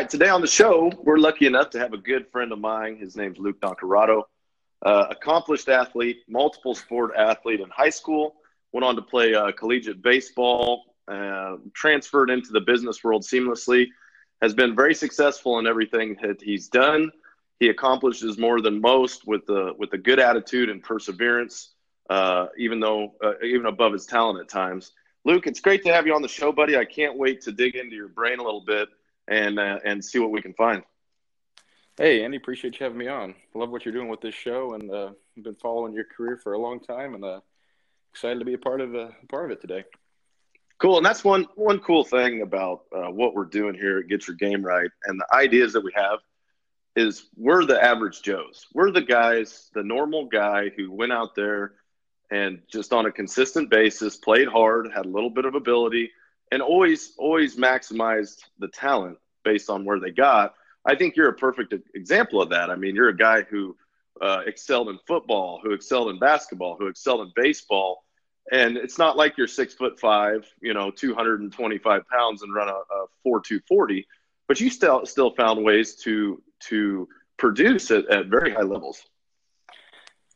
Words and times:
right, 0.00 0.08
today 0.08 0.30
on 0.30 0.40
the 0.40 0.46
show, 0.46 0.90
we're 1.02 1.18
lucky 1.18 1.44
enough 1.44 1.68
to 1.68 1.78
have 1.78 1.92
a 1.92 1.98
good 1.98 2.26
friend 2.32 2.52
of 2.52 2.58
mine. 2.58 2.96
His 2.96 3.16
name's 3.16 3.36
Luke 3.36 3.60
Nacarado, 3.60 4.22
uh, 4.80 5.04
accomplished 5.10 5.68
athlete, 5.68 6.22
multiple 6.26 6.74
sport 6.74 7.10
athlete 7.14 7.60
in 7.60 7.68
high 7.68 7.90
school, 7.90 8.36
went 8.72 8.82
on 8.82 8.96
to 8.96 9.02
play 9.02 9.34
uh, 9.34 9.52
collegiate 9.52 10.00
baseball, 10.00 10.84
uh, 11.06 11.56
transferred 11.74 12.30
into 12.30 12.50
the 12.50 12.62
business 12.62 13.04
world 13.04 13.24
seamlessly, 13.24 13.88
has 14.40 14.54
been 14.54 14.74
very 14.74 14.94
successful 14.94 15.58
in 15.58 15.66
everything 15.66 16.16
that 16.22 16.40
he's 16.40 16.68
done. 16.68 17.12
He 17.58 17.68
accomplishes 17.68 18.38
more 18.38 18.62
than 18.62 18.80
most 18.80 19.26
with 19.26 19.44
the 19.44 19.74
with 19.76 19.92
a 19.92 19.98
good 19.98 20.18
attitude 20.18 20.70
and 20.70 20.82
perseverance, 20.82 21.74
uh, 22.08 22.46
even 22.56 22.80
though 22.80 23.16
uh, 23.22 23.32
even 23.44 23.66
above 23.66 23.92
his 23.92 24.06
talent 24.06 24.40
at 24.40 24.48
times. 24.48 24.92
Luke, 25.26 25.46
it's 25.46 25.60
great 25.60 25.84
to 25.84 25.92
have 25.92 26.06
you 26.06 26.14
on 26.14 26.22
the 26.22 26.28
show, 26.28 26.52
buddy. 26.52 26.78
I 26.78 26.86
can't 26.86 27.18
wait 27.18 27.42
to 27.42 27.52
dig 27.52 27.76
into 27.76 27.94
your 27.94 28.08
brain 28.08 28.38
a 28.38 28.42
little 28.42 28.64
bit 28.64 28.88
and 29.30 29.58
uh, 29.58 29.78
and 29.84 30.04
see 30.04 30.18
what 30.18 30.30
we 30.30 30.42
can 30.42 30.52
find. 30.52 30.82
Hey, 31.96 32.24
Andy, 32.24 32.36
appreciate 32.36 32.78
you 32.78 32.84
having 32.84 32.98
me 32.98 33.08
on. 33.08 33.34
Love 33.54 33.70
what 33.70 33.84
you're 33.84 33.94
doing 33.94 34.08
with 34.08 34.20
this 34.20 34.34
show, 34.34 34.74
and 34.74 34.90
uh, 34.90 35.10
I've 35.36 35.44
been 35.44 35.54
following 35.54 35.94
your 35.94 36.04
career 36.04 36.36
for 36.36 36.52
a 36.52 36.58
long 36.58 36.80
time, 36.80 37.14
and 37.14 37.24
uh, 37.24 37.40
excited 38.12 38.40
to 38.40 38.44
be 38.44 38.54
a 38.54 38.58
part 38.58 38.80
of 38.80 38.94
uh, 38.94 39.08
part 39.28 39.46
of 39.46 39.50
it 39.52 39.60
today. 39.60 39.84
Cool, 40.78 40.96
and 40.96 41.06
that's 41.06 41.24
one 41.24 41.46
one 41.54 41.78
cool 41.78 42.04
thing 42.04 42.42
about 42.42 42.82
uh, 42.94 43.10
what 43.10 43.34
we're 43.34 43.44
doing 43.44 43.74
here 43.74 43.98
at 43.98 44.08
Get 44.08 44.26
Your 44.26 44.36
Game 44.36 44.64
Right, 44.64 44.90
and 45.06 45.20
the 45.20 45.34
ideas 45.34 45.72
that 45.74 45.84
we 45.84 45.92
have 45.94 46.18
is 46.96 47.28
we're 47.36 47.64
the 47.64 47.82
average 47.82 48.22
Joes. 48.22 48.66
We're 48.74 48.90
the 48.90 49.02
guys, 49.02 49.70
the 49.74 49.84
normal 49.84 50.26
guy 50.26 50.70
who 50.70 50.90
went 50.90 51.12
out 51.12 51.36
there 51.36 51.74
and 52.30 52.62
just 52.70 52.92
on 52.92 53.06
a 53.06 53.12
consistent 53.12 53.70
basis 53.70 54.16
played 54.16 54.48
hard, 54.48 54.90
had 54.94 55.06
a 55.06 55.08
little 55.08 55.30
bit 55.30 55.44
of 55.44 55.54
ability, 55.54 56.10
and 56.50 56.62
always 56.62 57.12
always 57.18 57.56
maximized 57.56 58.40
the 58.58 58.68
talent 58.68 59.18
based 59.44 59.70
on 59.70 59.84
where 59.84 60.00
they 60.00 60.10
got. 60.10 60.54
I 60.84 60.94
think 60.94 61.16
you're 61.16 61.28
a 61.28 61.34
perfect 61.34 61.74
example 61.94 62.40
of 62.40 62.50
that. 62.50 62.70
I 62.70 62.76
mean, 62.76 62.94
you're 62.94 63.08
a 63.08 63.16
guy 63.16 63.42
who 63.42 63.76
uh, 64.20 64.42
excelled 64.46 64.88
in 64.88 64.98
football, 65.06 65.60
who 65.62 65.72
excelled 65.72 66.08
in 66.10 66.18
basketball, 66.18 66.76
who 66.78 66.86
excelled 66.86 67.20
in 67.20 67.32
baseball 67.36 68.04
and 68.50 68.76
it's 68.76 68.98
not 68.98 69.16
like 69.16 69.36
you're 69.38 69.46
six 69.46 69.74
foot 69.74 69.98
five, 69.98 70.46
you 70.60 70.74
know, 70.74 70.90
225 70.90 72.02
pounds 72.08 72.42
and 72.42 72.54
run 72.54 72.68
a, 72.68 72.72
a 72.72 73.06
four 73.22 73.40
two 73.40 73.60
forty, 73.68 74.06
but 74.48 74.60
you 74.60 74.70
still 74.70 75.06
still 75.06 75.30
found 75.34 75.64
ways 75.64 75.94
to 75.96 76.42
to 76.68 77.08
produce 77.36 77.90
it 77.90 78.06
at 78.08 78.26
very 78.26 78.52
high 78.52 78.62
levels. 78.62 79.02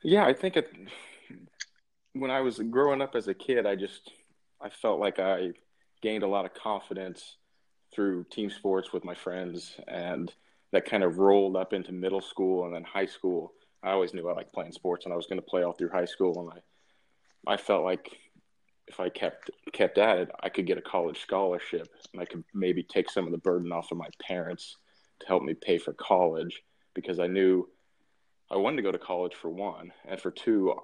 Yeah, 0.03 0.25
I 0.25 0.33
think 0.33 0.57
it, 0.57 0.71
when 2.13 2.31
I 2.31 2.41
was 2.41 2.59
growing 2.59 3.03
up 3.03 3.15
as 3.15 3.27
a 3.27 3.35
kid, 3.35 3.67
I 3.67 3.75
just 3.75 4.13
I 4.61 4.69
felt 4.69 5.01
like 5.01 5.19
I 5.19 5.53
gained 6.05 6.23
a 6.23 6.29
lot 6.29 6.45
of 6.45 6.53
confidence 6.53 7.39
through 7.91 8.25
team 8.25 8.51
sports 8.51 8.93
with 8.93 9.07
my 9.07 9.15
friends, 9.15 9.75
and 9.89 10.31
that 10.71 10.85
kind 10.85 11.03
of 11.03 11.17
rolled 11.19 11.57
up 11.57 11.73
into 11.73 11.93
middle 11.93 12.21
school 12.21 12.67
and 12.67 12.75
then 12.75 12.85
high 12.85 13.07
school. 13.07 13.55
I 13.83 13.93
always 13.93 14.13
knew 14.13 14.29
I 14.29 14.35
liked 14.35 14.53
playing 14.53 14.73
sports, 14.73 15.07
and 15.07 15.15
I 15.15 15.17
was 15.17 15.27
going 15.27 15.41
to 15.41 15.47
play 15.47 15.63
all 15.63 15.73
through 15.73 15.89
high 15.89 16.05
school, 16.05 16.39
and 16.41 16.61
I 17.49 17.55
I 17.55 17.57
felt 17.57 17.85
like 17.85 18.19
if 18.87 19.01
I 19.01 19.09
kept 19.09 19.51
kept 19.73 19.97
at 19.97 20.19
it, 20.19 20.31
I 20.43 20.51
could 20.51 20.67
get 20.67 20.77
a 20.77 20.83
college 20.83 21.21
scholarship, 21.23 21.89
and 22.13 22.21
I 22.21 22.27
could 22.27 22.45
maybe 22.53 22.83
take 22.83 23.11
some 23.11 23.25
of 23.25 23.33
the 23.33 23.39
burden 23.39 23.73
off 23.73 23.91
of 23.91 23.97
my 23.97 24.11
parents 24.21 24.77
to 25.21 25.27
help 25.27 25.43
me 25.43 25.55
pay 25.55 25.79
for 25.79 25.95
college 25.95 26.63
because 26.93 27.19
I 27.19 27.29
knew 27.29 27.67
I 28.51 28.57
wanted 28.57 28.77
to 28.77 28.83
go 28.83 28.93
to 28.93 28.99
college 28.99 29.35
for 29.35 29.49
one, 29.49 29.91
and 30.07 30.21
for 30.21 30.31
two, 30.31 30.75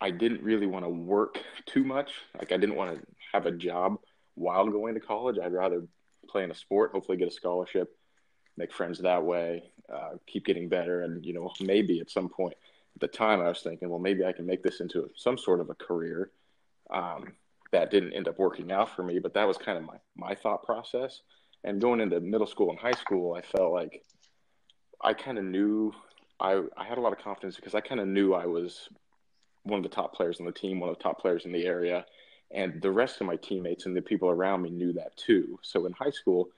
I 0.00 0.10
didn't 0.10 0.42
really 0.42 0.66
want 0.66 0.84
to 0.84 0.90
work 0.90 1.38
too 1.66 1.84
much. 1.84 2.10
Like 2.36 2.50
I 2.50 2.56
didn't 2.56 2.74
want 2.74 2.96
to 2.96 3.06
have 3.32 3.46
a 3.46 3.52
job 3.52 3.98
while 4.40 4.66
going 4.66 4.94
to 4.94 5.00
college. 5.00 5.36
I'd 5.42 5.52
rather 5.52 5.86
play 6.28 6.44
in 6.44 6.50
a 6.50 6.54
sport, 6.54 6.92
hopefully 6.92 7.18
get 7.18 7.28
a 7.28 7.32
scholarship, 7.32 7.96
make 8.56 8.72
friends 8.72 8.98
that 9.00 9.24
way, 9.24 9.72
uh, 9.92 10.12
keep 10.26 10.44
getting 10.44 10.68
better, 10.68 11.02
and 11.02 11.24
you 11.24 11.32
know 11.32 11.52
maybe 11.60 12.00
at 12.00 12.10
some 12.10 12.28
point 12.28 12.54
at 12.94 13.00
the 13.00 13.08
time 13.08 13.40
I 13.40 13.48
was 13.48 13.60
thinking, 13.60 13.88
well, 13.88 13.98
maybe 13.98 14.24
I 14.24 14.32
can 14.32 14.46
make 14.46 14.62
this 14.62 14.80
into 14.80 15.08
some 15.16 15.38
sort 15.38 15.60
of 15.60 15.70
a 15.70 15.74
career. 15.74 16.30
Um, 16.90 17.32
that 17.72 17.90
didn't 17.90 18.14
end 18.14 18.26
up 18.26 18.38
working 18.38 18.72
out 18.72 18.94
for 18.96 19.02
me, 19.02 19.20
but 19.20 19.34
that 19.34 19.46
was 19.46 19.56
kind 19.56 19.78
of 19.78 19.84
my, 19.84 19.96
my 20.16 20.34
thought 20.34 20.64
process. 20.64 21.20
And 21.62 21.80
going 21.80 22.00
into 22.00 22.18
middle 22.20 22.46
school 22.46 22.70
and 22.70 22.78
high 22.78 22.92
school, 22.92 23.34
I 23.34 23.42
felt 23.42 23.72
like 23.72 24.02
I 25.00 25.12
kind 25.14 25.38
of 25.38 25.44
knew 25.44 25.92
I, 26.40 26.62
I 26.76 26.84
had 26.84 26.98
a 26.98 27.00
lot 27.00 27.12
of 27.12 27.22
confidence 27.22 27.56
because 27.56 27.74
I 27.74 27.80
kind 27.80 28.00
of 28.00 28.08
knew 28.08 28.34
I 28.34 28.46
was 28.46 28.88
one 29.62 29.78
of 29.78 29.82
the 29.82 29.94
top 29.94 30.14
players 30.14 30.40
on 30.40 30.46
the 30.46 30.52
team, 30.52 30.80
one 30.80 30.90
of 30.90 30.96
the 30.96 31.02
top 31.02 31.20
players 31.20 31.44
in 31.44 31.52
the 31.52 31.66
area. 31.66 32.06
And 32.52 32.82
the 32.82 32.90
rest 32.90 33.20
of 33.20 33.26
my 33.26 33.36
teammates 33.36 33.86
and 33.86 33.96
the 33.96 34.02
people 34.02 34.28
around 34.28 34.62
me 34.62 34.70
knew 34.70 34.92
that 34.94 35.16
too. 35.16 35.58
So 35.62 35.86
in 35.86 35.92
high 35.92 36.10
school, 36.10 36.48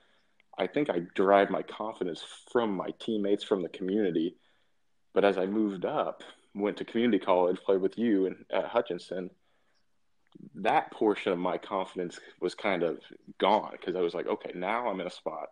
I 0.58 0.66
think 0.66 0.90
I 0.90 1.02
derived 1.14 1.50
my 1.50 1.62
confidence 1.62 2.24
from 2.50 2.74
my 2.74 2.90
teammates, 2.98 3.44
from 3.44 3.62
the 3.62 3.68
community, 3.68 4.36
but 5.14 5.24
as 5.24 5.38
I 5.38 5.46
moved 5.46 5.84
up, 5.84 6.22
went 6.54 6.76
to 6.78 6.84
community 6.84 7.24
college, 7.24 7.58
played 7.58 7.80
with 7.80 7.98
you 7.98 8.26
and 8.26 8.44
at 8.50 8.66
Hutchinson, 8.66 9.30
that 10.54 10.90
portion 10.90 11.32
of 11.32 11.38
my 11.38 11.58
confidence 11.58 12.18
was 12.40 12.54
kind 12.54 12.82
of 12.82 12.98
gone 13.38 13.72
because 13.72 13.96
I 13.96 14.00
was 14.00 14.14
like, 14.14 14.26
okay, 14.26 14.52
now 14.54 14.88
I'm 14.88 15.00
in 15.00 15.06
a 15.06 15.10
spot 15.10 15.48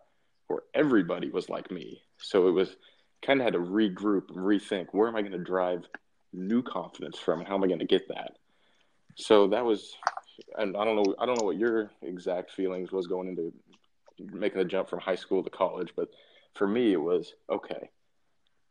where 0.47 0.61
everybody 0.73 1.29
was 1.29 1.49
like 1.49 1.71
me. 1.71 2.01
So 2.17 2.47
it 2.47 2.51
was 2.51 2.75
kind 3.21 3.39
of 3.39 3.45
had 3.45 3.53
to 3.53 3.59
regroup 3.59 4.29
and 4.29 4.37
rethink 4.37 4.87
where 4.91 5.07
am 5.07 5.15
I 5.15 5.21
going 5.21 5.31
to 5.33 5.37
drive 5.37 5.85
new 6.33 6.63
confidence 6.63 7.17
from 7.17 7.39
and 7.39 7.47
how 7.47 7.55
am 7.55 7.63
I 7.63 7.67
going 7.67 7.79
to 7.79 7.85
get 7.85 8.07
that? 8.09 8.37
So 9.17 9.47
that 9.49 9.65
was, 9.65 9.95
and 10.57 10.75
I 10.77 10.85
don't 10.85 10.95
know, 10.95 11.15
I 11.19 11.25
don't 11.25 11.39
know 11.39 11.45
what 11.45 11.57
your 11.57 11.91
exact 12.01 12.51
feelings 12.51 12.91
was 12.91 13.07
going 13.07 13.27
into 13.27 13.53
making 14.19 14.59
the 14.59 14.65
jump 14.65 14.89
from 14.89 14.99
high 14.99 15.15
school 15.15 15.43
to 15.43 15.49
college, 15.49 15.93
but 15.95 16.09
for 16.53 16.67
me, 16.67 16.93
it 16.93 17.01
was 17.01 17.33
okay 17.49 17.89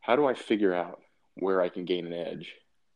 how 0.01 0.15
do 0.15 0.25
I 0.25 0.33
figure 0.33 0.73
out 0.73 0.99
where 1.35 1.61
I 1.61 1.69
can 1.69 1.85
gain 1.85 2.05
an 2.05 2.13
edge? 2.13 2.53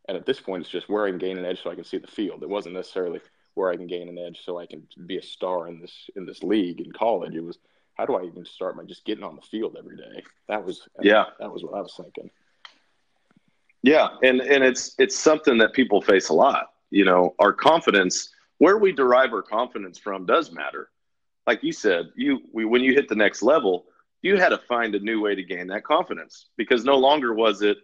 And 0.07 0.17
at 0.17 0.25
this 0.25 0.41
point, 0.41 0.61
it's 0.61 0.69
just 0.69 0.89
where 0.89 1.05
I 1.05 1.09
can 1.09 1.17
gain 1.17 1.37
an 1.37 1.45
edge 1.45 1.63
so 1.63 1.71
I 1.71 1.75
can 1.75 1.83
see 1.83 1.97
the 1.97 2.07
field. 2.07 2.43
It 2.43 2.49
wasn't 2.49 2.75
necessarily 2.75 3.21
where 3.53 3.71
I 3.71 3.77
can 3.77 3.87
gain 3.87 4.09
an 4.09 4.17
edge 4.17 4.41
so 4.43 4.59
I 4.59 4.65
can 4.65 4.85
be 5.05 5.17
a 5.17 5.23
star 5.23 5.67
in 5.67 5.79
this 5.79 6.09
in 6.15 6.25
this 6.25 6.43
league 6.43 6.81
in 6.81 6.91
college. 6.91 7.35
It 7.35 7.43
was 7.43 7.57
how 7.93 8.05
do 8.05 8.15
I 8.15 8.23
even 8.23 8.45
start 8.45 8.75
by 8.75 8.83
just 8.83 9.05
getting 9.05 9.23
on 9.23 9.35
the 9.35 9.41
field 9.41 9.77
every 9.79 9.95
day? 9.95 10.23
That 10.49 10.65
was 10.65 10.87
yeah, 11.01 11.25
that 11.39 11.51
was 11.51 11.63
what 11.63 11.73
I 11.75 11.81
was 11.81 11.93
thinking. 11.95 12.29
Yeah, 13.81 14.09
and 14.21 14.41
and 14.41 14.63
it's 14.63 14.95
it's 14.99 15.17
something 15.17 15.57
that 15.59 15.73
people 15.73 16.01
face 16.01 16.29
a 16.29 16.33
lot. 16.33 16.71
You 16.91 17.05
know, 17.05 17.33
our 17.39 17.53
confidence, 17.53 18.29
where 18.57 18.77
we 18.77 18.91
derive 18.91 19.33
our 19.33 19.41
confidence 19.41 19.97
from, 19.97 20.25
does 20.25 20.51
matter. 20.51 20.89
Like 21.47 21.63
you 21.63 21.71
said, 21.71 22.09
you 22.15 22.39
we, 22.53 22.65
when 22.65 22.81
you 22.81 22.93
hit 22.93 23.07
the 23.07 23.15
next 23.15 23.41
level, 23.43 23.85
you 24.21 24.37
had 24.37 24.49
to 24.49 24.57
find 24.57 24.95
a 24.95 24.99
new 24.99 25.21
way 25.21 25.35
to 25.35 25.43
gain 25.43 25.67
that 25.67 25.83
confidence 25.83 26.47
because 26.57 26.83
no 26.83 26.97
longer 26.97 27.33
was 27.33 27.61
it 27.61 27.77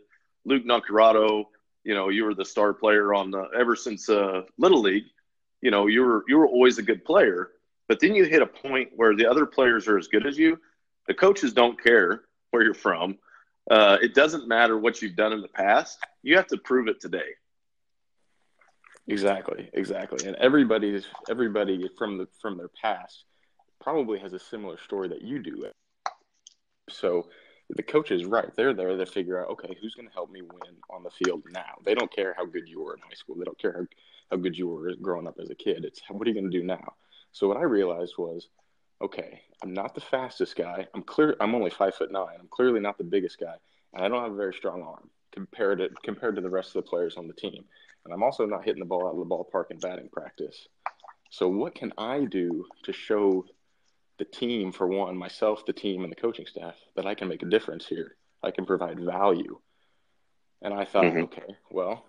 Luke 0.45 0.65
Nacarado. 0.65 1.45
You 1.83 1.93
know, 1.93 2.09
you 2.09 2.25
were 2.25 2.33
the 2.33 2.45
star 2.45 2.73
player 2.73 3.13
on 3.13 3.31
the, 3.31 3.47
ever 3.57 3.75
since 3.75 4.09
uh, 4.09 4.43
Little 4.57 4.81
League. 4.81 5.05
You 5.61 5.71
know, 5.71 5.87
you 5.87 6.01
were 6.01 6.23
you 6.27 6.37
were 6.37 6.47
always 6.47 6.77
a 6.79 6.83
good 6.83 7.05
player, 7.05 7.51
but 7.87 7.99
then 7.99 8.15
you 8.15 8.25
hit 8.25 8.41
a 8.41 8.47
point 8.47 8.89
where 8.95 9.15
the 9.15 9.29
other 9.29 9.45
players 9.45 9.87
are 9.87 9.97
as 9.97 10.07
good 10.07 10.25
as 10.25 10.37
you. 10.37 10.59
The 11.07 11.13
coaches 11.13 11.53
don't 11.53 11.81
care 11.81 12.23
where 12.51 12.63
you're 12.63 12.73
from. 12.73 13.17
Uh, 13.69 13.97
it 14.01 14.15
doesn't 14.15 14.47
matter 14.47 14.77
what 14.77 15.01
you've 15.01 15.15
done 15.15 15.33
in 15.33 15.41
the 15.41 15.47
past. 15.47 15.99
You 16.23 16.35
have 16.37 16.47
to 16.47 16.57
prove 16.57 16.87
it 16.87 16.99
today. 16.99 17.35
Exactly, 19.07 19.69
exactly. 19.73 20.27
And 20.27 20.35
everybody's 20.37 21.05
everybody 21.29 21.89
from 21.97 22.17
the 22.17 22.27
from 22.41 22.57
their 22.57 22.69
past 22.81 23.25
probably 23.81 24.19
has 24.19 24.33
a 24.33 24.39
similar 24.39 24.77
story 24.77 25.07
that 25.09 25.21
you 25.21 25.41
do. 25.41 25.63
So 26.89 27.29
the 27.69 27.83
coach 27.83 28.11
is 28.11 28.25
right. 28.25 28.53
They're 28.55 28.73
there 28.73 28.95
to 28.95 29.05
figure 29.05 29.41
out, 29.41 29.49
okay, 29.51 29.75
who's 29.81 29.95
going 29.95 30.07
to 30.07 30.13
help 30.13 30.29
me 30.29 30.41
win 30.41 30.75
on 30.89 31.03
the 31.03 31.09
field 31.09 31.43
now? 31.51 31.75
They 31.85 31.95
don't 31.95 32.13
care 32.13 32.33
how 32.37 32.45
good 32.45 32.67
you 32.67 32.81
were 32.81 32.93
in 32.93 33.01
high 33.01 33.15
school. 33.15 33.35
They 33.37 33.45
don't 33.45 33.59
care 33.59 33.73
how, 33.73 33.85
how 34.31 34.37
good 34.37 34.57
you 34.57 34.67
were 34.67 34.93
growing 35.01 35.27
up 35.27 35.37
as 35.41 35.49
a 35.49 35.55
kid. 35.55 35.85
It's 35.85 36.01
what 36.09 36.27
are 36.27 36.29
you 36.29 36.39
going 36.39 36.51
to 36.51 36.57
do 36.59 36.65
now? 36.65 36.93
So 37.31 37.47
what 37.47 37.57
I 37.57 37.63
realized 37.63 38.15
was, 38.17 38.49
okay, 39.01 39.41
I'm 39.63 39.73
not 39.73 39.95
the 39.95 40.01
fastest 40.01 40.55
guy. 40.55 40.87
I'm 40.93 41.03
clear. 41.03 41.35
I'm 41.39 41.55
only 41.55 41.69
five 41.71 41.95
foot 41.95 42.11
nine. 42.11 42.35
I'm 42.39 42.49
clearly 42.49 42.79
not 42.81 42.97
the 42.97 43.03
biggest 43.03 43.39
guy, 43.39 43.55
and 43.93 44.03
I 44.03 44.09
don't 44.09 44.21
have 44.21 44.33
a 44.33 44.35
very 44.35 44.53
strong 44.53 44.83
arm 44.83 45.09
compared 45.31 45.79
to 45.79 45.89
compared 46.03 46.35
to 46.35 46.41
the 46.41 46.49
rest 46.49 46.75
of 46.75 46.83
the 46.83 46.89
players 46.89 47.15
on 47.15 47.27
the 47.27 47.33
team. 47.33 47.63
And 48.05 48.13
I'm 48.13 48.23
also 48.23 48.45
not 48.45 48.65
hitting 48.65 48.79
the 48.79 48.85
ball 48.85 49.07
out 49.07 49.13
of 49.13 49.19
the 49.19 49.25
ballpark 49.25 49.71
in 49.71 49.77
batting 49.79 50.09
practice. 50.11 50.67
So 51.29 51.47
what 51.47 51.75
can 51.75 51.93
I 51.97 52.25
do 52.25 52.65
to 52.83 52.93
show 52.93 53.45
the 54.21 54.25
team 54.25 54.71
for 54.71 54.85
one, 54.85 55.17
myself, 55.17 55.65
the 55.65 55.73
team, 55.73 56.03
and 56.03 56.11
the 56.11 56.15
coaching 56.15 56.45
staff 56.45 56.75
that 56.95 57.07
I 57.07 57.15
can 57.15 57.27
make 57.27 57.41
a 57.41 57.47
difference 57.47 57.87
here. 57.87 58.17
I 58.43 58.51
can 58.51 58.67
provide 58.67 58.99
value. 58.99 59.57
And 60.61 60.75
I 60.75 60.85
thought, 60.85 61.05
mm-hmm. 61.05 61.23
okay, 61.23 61.55
well, 61.71 62.05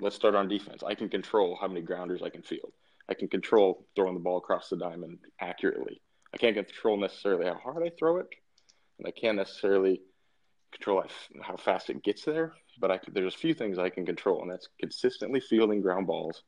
let's 0.00 0.14
start 0.14 0.36
on 0.36 0.46
defense. 0.46 0.84
I 0.86 0.94
can 0.94 1.08
control 1.08 1.58
how 1.60 1.66
many 1.66 1.80
grounders 1.80 2.22
I 2.22 2.28
can 2.28 2.42
field. 2.42 2.72
I 3.08 3.14
can 3.14 3.26
control 3.26 3.84
throwing 3.96 4.14
the 4.14 4.20
ball 4.20 4.38
across 4.38 4.68
the 4.68 4.76
diamond 4.76 5.18
accurately. 5.40 6.00
I 6.32 6.36
can't 6.36 6.54
control 6.54 6.96
necessarily 6.96 7.46
how 7.46 7.56
hard 7.56 7.82
I 7.82 7.90
throw 7.98 8.18
it, 8.18 8.28
and 8.98 9.08
I 9.08 9.10
can't 9.10 9.38
necessarily 9.38 10.02
control 10.72 11.04
how 11.42 11.56
fast 11.56 11.90
it 11.90 12.02
gets 12.02 12.24
there. 12.24 12.52
But 12.78 12.90
I, 12.90 13.00
there's 13.12 13.34
a 13.34 13.38
few 13.38 13.54
things 13.54 13.78
I 13.78 13.88
can 13.88 14.04
control, 14.04 14.42
and 14.42 14.50
that's 14.50 14.68
consistently 14.78 15.40
fielding 15.40 15.80
ground 15.80 16.06
balls 16.06 16.42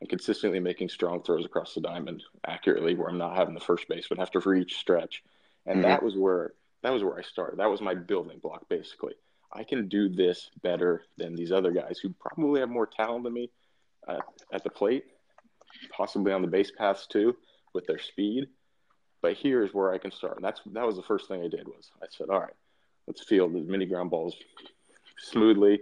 and 0.00 0.08
consistently 0.08 0.60
making 0.60 0.88
strong 0.88 1.22
throws 1.22 1.44
across 1.44 1.74
the 1.74 1.80
diamond 1.80 2.22
accurately 2.46 2.94
where 2.94 3.08
I'm 3.08 3.18
not 3.18 3.36
having 3.36 3.54
the 3.54 3.60
first 3.60 3.88
baseman 3.88 4.18
have 4.18 4.30
to 4.32 4.40
reach, 4.40 4.76
stretch, 4.76 5.22
And 5.66 5.76
mm-hmm. 5.76 5.88
that 5.88 6.02
was 6.02 6.16
where 6.16 6.52
that 6.82 6.92
was 6.92 7.04
where 7.04 7.18
I 7.18 7.22
started. 7.22 7.58
That 7.58 7.70
was 7.70 7.82
my 7.82 7.94
building 7.94 8.38
block 8.38 8.68
basically. 8.68 9.14
I 9.52 9.64
can 9.64 9.88
do 9.88 10.08
this 10.08 10.50
better 10.62 11.02
than 11.18 11.34
these 11.34 11.52
other 11.52 11.72
guys 11.72 11.98
who 11.98 12.14
probably 12.20 12.60
have 12.60 12.70
more 12.70 12.86
talent 12.86 13.24
than 13.24 13.34
me 13.34 13.50
uh, 14.08 14.20
at 14.52 14.64
the 14.64 14.70
plate, 14.70 15.04
possibly 15.90 16.32
on 16.32 16.42
the 16.42 16.48
base 16.48 16.70
paths 16.70 17.06
too, 17.06 17.36
with 17.74 17.86
their 17.86 17.98
speed. 17.98 18.46
But 19.22 19.36
here's 19.36 19.74
where 19.74 19.92
I 19.92 19.98
can 19.98 20.12
start. 20.12 20.36
And 20.36 20.44
that's 20.44 20.60
that 20.72 20.86
was 20.86 20.96
the 20.96 21.02
first 21.02 21.28
thing 21.28 21.42
I 21.42 21.48
did 21.48 21.66
was 21.66 21.90
I 22.02 22.06
said, 22.08 22.30
all 22.30 22.40
right, 22.40 22.54
let's 23.10 23.24
field 23.24 23.56
as 23.56 23.66
many 23.66 23.86
ground 23.86 24.08
balls 24.08 24.36
smoothly 25.18 25.80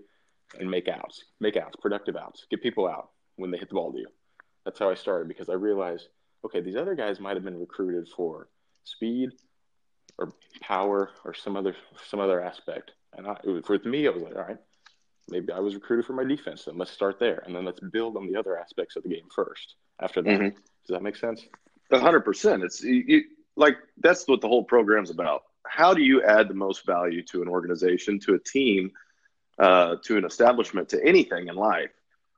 and 0.58 0.70
make 0.70 0.88
outs, 0.88 1.24
make 1.40 1.58
outs, 1.58 1.76
productive 1.78 2.16
outs, 2.16 2.46
get 2.50 2.62
people 2.62 2.88
out 2.88 3.10
when 3.36 3.50
they 3.50 3.58
hit 3.58 3.68
the 3.68 3.74
ball 3.74 3.92
to 3.92 3.98
you. 3.98 4.06
That's 4.64 4.78
how 4.78 4.88
I 4.88 4.94
started 4.94 5.28
because 5.28 5.50
I 5.50 5.52
realized, 5.52 6.08
okay, 6.46 6.62
these 6.62 6.76
other 6.76 6.94
guys 6.94 7.20
might 7.20 7.36
have 7.36 7.44
been 7.44 7.60
recruited 7.60 8.08
for 8.16 8.48
speed 8.84 9.32
or 10.16 10.32
power 10.62 11.10
or 11.22 11.34
some 11.34 11.54
other 11.54 11.76
some 12.08 12.18
other 12.18 12.42
aspect. 12.42 12.92
And 13.14 13.26
I, 13.26 13.36
with 13.44 13.84
me, 13.84 14.06
I 14.06 14.10
was 14.10 14.22
like, 14.22 14.34
all 14.34 14.44
right, 14.44 14.56
maybe 15.28 15.52
I 15.52 15.60
was 15.60 15.74
recruited 15.74 16.06
for 16.06 16.14
my 16.14 16.24
defense. 16.24 16.64
Then 16.64 16.78
let's 16.78 16.90
start 16.90 17.18
there, 17.20 17.42
and 17.44 17.54
then 17.54 17.66
let's 17.66 17.80
build 17.80 18.16
on 18.16 18.26
the 18.26 18.38
other 18.38 18.58
aspects 18.58 18.96
of 18.96 19.02
the 19.02 19.10
game 19.10 19.28
first. 19.34 19.74
After 20.00 20.22
that, 20.22 20.30
mm-hmm. 20.30 20.56
does 20.56 20.88
that 20.88 21.02
make 21.02 21.16
sense? 21.16 21.44
A 21.90 21.98
hundred 21.98 22.20
percent. 22.20 22.62
It's 22.62 22.82
you, 22.82 23.24
like 23.56 23.76
that's 23.98 24.26
what 24.26 24.40
the 24.40 24.48
whole 24.48 24.64
program's 24.64 25.10
about. 25.10 25.42
How 25.68 25.94
do 25.94 26.02
you 26.02 26.22
add 26.22 26.48
the 26.48 26.54
most 26.54 26.84
value 26.86 27.22
to 27.24 27.42
an 27.42 27.48
organization, 27.48 28.18
to 28.20 28.34
a 28.34 28.38
team, 28.38 28.92
uh, 29.58 29.96
to 30.04 30.16
an 30.16 30.24
establishment, 30.24 30.88
to 30.90 31.04
anything 31.04 31.48
in 31.48 31.56
life? 31.56 31.90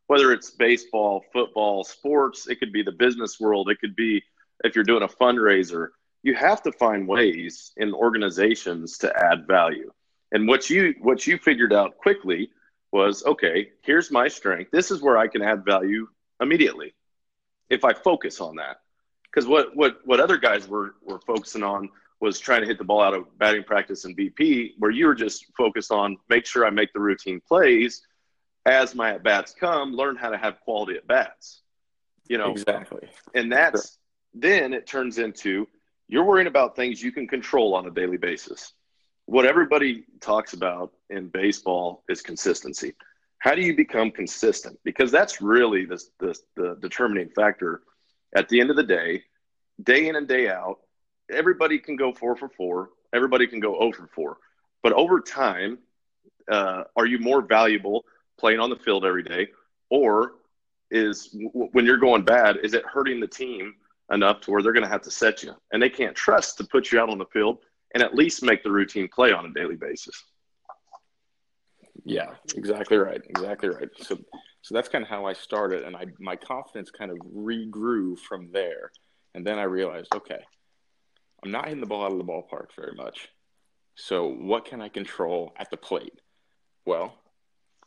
Whether 0.06 0.32
it's 0.32 0.50
baseball, 0.50 1.24
football, 1.32 1.84
sports, 1.84 2.48
it 2.48 2.58
could 2.58 2.72
be 2.72 2.82
the 2.82 2.92
business 2.92 3.38
world, 3.38 3.70
it 3.70 3.80
could 3.80 3.94
be 3.94 4.22
if 4.64 4.74
you're 4.74 4.84
doing 4.84 5.04
a 5.04 5.08
fundraiser. 5.08 5.88
You 6.22 6.34
have 6.34 6.62
to 6.64 6.72
find 6.72 7.08
ways 7.08 7.72
in 7.76 7.94
organizations 7.94 8.98
to 8.98 9.16
add 9.16 9.46
value. 9.46 9.90
And 10.32 10.46
what 10.46 10.68
you 10.68 10.94
what 11.00 11.26
you 11.26 11.38
figured 11.38 11.72
out 11.72 11.96
quickly 11.98 12.50
was 12.92 13.24
okay, 13.24 13.70
here's 13.82 14.10
my 14.10 14.28
strength. 14.28 14.70
This 14.70 14.90
is 14.90 15.00
where 15.00 15.16
I 15.16 15.28
can 15.28 15.42
add 15.42 15.64
value 15.64 16.08
immediately 16.40 16.94
if 17.68 17.84
I 17.84 17.92
focus 17.92 18.40
on 18.40 18.56
that. 18.56 18.80
Because 19.24 19.46
what, 19.46 19.76
what, 19.76 20.00
what 20.04 20.18
other 20.18 20.36
guys 20.36 20.66
were, 20.66 20.96
were 21.04 21.20
focusing 21.20 21.62
on 21.62 21.88
was 22.20 22.38
trying 22.38 22.60
to 22.60 22.66
hit 22.66 22.78
the 22.78 22.84
ball 22.84 23.00
out 23.00 23.14
of 23.14 23.38
batting 23.38 23.64
practice 23.64 24.04
and 24.04 24.16
BP, 24.16 24.72
where 24.78 24.90
you 24.90 25.06
were 25.06 25.14
just 25.14 25.46
focused 25.56 25.90
on 25.90 26.16
make 26.28 26.46
sure 26.46 26.66
I 26.66 26.70
make 26.70 26.92
the 26.92 27.00
routine 27.00 27.40
plays 27.46 28.02
as 28.66 28.94
my 28.94 29.14
at 29.14 29.22
bats 29.22 29.54
come, 29.58 29.92
learn 29.92 30.16
how 30.16 30.30
to 30.30 30.36
have 30.36 30.60
quality 30.60 30.96
at 30.96 31.06
bats. 31.06 31.62
You 32.28 32.38
know, 32.38 32.52
exactly. 32.52 33.08
And 33.34 33.50
that's 33.50 33.92
sure. 33.92 33.98
then 34.34 34.74
it 34.74 34.86
turns 34.86 35.18
into 35.18 35.66
you're 36.08 36.24
worrying 36.24 36.46
about 36.46 36.76
things 36.76 37.02
you 37.02 37.10
can 37.10 37.26
control 37.26 37.74
on 37.74 37.86
a 37.86 37.90
daily 37.90 38.18
basis 38.18 38.74
what 39.30 39.46
everybody 39.46 40.02
talks 40.20 40.54
about 40.54 40.92
in 41.08 41.28
baseball 41.28 42.02
is 42.08 42.20
consistency. 42.20 42.94
How 43.38 43.54
do 43.54 43.62
you 43.62 43.76
become 43.76 44.10
consistent? 44.10 44.76
Because 44.82 45.12
that's 45.12 45.40
really 45.40 45.84
the, 45.84 46.02
the, 46.18 46.36
the 46.56 46.76
determining 46.82 47.28
factor. 47.28 47.82
At 48.34 48.48
the 48.48 48.60
end 48.60 48.70
of 48.70 48.76
the 48.76 48.82
day, 48.82 49.22
day 49.80 50.08
in 50.08 50.16
and 50.16 50.26
day 50.26 50.48
out, 50.48 50.78
everybody 51.30 51.78
can 51.78 51.96
go 51.96 52.12
four 52.12 52.36
for 52.36 52.48
four. 52.48 52.90
Everybody 53.12 53.46
can 53.46 53.60
go 53.60 53.76
over 53.76 54.08
four. 54.14 54.38
But 54.82 54.92
over 54.92 55.20
time, 55.20 55.78
uh, 56.50 56.84
are 56.96 57.06
you 57.06 57.18
more 57.18 57.42
valuable 57.42 58.04
playing 58.38 58.60
on 58.60 58.70
the 58.70 58.76
field 58.76 59.04
every 59.04 59.22
day, 59.22 59.48
or 59.90 60.32
is 60.90 61.26
w- 61.28 61.68
when 61.72 61.84
you're 61.84 61.98
going 61.98 62.22
bad, 62.22 62.58
is 62.62 62.74
it 62.74 62.84
hurting 62.84 63.20
the 63.20 63.26
team 63.26 63.74
enough 64.12 64.40
to 64.40 64.50
where 64.50 64.62
they're 64.62 64.72
going 64.72 64.84
to 64.84 64.90
have 64.90 65.02
to 65.02 65.10
set 65.10 65.42
you, 65.42 65.54
and 65.72 65.82
they 65.82 65.90
can't 65.90 66.16
trust 66.16 66.58
to 66.58 66.64
put 66.64 66.90
you 66.90 66.98
out 66.98 67.10
on 67.10 67.18
the 67.18 67.26
field 67.26 67.58
and 67.94 68.02
at 68.02 68.14
least 68.14 68.42
make 68.42 68.62
the 68.62 68.70
routine 68.70 69.08
play 69.08 69.32
on 69.32 69.46
a 69.46 69.52
daily 69.52 69.76
basis. 69.76 70.24
Yeah, 72.04 72.30
exactly 72.56 72.96
right. 72.96 73.20
Exactly 73.28 73.68
right. 73.68 73.88
So, 73.98 74.18
so 74.62 74.74
that's 74.74 74.88
kind 74.88 75.02
of 75.02 75.08
how 75.08 75.26
I 75.26 75.32
started, 75.32 75.84
and 75.84 75.96
I 75.96 76.06
my 76.18 76.36
confidence 76.36 76.90
kind 76.90 77.10
of 77.10 77.18
regrew 77.18 78.18
from 78.18 78.50
there. 78.52 78.90
And 79.34 79.46
then 79.46 79.58
I 79.58 79.64
realized, 79.64 80.12
okay, 80.14 80.40
I'm 81.42 81.50
not 81.50 81.66
hitting 81.66 81.80
the 81.80 81.86
ball 81.86 82.04
out 82.04 82.12
of 82.12 82.18
the 82.18 82.24
ballpark 82.24 82.68
very 82.76 82.94
much. 82.94 83.28
So, 83.94 84.28
what 84.28 84.64
can 84.64 84.80
I 84.80 84.88
control 84.88 85.52
at 85.58 85.70
the 85.70 85.76
plate? 85.76 86.20
Well, 86.86 87.14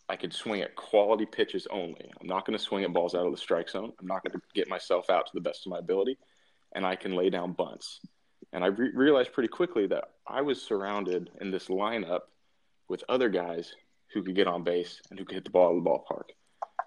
I 0.09 0.15
could 0.15 0.33
swing 0.33 0.61
at 0.61 0.75
quality 0.75 1.25
pitches 1.25 1.67
only. 1.71 2.11
I'm 2.19 2.27
not 2.27 2.45
going 2.45 2.57
to 2.57 2.63
swing 2.63 2.83
at 2.83 2.93
balls 2.93 3.15
out 3.15 3.25
of 3.25 3.31
the 3.31 3.37
strike 3.37 3.69
zone. 3.69 3.93
I'm 3.99 4.07
not 4.07 4.23
going 4.23 4.33
to 4.33 4.41
get 4.53 4.69
myself 4.69 5.09
out 5.09 5.25
to 5.27 5.31
the 5.33 5.41
best 5.41 5.65
of 5.65 5.71
my 5.71 5.79
ability, 5.79 6.17
and 6.75 6.85
I 6.85 6.95
can 6.95 7.15
lay 7.15 7.29
down 7.29 7.53
bunts. 7.53 7.99
And 8.51 8.63
I 8.63 8.67
re- 8.67 8.91
realized 8.93 9.33
pretty 9.33 9.47
quickly 9.47 9.87
that 9.87 10.05
I 10.27 10.41
was 10.41 10.61
surrounded 10.61 11.31
in 11.41 11.51
this 11.51 11.67
lineup 11.67 12.21
with 12.89 13.03
other 13.09 13.29
guys 13.29 13.73
who 14.13 14.23
could 14.23 14.35
get 14.35 14.47
on 14.47 14.63
base 14.63 15.01
and 15.09 15.17
who 15.17 15.25
could 15.25 15.35
hit 15.35 15.45
the 15.45 15.49
ball 15.49 15.69
out 15.69 15.77
of 15.77 15.83
the 15.83 15.89
ballpark. 15.89 16.29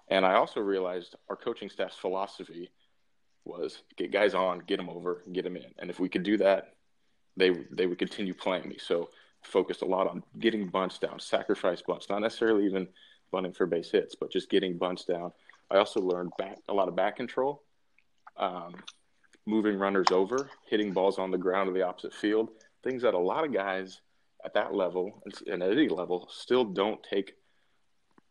And 0.09 0.25
I 0.25 0.35
also 0.35 0.61
realized 0.61 1.15
our 1.29 1.35
coaching 1.35 1.69
staff's 1.69 1.97
philosophy 1.97 2.69
was 3.47 3.83
get 3.95 4.11
guys 4.11 4.33
on, 4.33 4.59
get 4.67 4.77
them 4.77 4.89
over, 4.89 5.23
get 5.31 5.43
them 5.43 5.55
in. 5.57 5.73
And 5.79 5.89
if 5.89 5.99
we 5.99 6.09
could 6.09 6.23
do 6.23 6.37
that, 6.37 6.73
they 7.35 7.51
they 7.71 7.87
would 7.87 7.99
continue 7.99 8.33
playing 8.33 8.67
me. 8.67 8.77
So 8.79 9.09
focused 9.43 9.81
a 9.81 9.85
lot 9.85 10.07
on 10.07 10.23
getting 10.39 10.67
bunts 10.67 10.99
down, 10.99 11.19
sacrifice 11.19 11.81
bunts, 11.81 12.09
not 12.09 12.19
necessarily 12.19 12.65
even 12.65 12.87
bunting 13.31 13.53
for 13.53 13.65
base 13.65 13.91
hits, 13.91 14.15
but 14.15 14.31
just 14.31 14.49
getting 14.49 14.77
bunts 14.77 15.05
down. 15.05 15.31
I 15.69 15.77
also 15.77 16.01
learned 16.01 16.31
back 16.37 16.57
a 16.69 16.73
lot 16.73 16.87
of 16.87 16.95
back 16.95 17.17
control. 17.17 17.63
Um, 18.37 18.75
moving 19.45 19.79
runners 19.79 20.07
over, 20.11 20.49
hitting 20.69 20.91
balls 20.91 21.17
on 21.17 21.31
the 21.31 21.37
ground 21.37 21.69
of 21.69 21.75
the 21.75 21.81
opposite 21.81 22.13
field, 22.13 22.49
things 22.83 23.01
that 23.01 23.13
a 23.13 23.19
lot 23.19 23.45
of 23.45 23.53
guys 23.53 24.01
at 24.45 24.53
that 24.53 24.73
level 24.73 25.23
and 25.47 25.63
at 25.63 25.71
any 25.71 25.89
level 25.89 26.27
still 26.31 26.63
don't 26.63 27.01
take 27.03 27.33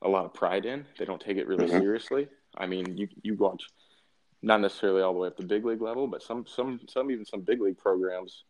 a 0.03 0.09
lot 0.09 0.25
of 0.25 0.35
pride 0.35 0.67
in. 0.67 0.85
They 0.99 1.05
don't 1.05 1.21
take 1.21 1.37
it 1.39 1.47
really 1.47 1.67
mm-hmm. 1.67 1.81
seriously. 1.81 2.29
I 2.57 2.67
mean, 2.67 2.97
you 2.97 3.09
you 3.23 3.35
watch 3.35 3.65
not 4.47 4.61
necessarily 4.61 5.03
all 5.03 5.13
the 5.13 5.19
way 5.19 5.27
up 5.27 5.37
to 5.37 5.43
big 5.43 5.65
league 5.65 5.83
level, 5.83 6.07
but 6.07 6.23
some 6.23 6.47
some 6.47 6.79
some 6.89 7.11
even 7.11 7.25
some 7.25 7.41
big 7.41 7.61
league 7.61 7.77
programs 7.77 8.45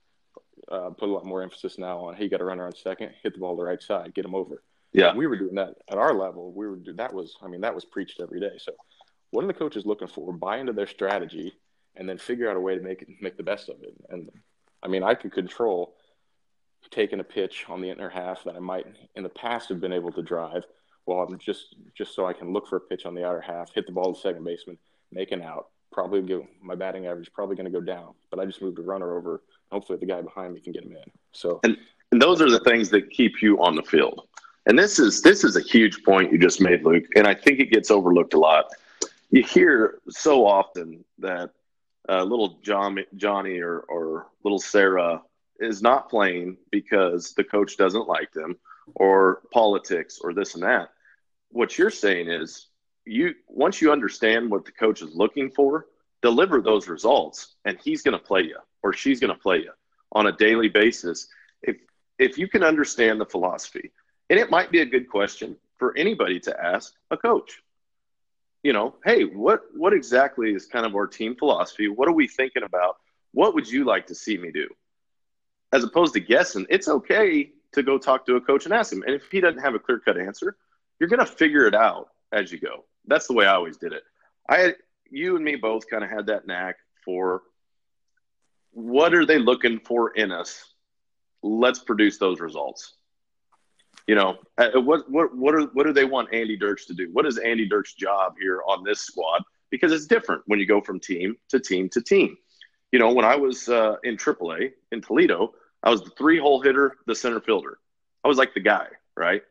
uh, 0.70 0.90
put 0.90 1.08
a 1.08 1.12
lot 1.12 1.24
more 1.24 1.42
emphasis 1.42 1.78
now 1.78 1.98
on 2.00 2.14
hey, 2.14 2.24
you 2.24 2.30
got 2.30 2.36
to 2.36 2.44
run 2.44 2.60
around 2.60 2.76
second, 2.76 3.12
hit 3.22 3.32
the 3.32 3.40
ball 3.40 3.56
the 3.56 3.64
right 3.64 3.82
side, 3.82 4.12
get 4.14 4.22
them 4.22 4.34
over. 4.34 4.62
Yeah, 4.92 5.14
we 5.14 5.26
were 5.26 5.38
doing 5.38 5.54
that 5.54 5.74
at 5.90 5.96
our 5.96 6.12
level. 6.12 6.52
We 6.52 6.66
were 6.66 6.78
that 6.96 7.14
was 7.14 7.36
I 7.42 7.48
mean 7.48 7.62
that 7.62 7.74
was 7.74 7.86
preached 7.86 8.20
every 8.20 8.40
day. 8.40 8.58
So, 8.58 8.72
what 9.30 9.42
are 9.42 9.46
the 9.46 9.54
coaches 9.54 9.86
looking 9.86 10.06
for? 10.06 10.34
Buy 10.34 10.58
into 10.58 10.74
their 10.74 10.86
strategy 10.86 11.54
and 11.96 12.06
then 12.06 12.18
figure 12.18 12.50
out 12.50 12.58
a 12.58 12.60
way 12.60 12.76
to 12.76 12.82
make 12.82 13.00
it, 13.00 13.08
make 13.22 13.38
the 13.38 13.42
best 13.42 13.70
of 13.70 13.76
it. 13.82 13.94
And 14.10 14.28
I 14.82 14.88
mean, 14.88 15.02
I 15.02 15.14
could 15.14 15.32
control 15.32 15.94
taking 16.90 17.20
a 17.20 17.24
pitch 17.24 17.64
on 17.70 17.80
the 17.80 17.88
inner 17.88 18.10
half 18.10 18.44
that 18.44 18.54
I 18.54 18.60
might 18.60 18.86
in 19.14 19.22
the 19.22 19.30
past 19.30 19.70
have 19.70 19.80
been 19.80 19.94
able 19.94 20.12
to 20.12 20.22
drive. 20.22 20.64
Well, 21.06 21.20
I'm 21.20 21.38
just 21.38 21.74
just 21.96 22.14
so 22.14 22.26
I 22.26 22.34
can 22.34 22.52
look 22.52 22.68
for 22.68 22.76
a 22.76 22.80
pitch 22.80 23.06
on 23.06 23.14
the 23.14 23.24
outer 23.24 23.40
half, 23.40 23.72
hit 23.72 23.86
the 23.86 23.92
ball 23.92 24.12
to 24.12 24.20
second 24.20 24.44
baseman, 24.44 24.76
make 25.10 25.32
an 25.32 25.40
out. 25.40 25.68
Probably 25.92 26.20
go 26.22 26.46
my 26.62 26.74
batting 26.74 27.06
average 27.06 27.32
probably 27.32 27.56
going 27.56 27.66
to 27.66 27.72
go 27.72 27.80
down, 27.80 28.14
but 28.30 28.38
I 28.38 28.44
just 28.44 28.60
moved 28.60 28.78
a 28.78 28.82
runner 28.82 29.16
over. 29.16 29.42
Hopefully, 29.72 29.98
the 29.98 30.06
guy 30.06 30.20
behind 30.20 30.54
me 30.54 30.60
can 30.60 30.72
get 30.72 30.84
him 30.84 30.92
in. 30.92 31.10
So, 31.32 31.60
and, 31.64 31.76
and 32.12 32.20
those 32.20 32.40
are 32.40 32.50
the 32.50 32.60
things 32.60 32.90
that 32.90 33.10
keep 33.10 33.40
you 33.42 33.62
on 33.62 33.74
the 33.74 33.82
field. 33.82 34.28
And 34.66 34.78
this 34.78 34.98
is 34.98 35.22
this 35.22 35.44
is 35.44 35.56
a 35.56 35.60
huge 35.60 36.02
point 36.04 36.32
you 36.32 36.38
just 36.38 36.60
made, 36.60 36.84
Luke. 36.84 37.04
And 37.14 37.26
I 37.26 37.34
think 37.34 37.60
it 37.60 37.70
gets 37.70 37.90
overlooked 37.90 38.34
a 38.34 38.38
lot. 38.38 38.66
You 39.30 39.42
hear 39.42 40.00
so 40.08 40.46
often 40.46 41.04
that 41.18 41.50
uh, 42.08 42.22
little 42.22 42.58
John, 42.62 42.98
Johnny 43.16 43.58
or, 43.58 43.80
or 43.80 44.26
little 44.44 44.58
Sarah 44.58 45.22
is 45.58 45.82
not 45.82 46.08
playing 46.08 46.56
because 46.70 47.32
the 47.34 47.44
coach 47.44 47.76
doesn't 47.76 48.08
like 48.08 48.32
them 48.32 48.56
or 48.94 49.42
politics 49.52 50.18
or 50.22 50.32
this 50.32 50.54
and 50.54 50.62
that. 50.62 50.90
What 51.50 51.78
you're 51.78 51.90
saying 51.90 52.28
is 52.28 52.68
you 53.06 53.34
once 53.48 53.80
you 53.80 53.92
understand 53.92 54.50
what 54.50 54.64
the 54.64 54.72
coach 54.72 55.02
is 55.02 55.14
looking 55.14 55.50
for, 55.50 55.86
deliver 56.22 56.60
those 56.60 56.88
results 56.88 57.54
and 57.64 57.78
he's 57.82 58.02
going 58.02 58.18
to 58.18 58.24
play 58.24 58.42
you 58.42 58.58
or 58.82 58.92
she's 58.92 59.20
going 59.20 59.32
to 59.32 59.40
play 59.40 59.58
you 59.58 59.72
on 60.12 60.26
a 60.26 60.32
daily 60.32 60.68
basis. 60.68 61.28
If 61.62 61.76
if 62.18 62.38
you 62.38 62.48
can 62.48 62.62
understand 62.62 63.20
the 63.20 63.26
philosophy, 63.26 63.92
and 64.30 64.38
it 64.38 64.50
might 64.50 64.70
be 64.70 64.80
a 64.80 64.86
good 64.86 65.08
question 65.08 65.56
for 65.78 65.96
anybody 65.96 66.40
to 66.40 66.60
ask 66.60 66.92
a 67.10 67.16
coach 67.16 67.62
you 68.66 68.72
know, 68.72 68.96
hey, 69.04 69.22
what 69.22 69.60
what 69.76 69.92
exactly 69.92 70.52
is 70.52 70.66
kind 70.66 70.84
of 70.84 70.96
our 70.96 71.06
team 71.06 71.36
philosophy? 71.36 71.88
What 71.88 72.08
are 72.08 72.12
we 72.12 72.26
thinking 72.26 72.64
about? 72.64 72.96
What 73.30 73.54
would 73.54 73.70
you 73.70 73.84
like 73.84 74.08
to 74.08 74.14
see 74.16 74.36
me 74.36 74.50
do? 74.50 74.66
As 75.72 75.84
opposed 75.84 76.14
to 76.14 76.20
guessing, 76.20 76.66
it's 76.68 76.88
okay 76.88 77.52
to 77.74 77.82
go 77.84 77.96
talk 77.96 78.26
to 78.26 78.34
a 78.34 78.40
coach 78.40 78.64
and 78.64 78.74
ask 78.74 78.92
him. 78.92 79.04
And 79.06 79.14
if 79.14 79.30
he 79.30 79.40
doesn't 79.40 79.60
have 79.60 79.76
a 79.76 79.78
clear 79.78 80.00
cut 80.00 80.18
answer, 80.18 80.56
you're 80.98 81.08
going 81.08 81.20
to 81.20 81.26
figure 81.26 81.68
it 81.68 81.76
out 81.76 82.08
as 82.32 82.50
you 82.50 82.58
go. 82.58 82.84
That's 83.06 83.26
the 83.26 83.34
way 83.34 83.46
I 83.46 83.54
always 83.54 83.76
did 83.76 83.92
it. 83.92 84.02
I, 84.48 84.74
you 85.10 85.36
and 85.36 85.44
me 85.44 85.56
both 85.56 85.88
kind 85.88 86.04
of 86.04 86.10
had 86.10 86.26
that 86.26 86.46
knack 86.46 86.76
for 87.04 87.42
what 88.72 89.14
are 89.14 89.24
they 89.24 89.38
looking 89.38 89.80
for 89.80 90.10
in 90.10 90.30
us? 90.30 90.74
Let's 91.42 91.78
produce 91.78 92.18
those 92.18 92.40
results. 92.40 92.94
You 94.06 94.14
know, 94.14 94.36
uh, 94.58 94.80
what 94.80 95.10
what 95.10 95.36
what 95.36 95.54
are 95.54 95.62
what 95.68 95.86
do 95.86 95.92
they 95.92 96.04
want 96.04 96.32
Andy 96.32 96.56
Dirks 96.56 96.86
to 96.86 96.94
do? 96.94 97.08
What 97.12 97.26
is 97.26 97.38
Andy 97.38 97.66
Dirks' 97.66 97.94
job 97.94 98.34
here 98.40 98.62
on 98.68 98.84
this 98.84 99.00
squad? 99.00 99.42
Because 99.70 99.92
it's 99.92 100.06
different 100.06 100.42
when 100.46 100.60
you 100.60 100.66
go 100.66 100.80
from 100.80 101.00
team 101.00 101.36
to 101.48 101.58
team 101.58 101.88
to 101.88 102.00
team. 102.00 102.36
You 102.92 103.00
know, 103.00 103.12
when 103.12 103.24
I 103.24 103.34
was 103.34 103.68
uh, 103.68 103.96
in 104.04 104.16
AAA 104.16 104.72
in 104.92 105.00
Toledo, 105.00 105.54
I 105.82 105.90
was 105.90 106.02
the 106.02 106.10
three 106.10 106.38
hole 106.38 106.60
hitter, 106.60 106.96
the 107.06 107.14
center 107.14 107.40
fielder. 107.40 107.78
I 108.24 108.28
was 108.28 108.38
like 108.38 108.54
the 108.54 108.60
guy, 108.60 108.86
right? 109.16 109.42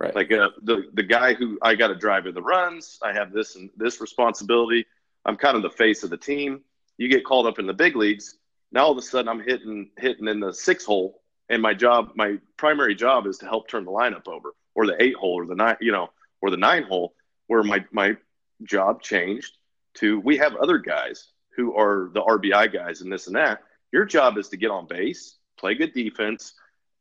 Right. 0.00 0.14
Like 0.14 0.32
uh, 0.32 0.48
the 0.62 0.84
the 0.94 1.02
guy 1.02 1.34
who 1.34 1.58
I 1.60 1.74
got 1.74 1.88
to 1.88 1.94
drive 1.94 2.26
in 2.26 2.34
the 2.34 2.40
runs. 2.40 2.98
I 3.02 3.12
have 3.12 3.32
this 3.32 3.56
and 3.56 3.68
this 3.76 4.00
responsibility. 4.00 4.86
I'm 5.26 5.36
kind 5.36 5.56
of 5.56 5.62
the 5.62 5.70
face 5.70 6.02
of 6.02 6.08
the 6.08 6.16
team. 6.16 6.62
You 6.96 7.08
get 7.08 7.24
called 7.24 7.46
up 7.46 7.58
in 7.58 7.66
the 7.66 7.74
big 7.74 7.96
leagues. 7.96 8.38
Now 8.72 8.84
all 8.84 8.92
of 8.92 8.96
a 8.96 9.02
sudden 9.02 9.28
I'm 9.28 9.40
hitting 9.40 9.90
hitting 9.98 10.26
in 10.26 10.40
the 10.40 10.54
six 10.54 10.86
hole, 10.86 11.20
and 11.50 11.60
my 11.60 11.74
job, 11.74 12.12
my 12.14 12.38
primary 12.56 12.94
job, 12.94 13.26
is 13.26 13.36
to 13.38 13.46
help 13.46 13.68
turn 13.68 13.84
the 13.84 13.90
lineup 13.90 14.26
over, 14.26 14.54
or 14.74 14.86
the 14.86 14.96
eight 15.02 15.16
hole, 15.16 15.34
or 15.34 15.44
the 15.44 15.54
nine, 15.54 15.76
you 15.82 15.92
know, 15.92 16.08
or 16.40 16.50
the 16.50 16.56
nine 16.56 16.84
hole, 16.84 17.14
where 17.48 17.62
my 17.62 17.84
my 17.92 18.16
job 18.62 19.02
changed 19.02 19.58
to 19.94 20.18
we 20.20 20.38
have 20.38 20.56
other 20.56 20.78
guys 20.78 21.28
who 21.56 21.76
are 21.76 22.10
the 22.14 22.22
RBI 22.22 22.72
guys 22.72 23.02
and 23.02 23.12
this 23.12 23.26
and 23.26 23.36
that. 23.36 23.64
Your 23.92 24.06
job 24.06 24.38
is 24.38 24.48
to 24.48 24.56
get 24.56 24.70
on 24.70 24.86
base, 24.86 25.36
play 25.58 25.74
good 25.74 25.92
defense, 25.92 26.54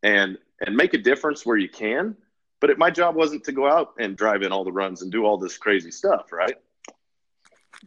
and 0.04 0.38
and 0.60 0.76
make 0.76 0.94
a 0.94 0.98
difference 0.98 1.46
where 1.46 1.56
you 1.56 1.70
can. 1.70 2.18
But 2.60 2.72
it, 2.72 2.78
my 2.78 2.90
job 2.90 3.16
wasn't 3.16 3.44
to 3.46 3.52
go 3.52 3.68
out 3.68 3.94
and 4.00 4.18
drive 4.18 4.42
in 4.42 4.52
all 4.52 4.64
the 4.64 4.72
runs 4.72 5.02
and 5.02 5.12
do 5.12 5.26
all 5.26 5.38
this 5.38 5.58
crazy 5.58 5.92
stuff, 5.92 6.32
right? 6.32 6.56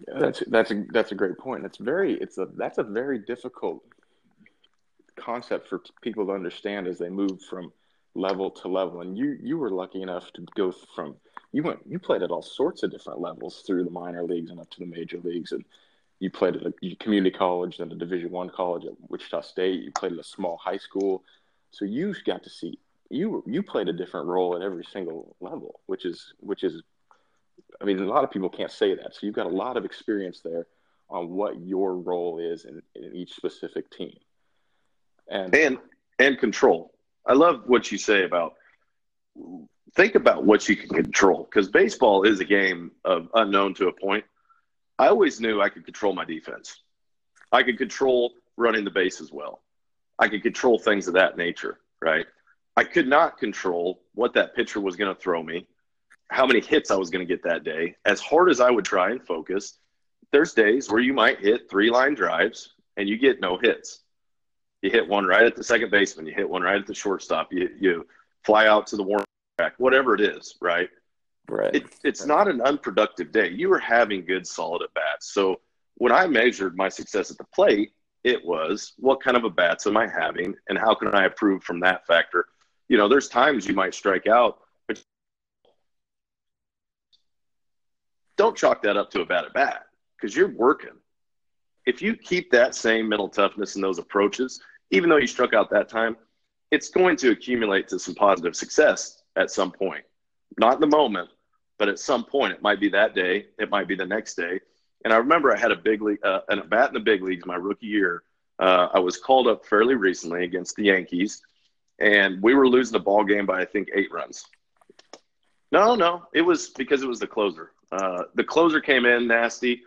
Yeah, 0.08 0.18
that's 0.18 0.42
that's 0.46 0.70
a 0.70 0.84
that's 0.90 1.12
a 1.12 1.14
great 1.14 1.38
point. 1.38 1.64
It's 1.64 1.78
very 1.78 2.14
it's 2.14 2.38
a 2.38 2.48
that's 2.56 2.78
a 2.78 2.82
very 2.82 3.18
difficult 3.18 3.82
concept 5.16 5.68
for 5.68 5.82
people 6.00 6.26
to 6.26 6.32
understand 6.32 6.86
as 6.86 6.98
they 6.98 7.10
move 7.10 7.42
from 7.42 7.72
level 8.14 8.50
to 8.50 8.68
level. 8.68 9.02
And 9.02 9.18
you 9.18 9.36
you 9.42 9.58
were 9.58 9.70
lucky 9.70 10.00
enough 10.00 10.32
to 10.32 10.46
go 10.56 10.72
from 10.94 11.16
you 11.52 11.62
went 11.62 11.80
you 11.86 11.98
played 11.98 12.22
at 12.22 12.30
all 12.30 12.42
sorts 12.42 12.82
of 12.82 12.90
different 12.90 13.20
levels 13.20 13.62
through 13.66 13.84
the 13.84 13.90
minor 13.90 14.24
leagues 14.24 14.50
and 14.50 14.58
up 14.58 14.70
to 14.70 14.80
the 14.80 14.86
major 14.86 15.18
leagues 15.22 15.52
and 15.52 15.64
you 16.18 16.30
played 16.30 16.56
at 16.56 16.66
a 16.66 16.96
community 16.96 17.36
college 17.36 17.78
then 17.78 17.92
a 17.92 17.94
division 17.94 18.30
one 18.30 18.48
college 18.48 18.84
at 18.84 18.92
wichita 19.08 19.42
state 19.42 19.82
you 19.82 19.92
played 19.92 20.12
at 20.12 20.18
a 20.18 20.24
small 20.24 20.56
high 20.56 20.78
school 20.78 21.22
so 21.70 21.84
you 21.84 22.14
got 22.24 22.42
to 22.42 22.50
see 22.50 22.78
you 23.12 23.42
you 23.46 23.62
played 23.62 23.88
a 23.88 23.92
different 23.92 24.26
role 24.26 24.56
at 24.56 24.62
every 24.62 24.84
single 24.84 25.36
level 25.40 25.80
which 25.86 26.04
is 26.04 26.32
which 26.40 26.64
is 26.64 26.82
i 27.80 27.84
mean 27.84 27.98
a 27.98 28.06
lot 28.06 28.24
of 28.24 28.30
people 28.30 28.48
can't 28.48 28.70
say 28.70 28.94
that 28.94 29.14
so 29.14 29.20
you've 29.22 29.34
got 29.34 29.46
a 29.46 29.56
lot 29.64 29.76
of 29.76 29.84
experience 29.84 30.40
there 30.40 30.66
on 31.10 31.28
what 31.28 31.60
your 31.60 31.96
role 31.96 32.38
is 32.38 32.64
in, 32.64 32.82
in 32.94 33.14
each 33.14 33.34
specific 33.34 33.90
team 33.90 34.16
and 35.28 35.54
and 35.54 35.78
and 36.18 36.38
control 36.38 36.92
i 37.26 37.32
love 37.32 37.62
what 37.66 37.92
you 37.92 37.98
say 37.98 38.24
about 38.24 38.54
think 39.94 40.14
about 40.14 40.44
what 40.44 40.68
you 40.68 40.76
can 40.76 40.88
control 40.88 41.44
because 41.44 41.68
baseball 41.68 42.22
is 42.24 42.40
a 42.40 42.44
game 42.44 42.92
of 43.04 43.28
unknown 43.34 43.74
to 43.74 43.88
a 43.88 43.92
point. 43.92 44.24
I 44.98 45.08
always 45.08 45.40
knew 45.40 45.60
I 45.60 45.68
could 45.68 45.84
control 45.84 46.14
my 46.14 46.24
defense. 46.24 46.80
I 47.50 47.62
could 47.62 47.78
control 47.78 48.32
running 48.56 48.84
the 48.84 48.90
bases 48.90 49.32
well. 49.32 49.62
I 50.18 50.28
could 50.28 50.42
control 50.42 50.78
things 50.78 51.08
of 51.08 51.14
that 51.14 51.36
nature, 51.36 51.78
right? 52.00 52.26
I 52.76 52.84
could 52.84 53.08
not 53.08 53.38
control 53.38 54.02
what 54.14 54.34
that 54.34 54.54
pitcher 54.54 54.80
was 54.80 54.96
going 54.96 55.14
to 55.14 55.20
throw 55.20 55.42
me, 55.42 55.66
how 56.28 56.46
many 56.46 56.60
hits 56.60 56.90
I 56.90 56.96
was 56.96 57.10
going 57.10 57.26
to 57.26 57.30
get 57.30 57.42
that 57.44 57.64
day. 57.64 57.96
As 58.04 58.20
hard 58.20 58.50
as 58.50 58.60
I 58.60 58.70
would 58.70 58.84
try 58.84 59.10
and 59.10 59.22
focus, 59.22 59.78
there's 60.30 60.54
days 60.54 60.90
where 60.90 61.00
you 61.00 61.12
might 61.12 61.40
hit 61.40 61.68
three 61.70 61.90
line 61.90 62.14
drives 62.14 62.70
and 62.96 63.08
you 63.08 63.18
get 63.18 63.40
no 63.40 63.58
hits. 63.58 64.00
You 64.80 64.90
hit 64.90 65.06
one 65.06 65.26
right 65.26 65.44
at 65.44 65.54
the 65.54 65.62
second 65.62 65.90
baseman, 65.90 66.26
you 66.26 66.34
hit 66.34 66.48
one 66.48 66.62
right 66.62 66.80
at 66.80 66.86
the 66.86 66.94
shortstop, 66.94 67.52
you, 67.52 67.68
you 67.78 68.06
fly 68.44 68.66
out 68.66 68.86
to 68.88 68.96
the 68.96 69.02
warm 69.02 69.24
whatever 69.78 70.14
it 70.14 70.20
is, 70.20 70.56
right? 70.60 70.88
Right. 71.48 71.74
It, 71.74 71.84
it's 72.02 72.20
right. 72.22 72.28
not 72.28 72.48
an 72.48 72.60
unproductive 72.62 73.30
day. 73.30 73.50
You 73.50 73.68
were 73.68 73.78
having 73.78 74.24
good, 74.24 74.46
solid 74.46 74.82
at 74.82 74.94
bats. 74.94 75.32
So 75.32 75.60
when 75.96 76.10
I 76.10 76.26
measured 76.26 76.76
my 76.76 76.88
success 76.88 77.30
at 77.30 77.38
the 77.38 77.44
plate, 77.54 77.92
it 78.24 78.44
was 78.44 78.94
what 78.98 79.22
kind 79.22 79.36
of 79.36 79.44
a 79.44 79.50
bats 79.50 79.86
am 79.86 79.96
I 79.96 80.06
having, 80.06 80.54
and 80.68 80.78
how 80.78 80.94
can 80.94 81.14
I 81.14 81.26
improve 81.26 81.62
from 81.62 81.80
that 81.80 82.06
factor? 82.06 82.46
You 82.88 82.98
know, 82.98 83.08
there's 83.08 83.28
times 83.28 83.66
you 83.66 83.74
might 83.74 83.94
strike 83.94 84.26
out, 84.26 84.58
but 84.86 85.02
don't 88.36 88.56
chalk 88.56 88.82
that 88.82 88.96
up 88.96 89.10
to 89.12 89.20
a 89.20 89.26
bad 89.26 89.44
at 89.44 89.54
bat 89.54 89.86
because 90.16 90.36
you're 90.36 90.48
working. 90.48 90.90
If 91.86 92.00
you 92.00 92.14
keep 92.14 92.50
that 92.52 92.74
same 92.74 93.08
mental 93.08 93.28
toughness 93.28 93.74
and 93.74 93.82
those 93.82 93.98
approaches, 93.98 94.60
even 94.90 95.08
though 95.10 95.16
you 95.16 95.26
struck 95.26 95.54
out 95.54 95.70
that 95.70 95.88
time, 95.88 96.16
it's 96.70 96.88
going 96.88 97.16
to 97.16 97.30
accumulate 97.30 97.88
to 97.88 97.98
some 97.98 98.14
positive 98.14 98.54
success 98.54 99.22
at 99.36 99.50
some 99.50 99.72
point. 99.72 100.04
Not 100.58 100.74
in 100.74 100.80
the 100.80 100.86
moment, 100.86 101.28
but 101.78 101.88
at 101.88 101.98
some 101.98 102.24
point. 102.24 102.52
It 102.52 102.62
might 102.62 102.80
be 102.80 102.88
that 102.90 103.14
day, 103.14 103.46
it 103.58 103.70
might 103.70 103.88
be 103.88 103.94
the 103.94 104.06
next 104.06 104.34
day. 104.34 104.60
And 105.04 105.12
I 105.12 105.16
remember 105.16 105.52
I 105.52 105.58
had 105.58 105.72
a 105.72 105.76
big 105.76 106.00
league, 106.00 106.24
uh, 106.24 106.40
an 106.48 106.60
at 106.60 106.70
bat 106.70 106.88
in 106.88 106.94
the 106.94 107.00
big 107.00 107.22
leagues 107.22 107.44
my 107.46 107.56
rookie 107.56 107.86
year. 107.86 108.22
Uh, 108.58 108.88
I 108.94 109.00
was 109.00 109.16
called 109.16 109.48
up 109.48 109.66
fairly 109.66 109.96
recently 109.96 110.44
against 110.44 110.76
the 110.76 110.84
Yankees, 110.84 111.42
and 112.02 112.42
we 112.42 112.54
were 112.54 112.68
losing 112.68 112.92
the 112.92 113.00
ball 113.00 113.24
game 113.24 113.46
by 113.46 113.62
I 113.62 113.64
think 113.64 113.88
eight 113.94 114.12
runs. 114.12 114.44
No, 115.70 115.94
no, 115.94 116.24
it 116.34 116.42
was 116.42 116.68
because 116.70 117.02
it 117.02 117.08
was 117.08 117.20
the 117.20 117.26
closer. 117.26 117.70
Uh, 117.90 118.24
the 118.34 118.44
closer 118.44 118.80
came 118.80 119.06
in 119.06 119.28
nasty, 119.28 119.82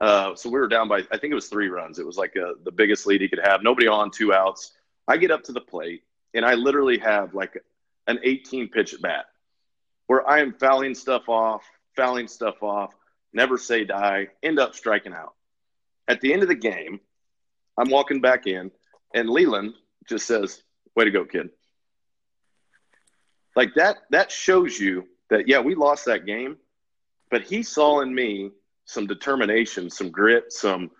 uh, 0.00 0.34
so 0.34 0.50
we 0.50 0.58
were 0.58 0.68
down 0.68 0.88
by 0.88 0.98
I 0.98 1.16
think 1.16 1.30
it 1.30 1.34
was 1.34 1.48
three 1.48 1.68
runs. 1.68 1.98
It 1.98 2.06
was 2.06 2.18
like 2.18 2.34
a, 2.36 2.48
uh, 2.48 2.52
the 2.64 2.72
biggest 2.72 3.06
lead 3.06 3.20
he 3.20 3.28
could 3.28 3.40
have. 3.42 3.62
Nobody 3.62 3.86
on, 3.86 4.10
two 4.10 4.34
outs. 4.34 4.72
I 5.06 5.16
get 5.16 5.30
up 5.30 5.44
to 5.44 5.52
the 5.52 5.60
plate, 5.60 6.02
and 6.34 6.44
I 6.44 6.54
literally 6.54 6.98
have 6.98 7.34
like 7.34 7.62
an 8.06 8.18
18 8.22 8.68
pitch 8.68 8.92
at 8.92 9.00
bat 9.00 9.26
where 10.08 10.28
I 10.28 10.40
am 10.40 10.54
fouling 10.54 10.94
stuff 10.96 11.28
off, 11.28 11.62
fouling 11.94 12.26
stuff 12.26 12.64
off, 12.64 12.92
never 13.32 13.56
say 13.56 13.84
die, 13.84 14.28
end 14.42 14.58
up 14.58 14.74
striking 14.74 15.12
out. 15.12 15.34
At 16.08 16.20
the 16.20 16.32
end 16.32 16.42
of 16.42 16.48
the 16.48 16.56
game, 16.56 16.98
I'm 17.78 17.90
walking 17.90 18.20
back 18.20 18.48
in, 18.48 18.72
and 19.14 19.30
Leyland 19.30 19.74
just 20.08 20.26
says, 20.26 20.62
Way 20.96 21.04
to 21.04 21.10
go, 21.10 21.24
kid. 21.24 21.50
Like 23.56 23.74
that, 23.74 23.98
that 24.10 24.30
shows 24.30 24.78
you 24.78 25.08
that, 25.28 25.48
yeah, 25.48 25.60
we 25.60 25.74
lost 25.74 26.04
that 26.06 26.26
game, 26.26 26.56
but 27.30 27.42
he 27.42 27.62
saw 27.62 28.00
in 28.00 28.14
me 28.14 28.50
some 28.84 29.06
determination, 29.06 29.90
some 29.90 30.10
grit, 30.10 30.52
some 30.52 30.90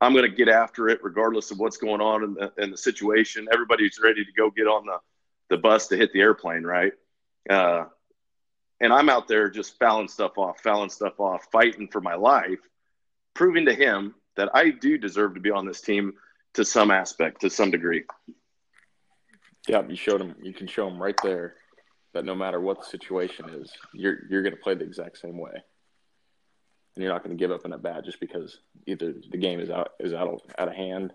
I'm 0.00 0.12
going 0.12 0.30
to 0.30 0.36
get 0.36 0.48
after 0.48 0.88
it 0.88 1.02
regardless 1.02 1.50
of 1.50 1.58
what's 1.58 1.76
going 1.76 2.00
on 2.00 2.22
in 2.22 2.34
the, 2.34 2.52
in 2.58 2.70
the 2.70 2.76
situation. 2.76 3.48
Everybody's 3.52 3.98
ready 4.02 4.24
to 4.24 4.32
go 4.32 4.50
get 4.50 4.66
on 4.66 4.86
the 4.86 4.98
the 5.50 5.56
bus 5.56 5.88
to 5.88 5.96
hit 5.96 6.12
the 6.12 6.20
airplane, 6.20 6.62
right? 6.62 6.92
Uh, 7.48 7.84
and 8.80 8.92
I'm 8.92 9.08
out 9.08 9.26
there 9.28 9.48
just 9.48 9.78
fouling 9.78 10.08
stuff 10.08 10.36
off, 10.36 10.60
fouling 10.60 10.90
stuff 10.90 11.18
off, 11.18 11.46
fighting 11.50 11.88
for 11.88 12.02
my 12.02 12.14
life, 12.14 12.58
proving 13.34 13.64
to 13.64 13.74
him 13.74 14.14
that 14.36 14.50
I 14.54 14.70
do 14.70 14.98
deserve 14.98 15.34
to 15.34 15.40
be 15.40 15.50
on 15.50 15.66
this 15.66 15.80
team 15.80 16.12
to 16.52 16.66
some 16.66 16.90
aspect, 16.90 17.40
to 17.40 17.50
some 17.50 17.70
degree. 17.70 18.04
Yeah, 19.66 19.82
you 19.88 19.96
showed 19.96 20.20
him. 20.20 20.34
You 20.42 20.52
can 20.52 20.66
show 20.66 20.86
him 20.86 21.02
right 21.02 21.18
there 21.22 21.54
that 22.14 22.24
no 22.24 22.34
matter 22.34 22.60
what 22.60 22.80
the 22.80 22.86
situation 22.86 23.48
is, 23.50 23.72
you're 23.92 24.18
you're 24.30 24.42
going 24.42 24.54
to 24.54 24.60
play 24.60 24.74
the 24.74 24.84
exact 24.84 25.18
same 25.18 25.38
way, 25.38 25.52
and 25.52 27.02
you're 27.02 27.12
not 27.12 27.22
going 27.22 27.36
to 27.36 27.40
give 27.40 27.50
up 27.50 27.64
in 27.64 27.72
a 27.72 27.78
bat 27.78 28.04
just 28.04 28.20
because 28.20 28.58
either 28.86 29.14
the 29.30 29.38
game 29.38 29.60
is 29.60 29.70
out 29.70 29.92
is 30.00 30.12
out 30.12 30.28
of, 30.28 30.40
out 30.58 30.68
of 30.68 30.74
hand 30.74 31.12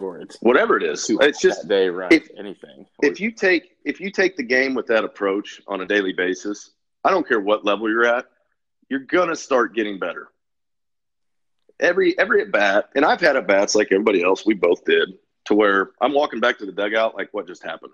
or 0.00 0.18
it's 0.18 0.36
whatever 0.40 0.76
it 0.76 0.82
is. 0.82 1.06
It's 1.08 1.40
just 1.40 1.68
day 1.68 1.88
right 1.88 2.12
if, 2.12 2.28
anything. 2.38 2.86
If 3.02 3.20
you 3.20 3.30
take 3.30 3.76
if 3.84 4.00
you 4.00 4.10
take 4.10 4.36
the 4.36 4.42
game 4.42 4.74
with 4.74 4.86
that 4.88 5.04
approach 5.04 5.60
on 5.66 5.80
a 5.80 5.86
daily 5.86 6.12
basis, 6.12 6.70
I 7.04 7.10
don't 7.10 7.26
care 7.26 7.40
what 7.40 7.64
level 7.64 7.88
you're 7.88 8.06
at, 8.06 8.26
you're 8.88 9.00
gonna 9.00 9.36
start 9.36 9.74
getting 9.74 9.98
better. 9.98 10.28
Every 11.80 12.18
every 12.18 12.42
at 12.42 12.52
bat, 12.52 12.90
and 12.94 13.04
I've 13.04 13.20
had 13.20 13.36
at 13.36 13.46
bats 13.46 13.74
like 13.74 13.88
everybody 13.90 14.22
else. 14.22 14.44
We 14.46 14.54
both 14.54 14.84
did 14.84 15.14
to 15.46 15.54
where 15.54 15.90
I'm 16.00 16.12
walking 16.12 16.40
back 16.40 16.58
to 16.58 16.66
the 16.66 16.72
dugout 16.72 17.14
like 17.14 17.28
what 17.32 17.46
just 17.46 17.62
happened. 17.62 17.92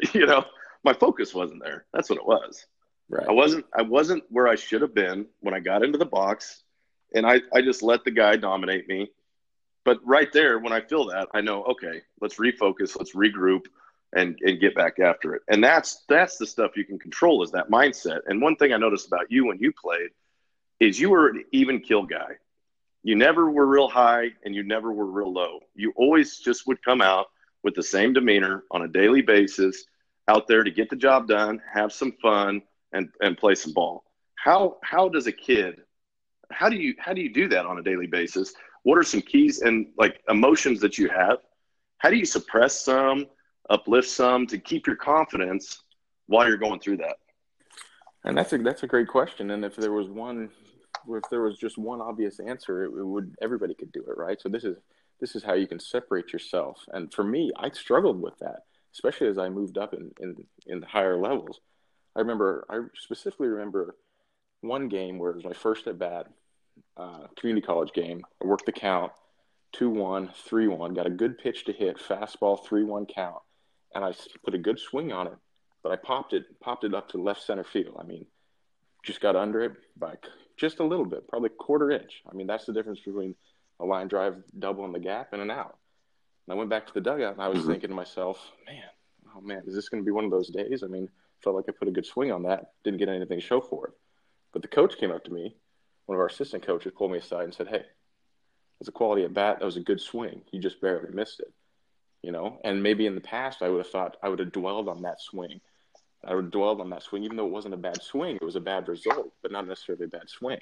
you 0.12 0.26
know, 0.26 0.44
my 0.84 0.92
focus 0.92 1.34
wasn't 1.34 1.62
there. 1.62 1.86
That's 1.92 2.10
what 2.10 2.18
it 2.18 2.26
was. 2.26 2.66
Right. 3.08 3.26
I 3.28 3.32
wasn't 3.32 3.66
I 3.76 3.82
wasn't 3.82 4.24
where 4.30 4.48
I 4.48 4.54
should 4.54 4.82
have 4.82 4.94
been 4.94 5.26
when 5.40 5.54
I 5.54 5.60
got 5.60 5.82
into 5.82 5.98
the 5.98 6.06
box, 6.06 6.62
and 7.14 7.26
I 7.26 7.40
I 7.52 7.60
just 7.60 7.82
let 7.82 8.04
the 8.04 8.10
guy 8.10 8.36
dominate 8.36 8.88
me 8.88 9.10
but 9.84 10.00
right 10.04 10.32
there, 10.32 10.58
when 10.58 10.72
I 10.72 10.80
feel 10.80 11.06
that, 11.06 11.28
I 11.34 11.42
know, 11.42 11.62
okay, 11.64 12.00
let's 12.20 12.36
refocus, 12.36 12.96
let's 12.96 13.14
regroup, 13.14 13.66
and 14.16 14.38
and 14.42 14.60
get 14.60 14.74
back 14.74 14.98
after 14.98 15.34
it. 15.34 15.42
And 15.48 15.62
that's 15.62 16.04
that's 16.08 16.38
the 16.38 16.46
stuff 16.46 16.76
you 16.76 16.84
can 16.84 16.98
control 16.98 17.42
is 17.42 17.50
that 17.50 17.70
mindset. 17.70 18.20
And 18.26 18.40
one 18.40 18.56
thing 18.56 18.72
I 18.72 18.78
noticed 18.78 19.06
about 19.06 19.30
you 19.30 19.46
when 19.46 19.58
you 19.58 19.72
played 19.72 20.10
is 20.80 20.98
you 20.98 21.10
were 21.10 21.28
an 21.28 21.44
even 21.52 21.80
kill 21.80 22.04
guy. 22.04 22.38
You 23.02 23.16
never 23.16 23.50
were 23.50 23.66
real 23.66 23.88
high 23.88 24.30
and 24.44 24.54
you 24.54 24.62
never 24.62 24.92
were 24.92 25.06
real 25.06 25.32
low. 25.32 25.60
You 25.74 25.92
always 25.96 26.38
just 26.38 26.66
would 26.66 26.82
come 26.82 27.02
out 27.02 27.26
with 27.64 27.74
the 27.74 27.82
same 27.82 28.12
demeanor 28.12 28.64
on 28.70 28.82
a 28.82 28.88
daily 28.88 29.22
basis, 29.22 29.84
out 30.28 30.46
there 30.46 30.62
to 30.62 30.70
get 30.70 30.88
the 30.88 30.96
job 30.96 31.26
done, 31.26 31.60
have 31.72 31.92
some 31.92 32.12
fun, 32.22 32.62
and 32.92 33.08
and 33.20 33.36
play 33.36 33.54
some 33.54 33.72
ball. 33.72 34.04
How 34.36 34.76
how 34.82 35.08
does 35.08 35.26
a 35.26 35.32
kid 35.32 35.80
how 36.52 36.68
do 36.68 36.76
you 36.76 36.94
how 36.98 37.12
do 37.12 37.20
you 37.20 37.32
do 37.32 37.48
that 37.48 37.66
on 37.66 37.78
a 37.78 37.82
daily 37.82 38.06
basis 38.06 38.52
what 38.84 38.98
are 38.98 39.02
some 39.02 39.22
keys 39.22 39.62
and 39.62 39.88
like 39.98 40.20
emotions 40.28 40.80
that 40.80 40.96
you 40.98 41.08
have? 41.08 41.38
How 41.98 42.10
do 42.10 42.16
you 42.16 42.26
suppress 42.26 42.80
some, 42.80 43.26
uplift 43.70 44.08
some 44.08 44.46
to 44.46 44.58
keep 44.58 44.86
your 44.86 44.96
confidence 44.96 45.82
while 46.26 46.46
you're 46.46 46.58
going 46.58 46.80
through 46.80 46.98
that? 46.98 47.16
And 48.24 48.36
that's 48.36 48.52
a 48.52 48.58
that's 48.58 48.82
a 48.82 48.86
great 48.86 49.08
question. 49.08 49.50
And 49.50 49.64
if 49.64 49.74
there 49.74 49.92
was 49.92 50.08
one, 50.08 50.50
if 51.08 51.22
there 51.30 51.42
was 51.42 51.58
just 51.58 51.76
one 51.76 52.00
obvious 52.00 52.40
answer, 52.40 52.84
it, 52.84 52.88
it 52.88 53.04
would 53.04 53.34
everybody 53.42 53.74
could 53.74 53.90
do 53.90 54.00
it, 54.00 54.16
right? 54.16 54.40
So 54.40 54.48
this 54.48 54.64
is 54.64 54.76
this 55.20 55.36
is 55.36 55.42
how 55.42 55.54
you 55.54 55.66
can 55.66 55.80
separate 55.80 56.32
yourself. 56.32 56.84
And 56.92 57.12
for 57.12 57.24
me, 57.24 57.52
I 57.56 57.70
struggled 57.70 58.20
with 58.20 58.38
that, 58.40 58.60
especially 58.92 59.28
as 59.28 59.38
I 59.38 59.48
moved 59.48 59.78
up 59.78 59.94
in 59.94 60.10
in, 60.20 60.36
in 60.66 60.80
the 60.80 60.86
higher 60.86 61.16
levels. 61.16 61.60
I 62.16 62.20
remember, 62.20 62.64
I 62.70 62.80
specifically 62.94 63.48
remember 63.48 63.96
one 64.60 64.88
game 64.88 65.18
where 65.18 65.30
it 65.30 65.36
was 65.36 65.44
my 65.44 65.52
first 65.52 65.86
at 65.86 65.98
bat, 65.98 66.26
uh, 66.96 67.26
community 67.36 67.66
college 67.66 67.92
game. 67.92 68.24
I 68.42 68.46
worked 68.46 68.66
the 68.66 68.72
count, 68.72 69.12
two 69.72 69.90
one, 69.90 70.30
three 70.46 70.68
one, 70.68 70.94
got 70.94 71.06
a 71.06 71.10
good 71.10 71.38
pitch 71.38 71.64
to 71.64 71.72
hit, 71.72 71.98
fastball, 71.98 72.64
three 72.64 72.84
one 72.84 73.06
count, 73.06 73.42
and 73.94 74.04
I 74.04 74.14
put 74.44 74.54
a 74.54 74.58
good 74.58 74.78
swing 74.78 75.12
on 75.12 75.26
it, 75.26 75.36
but 75.82 75.92
I 75.92 75.96
popped 75.96 76.32
it, 76.32 76.44
popped 76.60 76.84
it 76.84 76.94
up 76.94 77.08
to 77.10 77.22
left 77.22 77.42
center 77.42 77.64
field. 77.64 77.96
I 77.98 78.04
mean, 78.04 78.26
just 79.02 79.20
got 79.20 79.36
under 79.36 79.62
it 79.62 79.72
by 79.96 80.14
just 80.56 80.78
a 80.78 80.84
little 80.84 81.04
bit, 81.04 81.28
probably 81.28 81.50
quarter 81.50 81.90
inch. 81.90 82.22
I 82.30 82.34
mean, 82.34 82.46
that's 82.46 82.64
the 82.64 82.72
difference 82.72 83.00
between 83.00 83.34
a 83.80 83.84
line 83.84 84.08
drive 84.08 84.36
double 84.58 84.84
in 84.84 84.92
the 84.92 84.98
gap 84.98 85.32
in 85.32 85.40
and 85.40 85.50
an 85.50 85.56
out. 85.56 85.78
And 86.46 86.54
I 86.54 86.56
went 86.56 86.70
back 86.70 86.86
to 86.86 86.94
the 86.94 87.00
dugout 87.00 87.34
and 87.34 87.42
I 87.42 87.48
was 87.48 87.60
mm-hmm. 87.60 87.70
thinking 87.70 87.90
to 87.90 87.96
myself, 87.96 88.38
man, 88.66 88.82
oh 89.36 89.40
man, 89.40 89.62
is 89.66 89.74
this 89.74 89.88
going 89.88 90.02
to 90.02 90.06
be 90.06 90.12
one 90.12 90.24
of 90.24 90.30
those 90.30 90.50
days? 90.50 90.82
I 90.82 90.86
mean, 90.86 91.08
felt 91.42 91.56
like 91.56 91.66
I 91.68 91.72
put 91.72 91.88
a 91.88 91.92
good 91.92 92.06
swing 92.06 92.32
on 92.32 92.42
that, 92.44 92.72
didn't 92.84 92.98
get 92.98 93.08
anything 93.08 93.40
to 93.40 93.44
show 93.44 93.60
for 93.60 93.88
it. 93.88 93.94
But 94.52 94.62
the 94.62 94.68
coach 94.68 94.98
came 94.98 95.10
up 95.10 95.24
to 95.24 95.32
me, 95.32 95.56
one 96.06 96.16
of 96.16 96.20
our 96.20 96.26
assistant 96.26 96.64
coaches 96.64 96.92
pulled 96.96 97.12
me 97.12 97.18
aside 97.18 97.44
and 97.44 97.54
said, 97.54 97.68
hey, 97.68 97.84
it's 98.80 98.88
a 98.88 98.92
quality 98.92 99.24
at 99.24 99.34
bat. 99.34 99.58
That 99.58 99.64
was 99.64 99.76
a 99.76 99.80
good 99.80 100.00
swing. 100.00 100.42
You 100.50 100.60
just 100.60 100.80
barely 100.80 101.12
missed 101.12 101.40
it. 101.40 101.52
You 102.22 102.32
know, 102.32 102.58
and 102.64 102.82
maybe 102.82 103.06
in 103.06 103.14
the 103.14 103.20
past 103.20 103.60
I 103.60 103.68
would 103.68 103.84
have 103.84 103.90
thought 103.90 104.16
I 104.22 104.30
would 104.30 104.38
have 104.38 104.52
dwelled 104.52 104.88
on 104.88 105.02
that 105.02 105.20
swing. 105.20 105.60
I 106.26 106.34
would 106.34 106.44
have 106.44 106.52
dwelled 106.52 106.80
on 106.80 106.88
that 106.90 107.02
swing, 107.02 107.22
even 107.22 107.36
though 107.36 107.46
it 107.46 107.52
wasn't 107.52 107.74
a 107.74 107.78
bad 107.78 108.02
swing. 108.02 108.36
It 108.36 108.44
was 108.44 108.56
a 108.56 108.60
bad 108.60 108.88
result, 108.88 109.32
but 109.42 109.52
not 109.52 109.68
necessarily 109.68 110.06
a 110.06 110.08
bad 110.08 110.30
swing. 110.30 110.60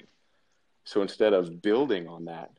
So 0.83 1.01
instead 1.01 1.31
of 1.31 1.61
building 1.61 2.09
on 2.09 2.25
that, 2.25 2.51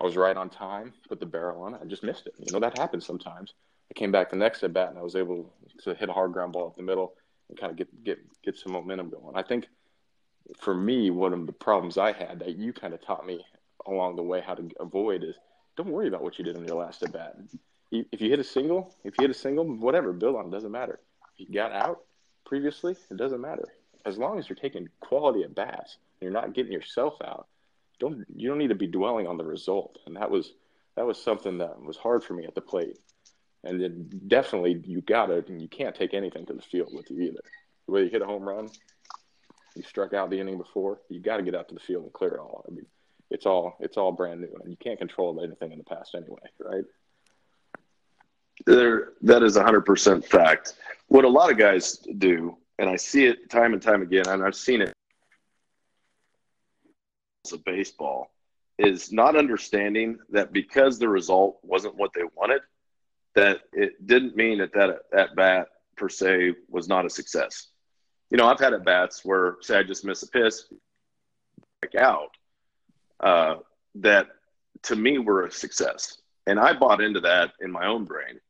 I 0.00 0.04
was 0.04 0.16
right 0.16 0.36
on 0.36 0.48
time, 0.48 0.92
put 1.08 1.20
the 1.20 1.26
barrel 1.26 1.62
on 1.62 1.74
it. 1.74 1.80
I 1.82 1.86
just 1.86 2.04
missed 2.04 2.26
it. 2.26 2.34
You 2.38 2.52
know, 2.52 2.60
that 2.60 2.78
happens 2.78 3.04
sometimes. 3.04 3.54
I 3.90 3.94
came 3.94 4.12
back 4.12 4.30
the 4.30 4.36
next 4.36 4.62
at 4.62 4.72
bat 4.72 4.90
and 4.90 4.98
I 4.98 5.02
was 5.02 5.16
able 5.16 5.52
to 5.82 5.94
hit 5.94 6.08
a 6.08 6.12
hard 6.12 6.32
ground 6.32 6.52
ball 6.52 6.68
up 6.68 6.76
the 6.76 6.82
middle 6.82 7.14
and 7.48 7.58
kind 7.58 7.70
of 7.70 7.76
get 7.76 8.04
get 8.04 8.18
get 8.42 8.56
some 8.56 8.72
momentum 8.72 9.10
going. 9.10 9.34
I 9.34 9.42
think 9.42 9.66
for 10.56 10.74
me, 10.74 11.10
one 11.10 11.32
of 11.32 11.46
the 11.46 11.52
problems 11.52 11.98
I 11.98 12.12
had 12.12 12.38
that 12.40 12.56
you 12.56 12.72
kind 12.72 12.94
of 12.94 13.04
taught 13.04 13.26
me 13.26 13.44
along 13.86 14.16
the 14.16 14.22
way 14.22 14.40
how 14.40 14.54
to 14.54 14.68
avoid 14.80 15.24
is 15.24 15.36
don't 15.76 15.88
worry 15.88 16.08
about 16.08 16.22
what 16.22 16.38
you 16.38 16.44
did 16.44 16.56
in 16.56 16.66
your 16.66 16.76
last 16.76 17.02
at 17.02 17.12
bat. 17.12 17.36
If 17.90 18.20
you 18.20 18.28
hit 18.28 18.38
a 18.38 18.44
single, 18.44 18.94
if 19.04 19.14
you 19.18 19.22
hit 19.22 19.30
a 19.30 19.38
single, 19.38 19.64
whatever, 19.64 20.12
build 20.12 20.36
on 20.36 20.46
it. 20.46 20.50
Doesn't 20.50 20.72
matter. 20.72 21.00
If 21.34 21.48
you 21.48 21.54
got 21.54 21.72
out 21.72 22.00
previously, 22.44 22.96
it 23.10 23.16
doesn't 23.16 23.40
matter. 23.40 23.64
As 24.04 24.18
long 24.18 24.38
as 24.38 24.48
you're 24.48 24.56
taking 24.56 24.88
quality 25.00 25.42
at 25.44 25.54
bats 25.54 25.96
and 26.20 26.26
you're 26.26 26.40
not 26.40 26.52
getting 26.52 26.72
yourself 26.72 27.14
out, 27.24 27.46
don't 27.98 28.24
you 28.34 28.48
don't 28.48 28.58
need 28.58 28.68
to 28.68 28.74
be 28.74 28.86
dwelling 28.86 29.26
on 29.26 29.36
the 29.36 29.44
result. 29.44 29.98
And 30.06 30.16
that 30.16 30.30
was 30.30 30.52
that 30.96 31.06
was 31.06 31.22
something 31.22 31.58
that 31.58 31.80
was 31.80 31.96
hard 31.96 32.24
for 32.24 32.34
me 32.34 32.44
at 32.44 32.54
the 32.54 32.60
plate. 32.60 32.98
And 33.64 33.80
then 33.80 34.08
definitely 34.28 34.82
you 34.84 35.00
got 35.00 35.30
it, 35.30 35.48
and 35.48 35.60
you 35.60 35.68
can't 35.68 35.94
take 35.94 36.14
anything 36.14 36.46
to 36.46 36.54
the 36.54 36.62
field 36.62 36.90
with 36.92 37.10
you 37.10 37.20
either. 37.22 37.40
Whether 37.86 38.04
you 38.04 38.10
hit 38.10 38.22
a 38.22 38.26
home 38.26 38.42
run, 38.42 38.68
you 39.74 39.82
struck 39.82 40.14
out 40.14 40.30
the 40.30 40.38
inning 40.38 40.58
before, 40.58 41.00
you 41.08 41.20
got 41.20 41.38
to 41.38 41.42
get 41.42 41.54
out 41.54 41.68
to 41.68 41.74
the 41.74 41.80
field 41.80 42.04
and 42.04 42.12
clear 42.12 42.34
it 42.34 42.40
all. 42.40 42.64
I 42.68 42.72
mean, 42.72 42.86
it's 43.30 43.46
all 43.46 43.76
it's 43.80 43.96
all 43.96 44.12
brand 44.12 44.40
new, 44.40 44.54
and 44.62 44.70
you 44.70 44.76
can't 44.76 44.98
control 44.98 45.40
anything 45.42 45.72
in 45.72 45.78
the 45.78 45.84
past 45.84 46.14
anyway, 46.14 46.38
right? 46.60 46.84
There, 48.66 49.12
that 49.22 49.42
is 49.42 49.56
hundred 49.56 49.82
percent 49.82 50.24
fact. 50.24 50.74
What 51.08 51.24
a 51.24 51.28
lot 51.28 51.50
of 51.50 51.58
guys 51.58 51.96
do, 52.18 52.56
and 52.78 52.88
I 52.88 52.96
see 52.96 53.26
it 53.26 53.50
time 53.50 53.72
and 53.72 53.82
time 53.82 54.02
again, 54.02 54.28
and 54.28 54.42
I've 54.42 54.56
seen 54.56 54.82
it 54.82 54.92
of 57.52 57.64
baseball 57.64 58.30
is 58.78 59.12
not 59.12 59.36
understanding 59.36 60.18
that 60.30 60.52
because 60.52 60.98
the 60.98 61.08
result 61.08 61.58
wasn't 61.62 61.96
what 61.96 62.12
they 62.14 62.22
wanted, 62.36 62.62
that 63.34 63.60
it 63.72 64.06
didn't 64.06 64.36
mean 64.36 64.58
that 64.58 64.72
that 64.72 65.00
at 65.12 65.34
bat 65.34 65.68
per 65.96 66.08
se 66.08 66.54
was 66.68 66.88
not 66.88 67.04
a 67.04 67.10
success. 67.10 67.68
You 68.30 68.38
know, 68.38 68.46
I've 68.46 68.60
had 68.60 68.72
at 68.72 68.84
bats 68.84 69.24
where 69.24 69.56
say 69.60 69.78
I 69.78 69.82
just 69.82 70.04
miss 70.04 70.22
a 70.22 70.28
piss, 70.28 70.66
like 71.82 71.94
out, 71.96 72.30
uh, 73.20 73.56
that 73.96 74.28
to 74.82 74.96
me 74.96 75.18
were 75.18 75.46
a 75.46 75.50
success, 75.50 76.18
and 76.46 76.60
I 76.60 76.72
bought 76.72 77.00
into 77.00 77.20
that 77.20 77.52
in 77.60 77.70
my 77.70 77.86
own 77.86 78.04
brain. 78.04 78.40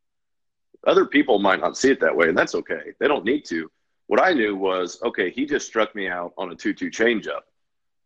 Other 0.87 1.07
people 1.07 1.39
might 1.39 1.61
not 1.61 1.77
see 1.77 1.91
it 1.91 2.01
that 2.01 2.15
way, 2.15 2.29
and 2.29 2.37
that's 2.37 2.55
okay. 2.55 2.93
They 3.01 3.09
don't 3.09 3.25
need 3.25 3.45
to. 3.47 3.71
What 4.07 4.23
I 4.23 4.33
knew 4.33 4.57
was, 4.57 4.99
okay, 5.03 5.31
he 5.31 5.45
just 5.45 5.67
struck 5.67 5.95
me 5.95 6.09
out 6.09 6.33
on 6.39 6.51
a 6.51 6.55
two-two 6.55 6.91
changeup 6.91 7.43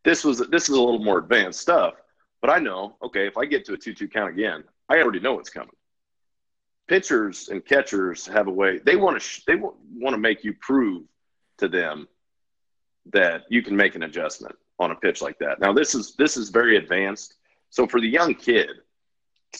this 0.04 0.24
was 0.24 0.38
this 0.48 0.64
is 0.64 0.70
a 0.70 0.80
little 0.80 1.02
more 1.02 1.18
advanced 1.18 1.60
stuff, 1.60 1.94
but 2.40 2.50
I 2.50 2.58
know, 2.58 2.96
okay, 3.02 3.26
if 3.26 3.36
I 3.36 3.44
get 3.44 3.64
to 3.66 3.74
a 3.74 3.76
two-two 3.76 4.08
count 4.08 4.30
again, 4.30 4.64
I 4.88 4.98
already 4.98 5.20
know 5.20 5.34
what's 5.34 5.50
coming. 5.50 5.74
Pitchers 6.88 7.48
and 7.48 7.64
catchers 7.64 8.26
have 8.26 8.48
a 8.48 8.50
way 8.50 8.78
they 8.78 8.96
want 8.96 9.16
to 9.16 9.20
sh- 9.20 9.44
they 9.46 9.54
want 9.54 10.14
to 10.14 10.18
make 10.18 10.44
you 10.44 10.54
prove 10.54 11.04
to 11.58 11.68
them 11.68 12.08
that 13.12 13.44
you 13.48 13.62
can 13.62 13.76
make 13.76 13.94
an 13.94 14.02
adjustment 14.02 14.54
on 14.78 14.90
a 14.90 14.96
pitch 14.96 15.22
like 15.22 15.38
that. 15.38 15.60
Now 15.60 15.72
this 15.72 15.94
is 15.94 16.14
this 16.16 16.36
is 16.36 16.50
very 16.50 16.76
advanced. 16.76 17.34
So 17.70 17.86
for 17.86 18.00
the 18.00 18.08
young 18.08 18.34
kid, 18.34 18.68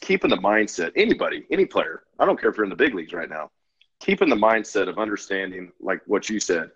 keeping 0.01 0.31
the 0.31 0.37
mindset, 0.37 0.93
anybody, 0.97 1.47
any 1.51 1.65
player, 1.65 2.03
I 2.19 2.27
don't 2.27 2.39
care 2.39 2.51
if 2.51 2.57
you're 2.57 2.65
in 2.65 2.71
the 2.71 2.77
big 2.77 2.95
leagues 2.95 3.15
right 3.15 3.31
now, 3.31 3.51
keeping 4.01 4.29
the 4.29 4.37
mindset 4.37 4.89
of 4.89 4.99
understanding, 4.99 5.73
like 5.81 6.01
what 6.07 6.29
you 6.29 6.41
said, 6.41 6.73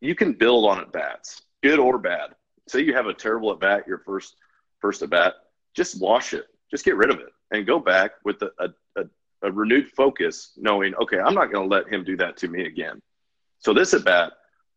you 0.00 0.14
can 0.14 0.32
build 0.34 0.66
on 0.66 0.78
at 0.78 0.92
bats, 0.92 1.42
good 1.62 1.78
or 1.78 1.98
bad 1.98 2.34
say 2.70 2.80
you 2.80 2.94
have 2.94 3.06
a 3.06 3.14
terrible 3.14 3.52
at 3.52 3.60
bat, 3.60 3.84
your 3.86 3.98
first 3.98 4.36
first 4.80 5.02
at 5.02 5.10
bat, 5.10 5.34
just 5.74 6.00
wash 6.00 6.32
it, 6.32 6.46
just 6.70 6.84
get 6.84 6.96
rid 6.96 7.10
of 7.10 7.18
it, 7.18 7.32
and 7.50 7.66
go 7.66 7.78
back 7.78 8.12
with 8.24 8.40
a, 8.42 8.50
a, 8.96 9.04
a 9.42 9.52
renewed 9.52 9.88
focus, 9.88 10.52
knowing, 10.56 10.94
okay, 10.94 11.18
I'm 11.18 11.34
not 11.34 11.52
going 11.52 11.68
to 11.68 11.74
let 11.74 11.88
him 11.88 12.04
do 12.04 12.16
that 12.16 12.36
to 12.38 12.48
me 12.48 12.66
again. 12.66 13.00
So 13.58 13.74
this 13.74 13.94
at 13.94 14.04
bat, 14.04 14.32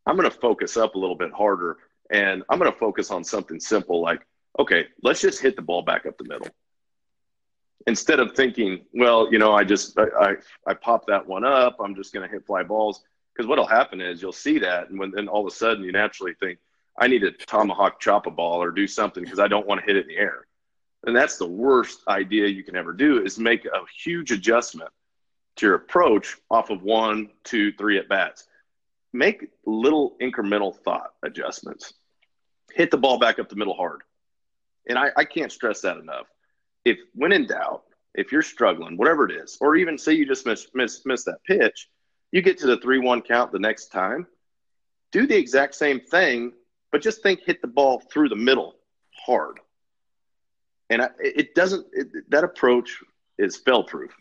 I'm 0.06 0.18
going 0.18 0.30
to 0.30 0.38
focus 0.38 0.76
up 0.76 0.96
a 0.96 1.00
little 1.00 1.16
bit 1.16 1.32
harder, 1.32 1.78
and 2.12 2.44
I'm 2.50 2.60
going 2.60 2.72
to 2.72 2.78
focus 2.78 3.12
on 3.12 3.24
something 3.24 3.60
simple 3.60 4.02
like, 4.02 4.26
okay, 4.60 4.88
let's 5.02 5.22
just 5.22 5.42
hit 5.42 5.56
the 5.56 5.62
ball 5.62 5.82
back 5.82 6.06
up 6.06 6.18
the 6.18 6.26
middle. 6.26 6.48
Instead 7.88 8.20
of 8.20 8.34
thinking, 8.34 8.86
well, 8.94 9.32
you 9.32 9.40
know, 9.40 9.54
I 9.54 9.64
just 9.64 9.98
I 9.98 10.06
I, 10.20 10.36
I 10.68 10.74
pop 10.74 11.06
that 11.08 11.26
one 11.26 11.44
up, 11.44 11.78
I'm 11.80 11.96
just 11.96 12.14
going 12.14 12.28
to 12.28 12.34
hit 12.34 12.46
fly 12.46 12.64
balls. 12.64 13.04
Because 13.34 13.48
what'll 13.48 13.66
happen 13.66 14.00
is 14.00 14.22
you'll 14.22 14.32
see 14.32 14.60
that, 14.60 14.90
and 14.90 15.00
when 15.00 15.12
then 15.12 15.28
all 15.28 15.42
of 15.42 15.52
a 15.52 15.56
sudden 15.56 15.84
you 15.84 15.92
naturally 15.92 16.34
think, 16.40 16.60
I 16.98 17.08
need 17.08 17.20
to 17.20 17.32
tomahawk 17.32 18.00
chop 18.00 18.28
a 18.28 18.32
ball 18.32 18.62
or 18.62 18.72
do 18.72 18.88
something 18.88 19.24
because 19.24 19.40
I 19.40 19.48
don't 19.48 19.68
want 19.68 19.82
to 19.82 19.86
hit 19.86 19.96
it 19.96 20.04
in 20.04 20.10
the 20.10 20.18
air. 20.18 20.48
And 21.06 21.16
that's 21.16 21.38
the 21.38 21.48
worst 21.48 22.02
idea 22.08 22.48
you 22.48 22.64
can 22.64 22.76
ever 22.76 22.94
do 22.94 23.24
is 23.24 23.38
make 23.38 23.66
a 23.66 23.82
huge 24.04 24.32
adjustment 24.32 24.90
to 25.58 25.66
your 25.66 25.76
approach 25.76 26.38
off 26.50 26.70
of 26.70 26.82
one, 26.82 27.30
two, 27.44 27.74
three 27.74 27.98
at 27.98 28.10
bats. 28.10 28.48
Make 29.12 29.50
little 29.66 30.16
incremental 30.22 30.76
thought 30.76 31.14
adjustments. 31.24 31.94
Hit 32.72 32.90
the 32.90 32.98
ball 32.98 33.20
back 33.20 33.38
up 33.38 33.50
the 33.50 33.56
middle 33.56 33.76
hard. 33.76 34.02
And 34.88 34.98
I, 34.98 35.10
I 35.16 35.26
can't 35.26 35.52
stress 35.52 35.82
that 35.82 35.98
enough. 35.98 36.28
If 36.86 36.98
when 37.14 37.32
in 37.32 37.48
doubt, 37.48 37.84
if 38.16 38.32
you're 38.32 38.42
struggling, 38.42 38.98
whatever 38.98 39.30
it 39.30 39.36
is, 39.36 39.58
or 39.62 39.76
even 39.76 39.98
say 39.98 40.14
you 40.14 40.26
just 40.26 40.46
miss 40.46 40.68
miss 40.74 41.06
miss 41.06 41.24
that 41.26 41.44
pitch, 41.46 41.90
you 42.32 42.42
get 42.42 42.58
to 42.60 42.68
the 42.68 42.78
three 42.78 43.00
one 43.00 43.22
count 43.22 43.52
the 43.52 43.60
next 43.60 43.88
time, 43.88 44.28
do 45.12 45.28
the 45.28 45.38
exact 45.38 45.76
same 45.76 46.00
thing 46.00 46.54
but 46.94 47.02
just 47.02 47.24
think 47.24 47.42
hit 47.44 47.60
the 47.60 47.68
ball 47.68 48.00
through 48.00 48.30
the 48.30 48.36
middle 48.36 48.76
hard. 49.26 49.60
And 50.92 51.02
I, 51.02 51.10
it 51.20 51.56
doesn't, 51.56 51.88
it, 51.92 52.30
that 52.30 52.44
approach 52.44 53.00
is 53.40 53.58
fail 53.58 53.84
proof. 53.84 54.12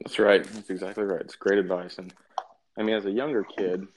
That's 0.00 0.20
right. 0.20 0.44
That's 0.44 0.70
exactly 0.70 1.02
right. 1.02 1.20
It's 1.20 1.34
great 1.34 1.58
advice. 1.58 1.98
And 1.98 2.14
I 2.78 2.84
mean, 2.84 2.94
as 2.94 3.06
a 3.06 3.10
younger 3.10 3.42
kid, 3.42 3.88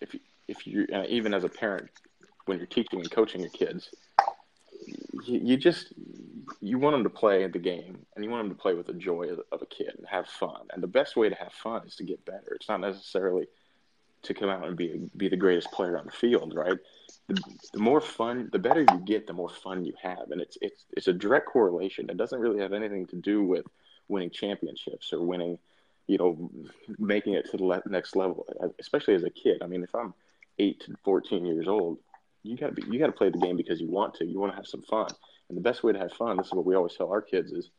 if 0.00 0.14
you, 0.14 0.20
if 0.48 0.66
you, 0.66 0.86
uh, 0.90 1.04
even 1.06 1.34
as 1.34 1.44
a 1.44 1.50
parent, 1.50 1.90
when 2.46 2.56
you're 2.56 2.66
teaching 2.66 3.00
and 3.00 3.10
coaching 3.10 3.42
your 3.42 3.50
kids, 3.50 3.90
you, 5.26 5.40
you, 5.42 5.56
just, 5.58 5.92
you 6.62 6.78
want 6.78 6.94
them 6.94 7.04
to 7.04 7.10
play 7.10 7.46
the 7.46 7.58
game 7.58 8.06
and 8.14 8.24
you 8.24 8.30
want 8.30 8.48
them 8.48 8.56
to 8.56 8.62
play 8.62 8.72
with 8.72 8.86
the 8.86 8.94
joy 8.94 9.24
of, 9.24 9.40
of 9.52 9.60
a 9.60 9.66
kid 9.66 9.92
and 9.98 10.06
have 10.08 10.28
fun. 10.28 10.62
And 10.72 10.82
the 10.82 10.86
best 10.88 11.14
way 11.14 11.28
to 11.28 11.34
have 11.34 11.52
fun 11.52 11.86
is 11.86 11.96
to 11.96 12.04
get 12.04 12.24
better. 12.24 12.54
It's 12.54 12.70
not 12.70 12.80
necessarily 12.80 13.48
to 14.26 14.34
come 14.34 14.48
out 14.48 14.66
and 14.66 14.76
be 14.76 15.08
be 15.16 15.28
the 15.28 15.36
greatest 15.36 15.70
player 15.72 15.98
on 15.98 16.06
the 16.06 16.12
field, 16.12 16.54
right? 16.54 16.78
The, 17.28 17.42
the 17.72 17.78
more 17.78 18.00
fun, 18.00 18.48
the 18.52 18.58
better 18.58 18.80
you 18.80 19.00
get, 19.04 19.26
the 19.26 19.32
more 19.32 19.48
fun 19.48 19.84
you 19.84 19.94
have, 20.02 20.30
and 20.30 20.40
it's 20.40 20.56
it's 20.60 20.84
it's 20.96 21.08
a 21.08 21.12
direct 21.12 21.46
correlation. 21.46 22.08
It 22.10 22.16
doesn't 22.16 22.40
really 22.40 22.60
have 22.60 22.72
anything 22.72 23.06
to 23.06 23.16
do 23.16 23.42
with 23.42 23.66
winning 24.08 24.30
championships 24.30 25.12
or 25.12 25.22
winning, 25.22 25.58
you 26.06 26.18
know, 26.18 26.50
making 26.98 27.34
it 27.34 27.50
to 27.50 27.56
the 27.56 27.82
next 27.86 28.14
level. 28.14 28.46
Especially 28.78 29.14
as 29.14 29.24
a 29.24 29.30
kid. 29.30 29.62
I 29.62 29.66
mean, 29.66 29.82
if 29.82 29.94
I'm 29.94 30.14
eight 30.58 30.80
to 30.80 30.94
fourteen 31.04 31.44
years 31.44 31.66
old, 31.66 31.98
you 32.42 32.56
gotta 32.56 32.72
be 32.72 32.84
you 32.88 32.98
gotta 32.98 33.12
play 33.12 33.30
the 33.30 33.38
game 33.38 33.56
because 33.56 33.80
you 33.80 33.90
want 33.90 34.14
to. 34.14 34.26
You 34.26 34.38
want 34.38 34.52
to 34.52 34.56
have 34.56 34.66
some 34.66 34.82
fun, 34.82 35.08
and 35.48 35.56
the 35.56 35.62
best 35.62 35.82
way 35.82 35.92
to 35.92 35.98
have 35.98 36.12
fun. 36.12 36.36
This 36.36 36.46
is 36.46 36.52
what 36.52 36.66
we 36.66 36.76
always 36.76 36.94
tell 36.94 37.10
our 37.10 37.22
kids: 37.22 37.52
is 37.52 37.70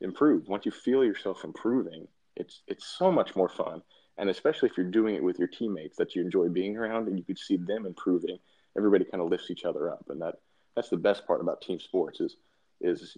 improve. 0.00 0.48
Once 0.48 0.64
you 0.64 0.72
feel 0.72 1.04
yourself 1.04 1.44
improving, 1.44 2.08
it's 2.36 2.62
it's 2.66 2.86
so 2.86 3.12
much 3.12 3.36
more 3.36 3.48
fun 3.48 3.82
and 4.18 4.30
especially 4.30 4.68
if 4.68 4.76
you're 4.76 4.86
doing 4.86 5.14
it 5.14 5.22
with 5.22 5.38
your 5.38 5.48
teammates 5.48 5.96
that 5.96 6.14
you 6.14 6.22
enjoy 6.22 6.48
being 6.48 6.76
around 6.76 7.08
and 7.08 7.18
you 7.18 7.24
could 7.24 7.38
see 7.38 7.56
them 7.56 7.86
improving 7.86 8.38
everybody 8.76 9.04
kind 9.04 9.22
of 9.22 9.30
lifts 9.30 9.50
each 9.50 9.64
other 9.64 9.90
up 9.90 10.04
and 10.08 10.20
that 10.20 10.36
that's 10.76 10.88
the 10.88 10.96
best 10.96 11.26
part 11.26 11.40
about 11.40 11.60
team 11.60 11.78
sports 11.80 12.20
is 12.20 12.36
is 12.80 13.16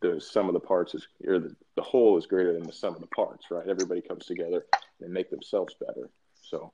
the 0.00 0.20
sum 0.20 0.48
of 0.48 0.54
the 0.54 0.60
parts 0.60 0.94
is 0.94 1.06
or 1.26 1.38
the, 1.38 1.54
the 1.76 1.82
whole 1.82 2.16
is 2.18 2.26
greater 2.26 2.52
than 2.52 2.64
the 2.64 2.72
sum 2.72 2.94
of 2.94 3.00
the 3.00 3.06
parts, 3.08 3.46
right? 3.50 3.66
Everybody 3.68 4.00
comes 4.00 4.26
together 4.26 4.66
and 5.00 5.12
make 5.12 5.30
themselves 5.30 5.74
better. 5.74 6.10
So, 6.42 6.72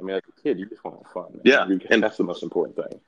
I 0.00 0.04
mean, 0.04 0.16
as 0.16 0.22
a 0.28 0.42
kid, 0.42 0.58
you 0.58 0.66
just 0.66 0.84
want 0.84 0.98
to 0.98 1.04
have 1.04 1.12
fun. 1.12 1.32
Man. 1.32 1.42
Yeah, 1.44 1.66
you, 1.66 1.80
and 1.90 2.02
that's 2.02 2.16
the 2.16 2.24
most 2.24 2.42
important 2.42 2.76
thing. 2.76 3.00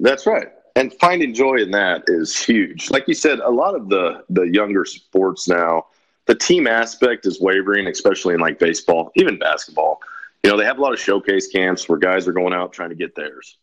That's 0.00 0.26
right. 0.26 0.48
And 0.74 0.92
finding 1.00 1.34
joy 1.34 1.56
in 1.56 1.70
that 1.72 2.04
is 2.06 2.38
huge. 2.38 2.90
Like 2.90 3.06
you 3.08 3.14
said, 3.14 3.40
a 3.40 3.50
lot 3.50 3.74
of 3.74 3.88
the 3.88 4.24
the 4.30 4.42
younger 4.42 4.84
sports 4.84 5.48
now, 5.48 5.86
the 6.26 6.34
team 6.34 6.66
aspect 6.66 7.26
is 7.26 7.40
wavering, 7.40 7.86
especially 7.86 8.34
in 8.34 8.40
like 8.40 8.58
baseball, 8.58 9.10
even 9.16 9.38
basketball. 9.38 10.00
You 10.42 10.50
know, 10.50 10.56
they 10.56 10.64
have 10.64 10.78
a 10.78 10.80
lot 10.80 10.92
of 10.92 11.00
showcase 11.00 11.48
camps 11.48 11.88
where 11.88 11.98
guys 11.98 12.26
are 12.26 12.32
going 12.32 12.52
out 12.52 12.72
trying 12.72 12.90
to 12.90 12.94
get 12.94 13.14
theirs. 13.14 13.58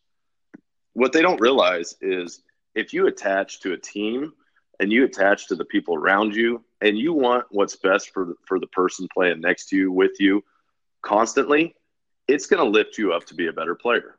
What 0.94 1.14
they 1.14 1.22
don't 1.22 1.40
realize 1.42 1.96
is 2.02 2.42
if 2.76 2.94
you 2.94 3.08
attach 3.08 3.62
to 3.62 3.74
a 3.74 3.78
team 3.78 4.34
and 4.80 4.92
you 4.92 5.04
attach 5.06 5.48
to 5.48 5.56
the 5.56 5.66
people 5.66 5.96
around 5.96 6.36
you 6.36 6.64
and 6.82 6.98
you 6.98 7.14
want 7.14 7.46
what's 7.50 7.76
best 7.76 8.12
for 8.12 8.26
the, 8.26 8.36
for 8.46 8.60
the 8.60 8.68
person 8.68 9.08
playing 9.14 9.42
next 9.42 9.70
to 9.70 9.78
you 9.78 9.92
with 9.92 10.20
you 10.20 10.44
constantly, 11.02 11.76
it's 12.28 12.46
going 12.46 12.64
to 12.64 12.70
lift 12.70 12.98
you 12.98 13.12
up 13.14 13.26
to 13.26 13.34
be 13.34 13.48
a 13.48 13.54
better 13.54 13.76
player 13.76 14.16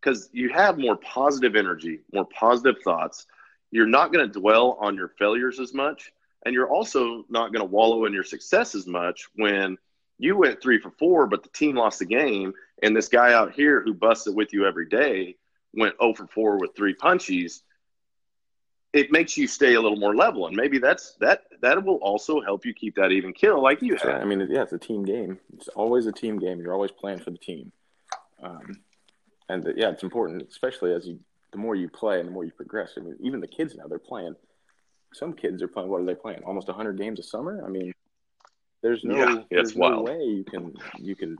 because 0.00 0.28
you 0.32 0.50
have 0.50 0.78
more 0.78 0.96
positive 0.96 1.56
energy, 1.56 2.00
more 2.12 2.26
positive 2.26 2.76
thoughts. 2.84 3.26
You're 3.70 3.86
not 3.86 4.12
going 4.12 4.30
to 4.30 4.40
dwell 4.40 4.76
on 4.80 4.94
your 4.94 5.08
failures 5.08 5.58
as 5.58 5.72
much. 5.72 6.12
And 6.44 6.54
you're 6.54 6.68
also 6.68 7.24
not 7.28 7.52
going 7.52 7.66
to 7.66 7.72
wallow 7.72 8.04
in 8.04 8.12
your 8.12 8.24
success 8.24 8.74
as 8.74 8.86
much 8.86 9.28
when 9.36 9.78
you 10.18 10.36
went 10.36 10.60
three 10.60 10.78
for 10.78 10.90
four, 10.90 11.26
but 11.26 11.42
the 11.42 11.48
team 11.50 11.76
lost 11.76 11.98
the 11.98 12.04
game. 12.04 12.52
And 12.82 12.96
this 12.96 13.08
guy 13.08 13.32
out 13.32 13.52
here 13.52 13.82
who 13.82 13.94
busted 13.94 14.34
with 14.34 14.52
you 14.52 14.66
every 14.66 14.88
day 14.88 15.36
went 15.76 15.94
0 16.00 16.14
for 16.14 16.26
4 16.26 16.58
with 16.58 16.74
three 16.76 16.94
punchies. 16.94 17.60
It 18.92 19.10
makes 19.10 19.36
you 19.36 19.48
stay 19.48 19.74
a 19.74 19.80
little 19.80 19.98
more 19.98 20.14
level. 20.14 20.46
And 20.46 20.56
maybe 20.56 20.78
that's 20.78 21.16
that 21.20 21.42
that 21.62 21.84
will 21.84 21.96
also 21.96 22.40
help 22.40 22.64
you 22.64 22.72
keep 22.72 22.94
that 22.94 23.10
even 23.10 23.32
kill 23.32 23.60
like 23.60 23.82
you 23.82 23.96
have. 23.96 24.22
I 24.22 24.24
mean, 24.24 24.46
yeah, 24.48 24.62
it's 24.62 24.72
a 24.72 24.78
team 24.78 25.04
game. 25.04 25.40
It's 25.54 25.68
always 25.68 26.06
a 26.06 26.12
team 26.12 26.38
game. 26.38 26.60
You're 26.60 26.74
always 26.74 26.92
playing 26.92 27.18
for 27.18 27.30
the 27.30 27.38
team. 27.38 27.72
Um, 28.40 28.80
and 29.48 29.66
yeah, 29.76 29.90
it's 29.90 30.04
important, 30.04 30.46
especially 30.48 30.92
as 30.92 31.06
you 31.06 31.18
the 31.50 31.58
more 31.58 31.74
you 31.74 31.88
play 31.88 32.18
and 32.18 32.28
the 32.28 32.32
more 32.32 32.44
you 32.44 32.50
progress. 32.50 32.92
I 32.96 33.00
mean, 33.00 33.16
even 33.20 33.40
the 33.40 33.46
kids 33.48 33.74
now 33.74 33.86
they're 33.88 33.98
playing. 33.98 34.36
Some 35.14 35.32
kids 35.32 35.62
are 35.62 35.68
playing. 35.68 35.88
What 35.88 36.00
are 36.00 36.04
they 36.04 36.14
playing? 36.14 36.42
Almost 36.44 36.68
100 36.68 36.98
games 36.98 37.18
a 37.20 37.22
summer. 37.22 37.62
I 37.64 37.68
mean, 37.68 37.92
there's 38.82 39.04
no 39.04 39.16
yeah, 39.16 39.42
there's 39.50 39.76
no 39.76 40.02
way 40.02 40.18
you 40.22 40.44
can 40.44 40.74
you 40.98 41.14
can 41.16 41.38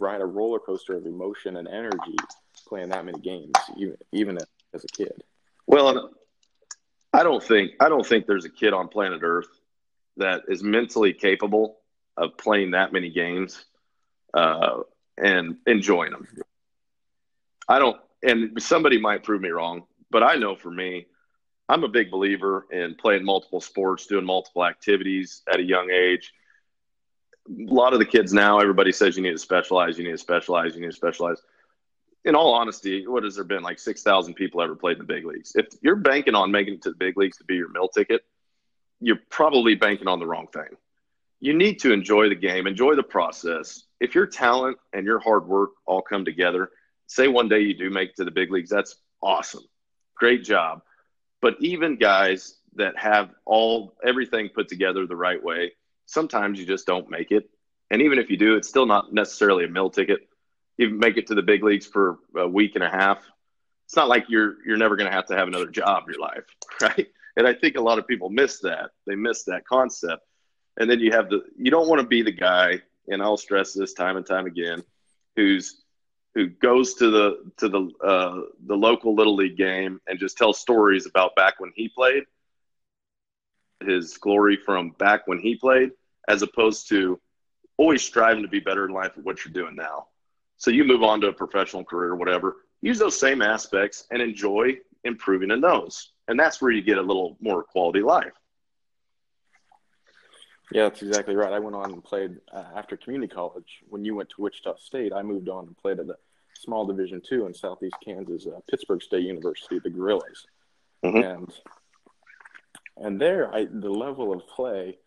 ride 0.00 0.20
a 0.20 0.24
roller 0.24 0.58
coaster 0.58 0.94
of 0.94 1.04
emotion 1.04 1.56
and 1.56 1.68
energy 1.68 2.16
playing 2.66 2.88
that 2.90 3.04
many 3.04 3.18
games, 3.20 3.52
even 3.76 3.96
even 4.12 4.38
as 4.72 4.84
a 4.84 4.88
kid. 4.88 5.22
Well, 5.66 6.10
I 7.12 7.22
don't 7.22 7.42
think 7.42 7.72
I 7.80 7.88
don't 7.88 8.06
think 8.06 8.26
there's 8.26 8.44
a 8.44 8.50
kid 8.50 8.72
on 8.72 8.88
planet 8.88 9.20
Earth 9.22 9.48
that 10.16 10.42
is 10.48 10.62
mentally 10.62 11.12
capable 11.12 11.78
of 12.16 12.36
playing 12.36 12.70
that 12.72 12.92
many 12.92 13.10
games 13.10 13.64
uh, 14.34 14.80
and 15.18 15.56
enjoying 15.66 16.12
them. 16.12 16.26
I 17.68 17.78
don't, 17.78 17.96
and 18.22 18.60
somebody 18.62 18.98
might 18.98 19.24
prove 19.24 19.40
me 19.40 19.50
wrong, 19.50 19.84
but 20.10 20.22
I 20.22 20.36
know 20.36 20.56
for 20.56 20.70
me, 20.70 21.06
I'm 21.72 21.84
a 21.84 21.88
big 21.88 22.10
believer 22.10 22.66
in 22.70 22.94
playing 22.96 23.24
multiple 23.24 23.62
sports, 23.62 24.06
doing 24.06 24.26
multiple 24.26 24.62
activities 24.62 25.40
at 25.50 25.58
a 25.58 25.62
young 25.62 25.90
age. 25.90 26.30
A 27.48 27.72
lot 27.72 27.94
of 27.94 27.98
the 27.98 28.04
kids 28.04 28.30
now, 28.30 28.60
everybody 28.60 28.92
says 28.92 29.16
you 29.16 29.22
need 29.22 29.32
to 29.32 29.38
specialize, 29.38 29.96
you 29.96 30.04
need 30.04 30.10
to 30.10 30.18
specialize, 30.18 30.74
you 30.74 30.82
need 30.82 30.90
to 30.90 30.96
specialize. 30.96 31.38
In 32.26 32.34
all 32.34 32.52
honesty, 32.52 33.06
what 33.06 33.24
has 33.24 33.36
there 33.36 33.44
been 33.44 33.62
like 33.62 33.78
6,000 33.78 34.34
people 34.34 34.60
ever 34.60 34.76
played 34.76 34.98
in 34.98 34.98
the 34.98 35.04
big 35.04 35.24
leagues? 35.24 35.52
If 35.54 35.68
you're 35.80 35.96
banking 35.96 36.34
on 36.34 36.50
making 36.50 36.74
it 36.74 36.82
to 36.82 36.90
the 36.90 36.96
big 36.96 37.16
leagues 37.16 37.38
to 37.38 37.44
be 37.44 37.54
your 37.54 37.70
meal 37.70 37.88
ticket, 37.88 38.20
you're 39.00 39.20
probably 39.30 39.74
banking 39.74 40.08
on 40.08 40.18
the 40.18 40.26
wrong 40.26 40.48
thing. 40.48 40.76
You 41.40 41.54
need 41.54 41.80
to 41.80 41.92
enjoy 41.94 42.28
the 42.28 42.34
game, 42.34 42.66
enjoy 42.66 42.96
the 42.96 43.02
process. 43.02 43.84
If 43.98 44.14
your 44.14 44.26
talent 44.26 44.76
and 44.92 45.06
your 45.06 45.20
hard 45.20 45.46
work 45.46 45.70
all 45.86 46.02
come 46.02 46.26
together, 46.26 46.68
say 47.06 47.28
one 47.28 47.48
day 47.48 47.60
you 47.60 47.72
do 47.72 47.88
make 47.88 48.10
it 48.10 48.16
to 48.16 48.24
the 48.24 48.30
big 48.30 48.52
leagues, 48.52 48.68
that's 48.68 48.96
awesome. 49.22 49.64
Great 50.14 50.44
job. 50.44 50.82
But 51.42 51.56
even 51.60 51.96
guys 51.96 52.54
that 52.76 52.96
have 52.96 53.30
all 53.44 53.94
everything 54.02 54.48
put 54.48 54.68
together 54.68 55.06
the 55.06 55.16
right 55.16 55.42
way, 55.42 55.72
sometimes 56.06 56.58
you 56.58 56.64
just 56.64 56.86
don't 56.86 57.10
make 57.10 57.30
it. 57.30 57.50
And 57.90 58.00
even 58.00 58.18
if 58.18 58.30
you 58.30 58.38
do, 58.38 58.56
it's 58.56 58.68
still 58.68 58.86
not 58.86 59.12
necessarily 59.12 59.64
a 59.64 59.68
mill 59.68 59.90
ticket. 59.90 60.20
You 60.78 60.88
make 60.88 61.18
it 61.18 61.26
to 61.26 61.34
the 61.34 61.42
big 61.42 61.62
leagues 61.62 61.84
for 61.84 62.20
a 62.34 62.48
week 62.48 62.76
and 62.76 62.84
a 62.84 62.88
half. 62.88 63.18
It's 63.84 63.96
not 63.96 64.08
like 64.08 64.24
you're 64.28 64.56
you're 64.64 64.78
never 64.78 64.96
going 64.96 65.10
to 65.10 65.14
have 65.14 65.26
to 65.26 65.36
have 65.36 65.48
another 65.48 65.66
job 65.66 66.04
in 66.06 66.14
your 66.14 66.22
life, 66.22 66.44
right? 66.80 67.08
And 67.36 67.46
I 67.46 67.52
think 67.52 67.76
a 67.76 67.80
lot 67.80 67.98
of 67.98 68.06
people 68.06 68.30
miss 68.30 68.60
that. 68.60 68.90
They 69.06 69.16
miss 69.16 69.44
that 69.44 69.66
concept. 69.66 70.22
And 70.78 70.88
then 70.88 71.00
you 71.00 71.12
have 71.12 71.28
the 71.28 71.42
you 71.58 71.70
don't 71.70 71.88
want 71.88 72.00
to 72.00 72.06
be 72.06 72.22
the 72.22 72.32
guy, 72.32 72.80
and 73.08 73.20
I'll 73.20 73.36
stress 73.36 73.74
this 73.74 73.92
time 73.92 74.16
and 74.16 74.24
time 74.24 74.46
again, 74.46 74.82
who's 75.36 75.81
who 76.34 76.48
goes 76.48 76.94
to 76.94 77.10
the 77.10 77.52
to 77.58 77.68
the 77.68 77.90
uh, 78.04 78.40
the 78.66 78.76
local 78.76 79.14
little 79.14 79.36
league 79.36 79.56
game 79.56 80.00
and 80.06 80.18
just 80.18 80.38
tells 80.38 80.58
stories 80.58 81.06
about 81.06 81.36
back 81.36 81.60
when 81.60 81.72
he 81.74 81.88
played, 81.88 82.24
his 83.84 84.16
glory 84.18 84.56
from 84.56 84.90
back 84.98 85.26
when 85.26 85.38
he 85.38 85.56
played, 85.56 85.90
as 86.28 86.42
opposed 86.42 86.88
to 86.88 87.20
always 87.76 88.02
striving 88.02 88.42
to 88.42 88.48
be 88.48 88.60
better 88.60 88.84
in 88.86 88.92
life 88.92 89.12
at 89.16 89.24
what 89.24 89.44
you're 89.44 89.52
doing 89.52 89.76
now. 89.76 90.06
So 90.56 90.70
you 90.70 90.84
move 90.84 91.02
on 91.02 91.20
to 91.22 91.28
a 91.28 91.32
professional 91.32 91.84
career 91.84 92.10
or 92.10 92.16
whatever. 92.16 92.56
Use 92.80 92.98
those 92.98 93.18
same 93.18 93.42
aspects 93.42 94.06
and 94.10 94.22
enjoy 94.22 94.76
improving 95.04 95.50
in 95.50 95.60
those, 95.60 96.12
and 96.28 96.38
that's 96.38 96.62
where 96.62 96.70
you 96.70 96.82
get 96.82 96.98
a 96.98 97.02
little 97.02 97.36
more 97.40 97.62
quality 97.62 98.00
life. 98.00 98.32
Yeah, 100.74 100.84
that's 100.84 101.02
exactly 101.02 101.34
right. 101.34 101.52
I 101.52 101.58
went 101.58 101.76
on 101.76 101.92
and 101.92 102.02
played 102.04 102.38
uh, 102.52 102.64
after 102.74 102.96
community 102.96 103.32
college. 103.32 103.80
When 103.88 104.04
you 104.04 104.14
went 104.14 104.30
to 104.30 104.42
Wichita 104.42 104.76
State, 104.76 105.12
I 105.12 105.22
moved 105.22 105.48
on 105.48 105.66
and 105.66 105.76
played 105.76 106.00
at 106.00 106.06
a 106.06 106.16
small 106.54 106.86
Division 106.86 107.20
two 107.26 107.46
in 107.46 107.54
Southeast 107.54 107.96
Kansas, 108.04 108.46
uh, 108.46 108.60
Pittsburg 108.70 109.02
State 109.02 109.24
University, 109.24 109.78
the 109.78 109.90
Gorillas, 109.90 110.46
mm-hmm. 111.04 111.16
and 111.16 111.52
and 112.96 113.20
there, 113.20 113.52
I 113.54 113.66
the 113.70 113.90
level 113.90 114.32
of 114.32 114.46
play 114.48 114.98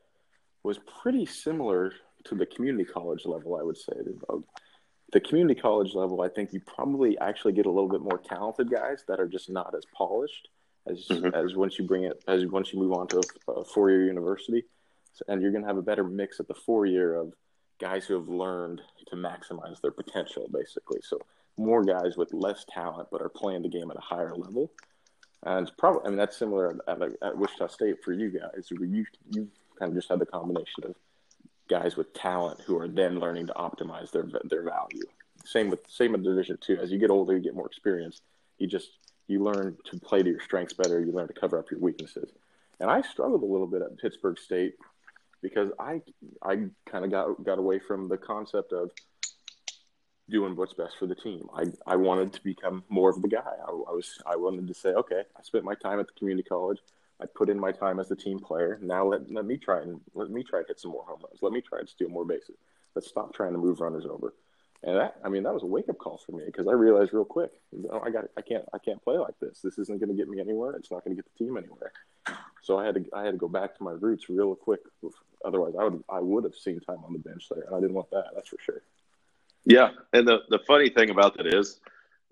was 0.63 0.79
pretty 1.01 1.25
similar 1.25 1.93
to 2.25 2.35
the 2.35 2.45
community 2.45 2.85
college 2.85 3.25
level. 3.25 3.57
I 3.59 3.63
would 3.63 3.77
say 3.77 3.93
the 5.11 5.19
community 5.19 5.59
college 5.59 5.93
level. 5.93 6.21
I 6.21 6.29
think 6.29 6.53
you 6.53 6.59
probably 6.59 7.17
actually 7.19 7.53
get 7.53 7.65
a 7.65 7.71
little 7.71 7.89
bit 7.89 8.01
more 8.01 8.17
talented 8.17 8.69
guys 8.69 9.03
that 9.07 9.19
are 9.19 9.27
just 9.27 9.49
not 9.49 9.73
as 9.75 9.83
polished 9.95 10.49
as 10.87 11.07
mm-hmm. 11.07 11.33
as 11.33 11.55
once 11.55 11.79
you 11.79 11.85
bring 11.85 12.03
it 12.03 12.23
as 12.27 12.45
once 12.47 12.73
you 12.73 12.79
move 12.79 12.93
on 12.93 13.07
to 13.07 13.21
a, 13.47 13.51
a 13.51 13.65
four 13.65 13.89
year 13.89 14.05
university 14.05 14.63
and 15.27 15.41
you're 15.41 15.51
going 15.51 15.63
to 15.63 15.67
have 15.67 15.77
a 15.77 15.81
better 15.81 16.03
mix 16.03 16.39
at 16.39 16.47
the 16.47 16.53
four 16.53 16.85
year 16.85 17.15
of 17.15 17.33
guys 17.79 18.05
who 18.05 18.13
have 18.15 18.27
learned 18.27 18.81
to 19.07 19.15
maximize 19.15 19.81
their 19.81 19.91
potential, 19.91 20.49
basically. 20.51 20.99
So 21.03 21.19
more 21.57 21.83
guys 21.83 22.17
with 22.17 22.33
less 22.33 22.65
talent 22.69 23.09
but 23.11 23.21
are 23.21 23.29
playing 23.29 23.61
the 23.61 23.69
game 23.69 23.89
at 23.91 23.97
a 23.97 24.01
higher 24.01 24.35
level. 24.35 24.71
And 25.43 25.71
probably, 25.77 26.01
I 26.05 26.09
mean, 26.09 26.17
that's 26.17 26.37
similar 26.37 26.77
at, 26.87 27.01
at 27.21 27.37
Wichita 27.37 27.67
State 27.67 28.03
for 28.03 28.13
you 28.13 28.29
guys. 28.31 28.67
You 28.71 29.05
you 29.31 29.47
kind 29.77 29.91
of 29.91 29.93
just 29.93 30.09
had 30.09 30.19
the 30.19 30.25
combination 30.25 30.85
of 30.85 30.95
guys 31.69 31.95
with 31.95 32.13
talent 32.13 32.61
who 32.61 32.77
are 32.77 32.87
then 32.87 33.19
learning 33.19 33.47
to 33.47 33.53
optimize 33.53 34.11
their 34.11 34.27
their 34.45 34.63
value. 34.63 35.03
Same 35.43 35.69
with 35.69 35.79
same 35.87 36.15
in 36.15 36.23
Division 36.23 36.57
Two. 36.61 36.77
As 36.77 36.91
you 36.91 36.97
get 36.97 37.11
older, 37.11 37.35
you 37.35 37.43
get 37.43 37.53
more 37.53 37.67
experience. 37.67 38.21
You 38.57 38.67
just 38.67 38.89
you 39.27 39.43
learn 39.43 39.77
to 39.85 39.99
play 39.99 40.23
to 40.23 40.29
your 40.29 40.39
strengths 40.39 40.73
better. 40.73 40.99
You 40.99 41.11
learn 41.11 41.27
to 41.27 41.33
cover 41.33 41.59
up 41.59 41.69
your 41.69 41.79
weaknesses. 41.79 42.31
And 42.79 42.89
I 42.89 43.01
struggled 43.01 43.43
a 43.43 43.45
little 43.45 43.67
bit 43.67 43.81
at 43.81 43.97
Pittsburg 43.97 44.39
State 44.39 44.75
because 45.45 45.69
I 45.79 46.01
I 46.41 46.55
kind 46.87 47.05
of 47.05 47.11
got 47.11 47.43
got 47.43 47.59
away 47.59 47.77
from 47.77 48.09
the 48.09 48.17
concept 48.17 48.73
of 48.73 48.89
doing 50.27 50.55
what's 50.55 50.73
best 50.73 50.97
for 50.97 51.05
the 51.05 51.13
team. 51.13 51.47
I, 51.55 51.65
I 51.85 51.97
wanted 51.97 52.33
to 52.33 52.43
become 52.43 52.83
more 52.89 53.11
of 53.11 53.21
the 53.21 53.27
guy. 53.27 53.43
I, 53.45 53.69
I, 53.69 53.93
was 53.93 54.17
I 54.25 54.35
wanted 54.37 54.67
to 54.67 54.73
say, 54.73 54.89
okay, 54.89 55.21
I 55.37 55.43
spent 55.43 55.63
my 55.63 55.75
time 55.75 55.99
at 55.99 56.07
the 56.07 56.13
community 56.13 56.49
college. 56.49 56.79
I 57.21 57.25
put 57.27 57.47
in 57.49 57.59
my 57.59 57.71
time 57.71 57.99
as 57.99 58.09
a 58.09 58.15
team 58.15 58.39
player. 58.39 58.79
Now 58.81 59.05
let 59.05 59.31
let 59.31 59.45
me 59.45 59.57
try 59.57 59.81
and 59.83 60.01
let 60.15 60.31
me 60.31 60.43
try 60.43 60.61
to 60.63 60.67
hit 60.67 60.79
some 60.79 60.91
more 60.91 61.05
home 61.05 61.19
runs. 61.23 61.43
Let 61.43 61.53
me 61.53 61.61
try 61.61 61.79
to 61.79 61.87
steal 61.87 62.09
more 62.09 62.25
bases. 62.25 62.57
Let's 62.95 63.07
stop 63.07 63.35
trying 63.35 63.51
to 63.51 63.59
move 63.59 63.81
runners 63.81 64.05
over. 64.09 64.33
And 64.81 64.97
that 64.97 65.15
I 65.23 65.29
mean 65.29 65.43
that 65.43 65.53
was 65.53 65.63
a 65.63 65.67
wake 65.67 65.89
up 65.89 65.99
call 65.99 66.19
for 66.25 66.31
me 66.31 66.43
because 66.47 66.67
I 66.67 66.71
realized 66.71 67.13
real 67.13 67.23
quick, 67.23 67.51
I 68.03 68.09
got 68.09 68.25
I 68.35 68.41
can't 68.41 68.65
I 68.73 68.79
can't 68.79 69.03
play 69.03 69.19
like 69.19 69.39
this. 69.39 69.61
This 69.61 69.77
isn't 69.77 69.99
going 69.99 70.09
to 70.09 70.15
get 70.15 70.27
me 70.27 70.39
anywhere. 70.41 70.75
It's 70.75 70.89
not 70.89 71.05
going 71.05 71.15
to 71.15 71.21
get 71.21 71.31
the 71.31 71.45
team 71.45 71.55
anywhere. 71.55 71.91
So 72.63 72.79
I 72.79 72.85
had 72.85 72.95
to 72.95 73.05
I 73.13 73.23
had 73.23 73.31
to 73.31 73.37
go 73.37 73.47
back 73.47 73.77
to 73.77 73.83
my 73.83 73.91
roots 73.91 74.27
real 74.27 74.55
quick. 74.55 74.81
Otherwise, 75.45 75.73
I 75.79 75.83
would 75.83 76.03
I 76.09 76.19
would 76.19 76.43
have 76.43 76.55
seen 76.55 76.79
time 76.79 77.03
on 77.05 77.13
the 77.13 77.19
bench 77.19 77.47
there, 77.49 77.63
and 77.63 77.75
I 77.75 77.79
didn't 77.79 77.95
want 77.95 78.09
that. 78.11 78.25
That's 78.33 78.49
for 78.49 78.57
sure. 78.59 78.81
Yeah, 79.65 79.91
and 80.13 80.27
the 80.27 80.39
the 80.49 80.59
funny 80.59 80.89
thing 80.89 81.09
about 81.09 81.37
that 81.37 81.47
is, 81.47 81.79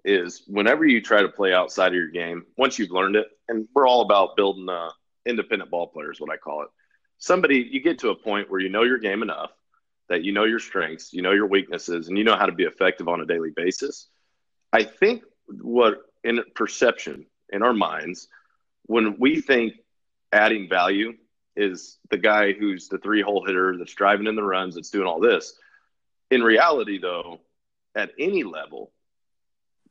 is 0.03 0.43
whenever 0.47 0.85
you 0.85 1.01
try 1.01 1.21
to 1.21 1.29
play 1.29 1.53
outside 1.53 1.89
of 1.89 1.95
your 1.95 2.09
game, 2.09 2.45
once 2.57 2.77
you've 2.77 2.91
learned 2.91 3.15
it, 3.15 3.27
and 3.47 3.67
we're 3.73 3.87
all 3.87 4.01
about 4.01 4.35
building 4.35 4.67
uh, 4.69 4.89
independent 5.25 5.69
ball 5.71 5.87
players, 5.87 6.19
what 6.19 6.31
I 6.31 6.37
call 6.37 6.63
it. 6.63 6.69
Somebody 7.17 7.67
you 7.71 7.81
get 7.81 7.99
to 7.99 8.09
a 8.09 8.15
point 8.15 8.49
where 8.49 8.59
you 8.59 8.69
know 8.69 8.83
your 8.83 8.97
game 8.97 9.21
enough 9.21 9.51
that 10.09 10.23
you 10.23 10.31
know 10.31 10.43
your 10.43 10.59
strengths, 10.59 11.13
you 11.13 11.21
know 11.21 11.31
your 11.31 11.47
weaknesses, 11.47 12.07
and 12.07 12.17
you 12.17 12.23
know 12.23 12.35
how 12.35 12.45
to 12.45 12.51
be 12.51 12.63
effective 12.63 13.07
on 13.07 13.21
a 13.21 13.25
daily 13.25 13.51
basis. 13.55 14.07
I 14.71 14.83
think 14.83 15.23
what 15.47 16.01
in 16.23 16.39
perception 16.55 17.25
in 17.49 17.61
our 17.61 17.73
minds 17.73 18.27
when 18.85 19.17
we 19.19 19.41
think 19.41 19.73
adding 20.31 20.67
value 20.67 21.13
is 21.55 21.97
the 22.09 22.17
guy 22.17 22.53
who's 22.53 22.87
the 22.87 22.97
three 22.97 23.21
hole 23.21 23.45
hitter 23.45 23.77
that's 23.77 23.93
driving 23.93 24.27
in 24.27 24.35
the 24.35 24.43
runs, 24.43 24.75
that's 24.75 24.89
doing 24.89 25.07
all 25.07 25.19
this. 25.19 25.53
In 26.31 26.41
reality, 26.41 26.99
though, 26.99 27.41
at 27.95 28.11
any 28.17 28.43
level, 28.43 28.91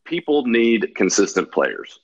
people 0.05 0.46
need 0.46 0.94
consistent 0.94 1.53
players. 1.53 2.01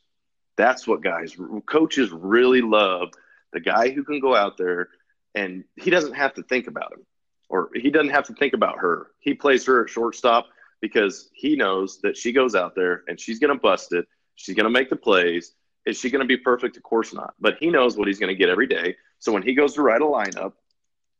That's 0.56 0.86
what 0.86 1.02
guys, 1.02 1.36
coaches 1.66 2.10
really 2.10 2.60
love 2.60 3.10
the 3.52 3.60
guy 3.60 3.90
who 3.90 4.04
can 4.04 4.20
go 4.20 4.34
out 4.34 4.56
there 4.56 4.88
and 5.34 5.64
he 5.76 5.90
doesn't 5.90 6.14
have 6.14 6.34
to 6.34 6.42
think 6.42 6.66
about 6.66 6.92
him 6.92 7.06
or 7.48 7.70
he 7.74 7.90
doesn't 7.90 8.10
have 8.10 8.26
to 8.26 8.34
think 8.34 8.54
about 8.54 8.78
her. 8.78 9.08
He 9.20 9.34
plays 9.34 9.64
her 9.66 9.84
at 9.84 9.90
shortstop 9.90 10.46
because 10.80 11.30
he 11.32 11.56
knows 11.56 12.00
that 12.02 12.16
she 12.16 12.32
goes 12.32 12.54
out 12.54 12.74
there 12.74 13.02
and 13.08 13.18
she's 13.18 13.38
going 13.38 13.52
to 13.52 13.60
bust 13.60 13.92
it. 13.92 14.06
She's 14.34 14.54
going 14.54 14.64
to 14.64 14.70
make 14.70 14.90
the 14.90 14.96
plays. 14.96 15.52
Is 15.86 15.98
she 15.98 16.10
going 16.10 16.20
to 16.20 16.26
be 16.26 16.36
perfect? 16.36 16.76
Of 16.76 16.82
course 16.82 17.14
not. 17.14 17.34
But 17.40 17.56
he 17.58 17.70
knows 17.70 17.96
what 17.96 18.08
he's 18.08 18.18
going 18.18 18.28
to 18.28 18.38
get 18.38 18.48
every 18.48 18.66
day. 18.66 18.96
So 19.18 19.32
when 19.32 19.42
he 19.42 19.54
goes 19.54 19.74
to 19.74 19.82
write 19.82 20.02
a 20.02 20.04
lineup, 20.04 20.52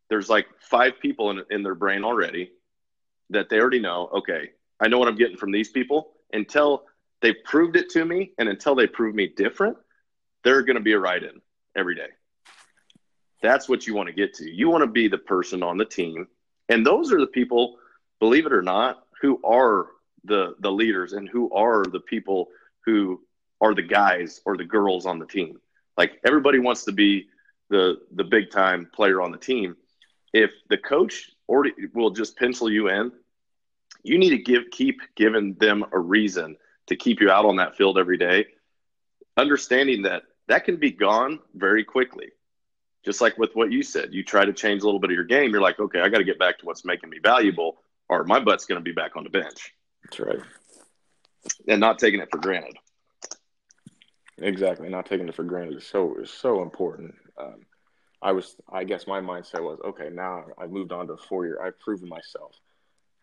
there's 0.09 0.29
like 0.29 0.47
five 0.61 1.01
people 1.01 1.31
in, 1.31 1.43
in 1.51 1.63
their 1.63 1.75
brain 1.75 2.05
already 2.05 2.53
that 3.31 3.49
they 3.49 3.61
already 3.61 3.81
know, 3.81 4.09
okay, 4.15 4.51
I 4.81 4.89
know 4.89 4.99
what 4.99 5.09
I'm 5.09 5.17
getting 5.17 5.37
from 5.37 5.53
these 5.53 5.69
people. 5.69 6.13
Until 6.33 6.85
they've 7.21 7.43
proved 7.45 7.77
it 7.77 7.91
to 7.91 8.05
me 8.05 8.33
and 8.39 8.49
until 8.49 8.75
they 8.75 8.87
prove 8.87 9.15
me 9.15 9.33
different, 9.37 9.77
they're 10.45 10.63
going 10.63 10.77
to 10.77 10.83
be 10.83 10.93
a 10.93 10.99
write 10.99 11.25
in 11.25 11.41
every 11.77 11.95
day. 11.95 12.09
That's 13.43 13.69
what 13.69 13.87
you 13.87 13.95
want 13.95 14.09
to 14.09 14.15
get 14.15 14.35
to. 14.35 14.51
You 14.51 14.69
want 14.69 14.83
to 14.83 14.91
be 14.91 15.09
the 15.09 15.19
person 15.19 15.63
on 15.63 15.79
the 15.79 15.85
team. 15.85 16.29
And 16.69 16.85
those 16.85 17.13
are 17.13 17.21
the 17.21 17.27
people, 17.27 17.79
believe 18.21 18.47
it 18.47 18.53
or 18.53 18.63
not, 18.63 19.05
who 19.21 19.41
are 19.45 19.89
the 20.25 20.55
the 20.61 20.71
leaders 20.71 21.13
and 21.13 21.29
who 21.29 21.51
are 21.53 21.85
the 21.85 22.01
people 22.01 22.49
who 22.85 23.21
are 23.61 23.75
the 23.75 23.83
guys 23.83 24.41
or 24.45 24.57
the 24.57 24.65
girls 24.65 25.07
on 25.07 25.19
the 25.19 25.27
team. 25.27 25.61
Like 25.97 26.21
everybody 26.25 26.59
wants 26.59 26.85
to 26.85 26.93
be 26.93 27.29
the 27.71 28.01
the 28.13 28.25
big 28.25 28.51
time 28.51 28.89
player 28.93 29.21
on 29.21 29.33
the 29.33 29.39
team. 29.39 29.77
If 30.33 30.51
the 30.69 30.79
coach 30.79 31.31
already 31.49 31.73
will 31.95 32.11
just 32.11 32.37
pencil 32.37 32.71
you 32.71 32.89
in, 32.89 33.13
you 34.03 34.19
need 34.19 34.31
to 34.31 34.39
give 34.39 34.65
keep 34.71 35.01
giving 35.17 35.55
them 35.55 35.85
a 35.93 35.99
reason 35.99 36.57
to 36.87 36.97
keep 36.97 37.21
you 37.21 37.31
out 37.31 37.45
on 37.45 37.57
that 37.57 37.77
field 37.77 37.99
every 37.99 38.19
day, 38.19 38.47
understanding 39.37 40.03
that 40.03 40.23
that 40.49 40.65
can 40.65 40.77
be 40.77 40.91
gone 40.91 41.39
very 41.55 41.85
quickly. 41.85 42.29
Just 43.05 43.21
like 43.21 43.39
with 43.39 43.55
what 43.55 43.71
you 43.71 43.83
said, 43.83 44.13
you 44.13 44.25
try 44.25 44.45
to 44.45 44.53
change 44.53 44.83
a 44.83 44.85
little 44.85 45.01
bit 45.01 45.11
of 45.11 45.15
your 45.15 45.25
game. 45.25 45.51
You're 45.51 45.61
like, 45.61 45.79
okay, 45.79 46.01
I 46.01 46.09
got 46.09 46.19
to 46.19 46.25
get 46.25 46.39
back 46.39 46.59
to 46.59 46.67
what's 46.67 46.85
making 46.85 47.11
me 47.11 47.19
valuable, 47.23 47.83
or 48.09 48.25
my 48.25 48.41
butt's 48.41 48.67
going 48.67 48.81
to 48.81 48.85
be 48.85 48.93
back 48.93 49.17
on 49.17 49.25
the 49.25 49.31
bench. 49.31 49.73
That's 50.05 50.21
right. 50.21 50.41
And 51.69 51.81
not 51.81 51.99
taking 51.99 52.21
it 52.21 52.29
for 52.31 52.39
granted. 52.39 52.77
Exactly, 54.39 54.89
not 54.89 55.07
taking 55.07 55.29
it 55.29 55.35
for 55.35 55.45
granted 55.45 55.77
is 55.77 55.87
so 55.87 56.17
is 56.17 56.31
so 56.31 56.63
important. 56.63 57.15
Um, 57.38 57.61
I 58.20 58.33
was, 58.33 58.57
I 58.70 58.85
guess, 58.85 59.07
my 59.07 59.20
mindset 59.20 59.62
was, 59.62 59.79
okay, 59.85 60.09
now 60.12 60.44
I've 60.59 60.70
moved 60.70 60.92
on 60.92 61.07
to 61.07 61.12
a 61.14 61.16
four 61.16 61.46
year. 61.46 61.61
I've 61.62 61.79
proven 61.79 62.09
myself. 62.09 62.53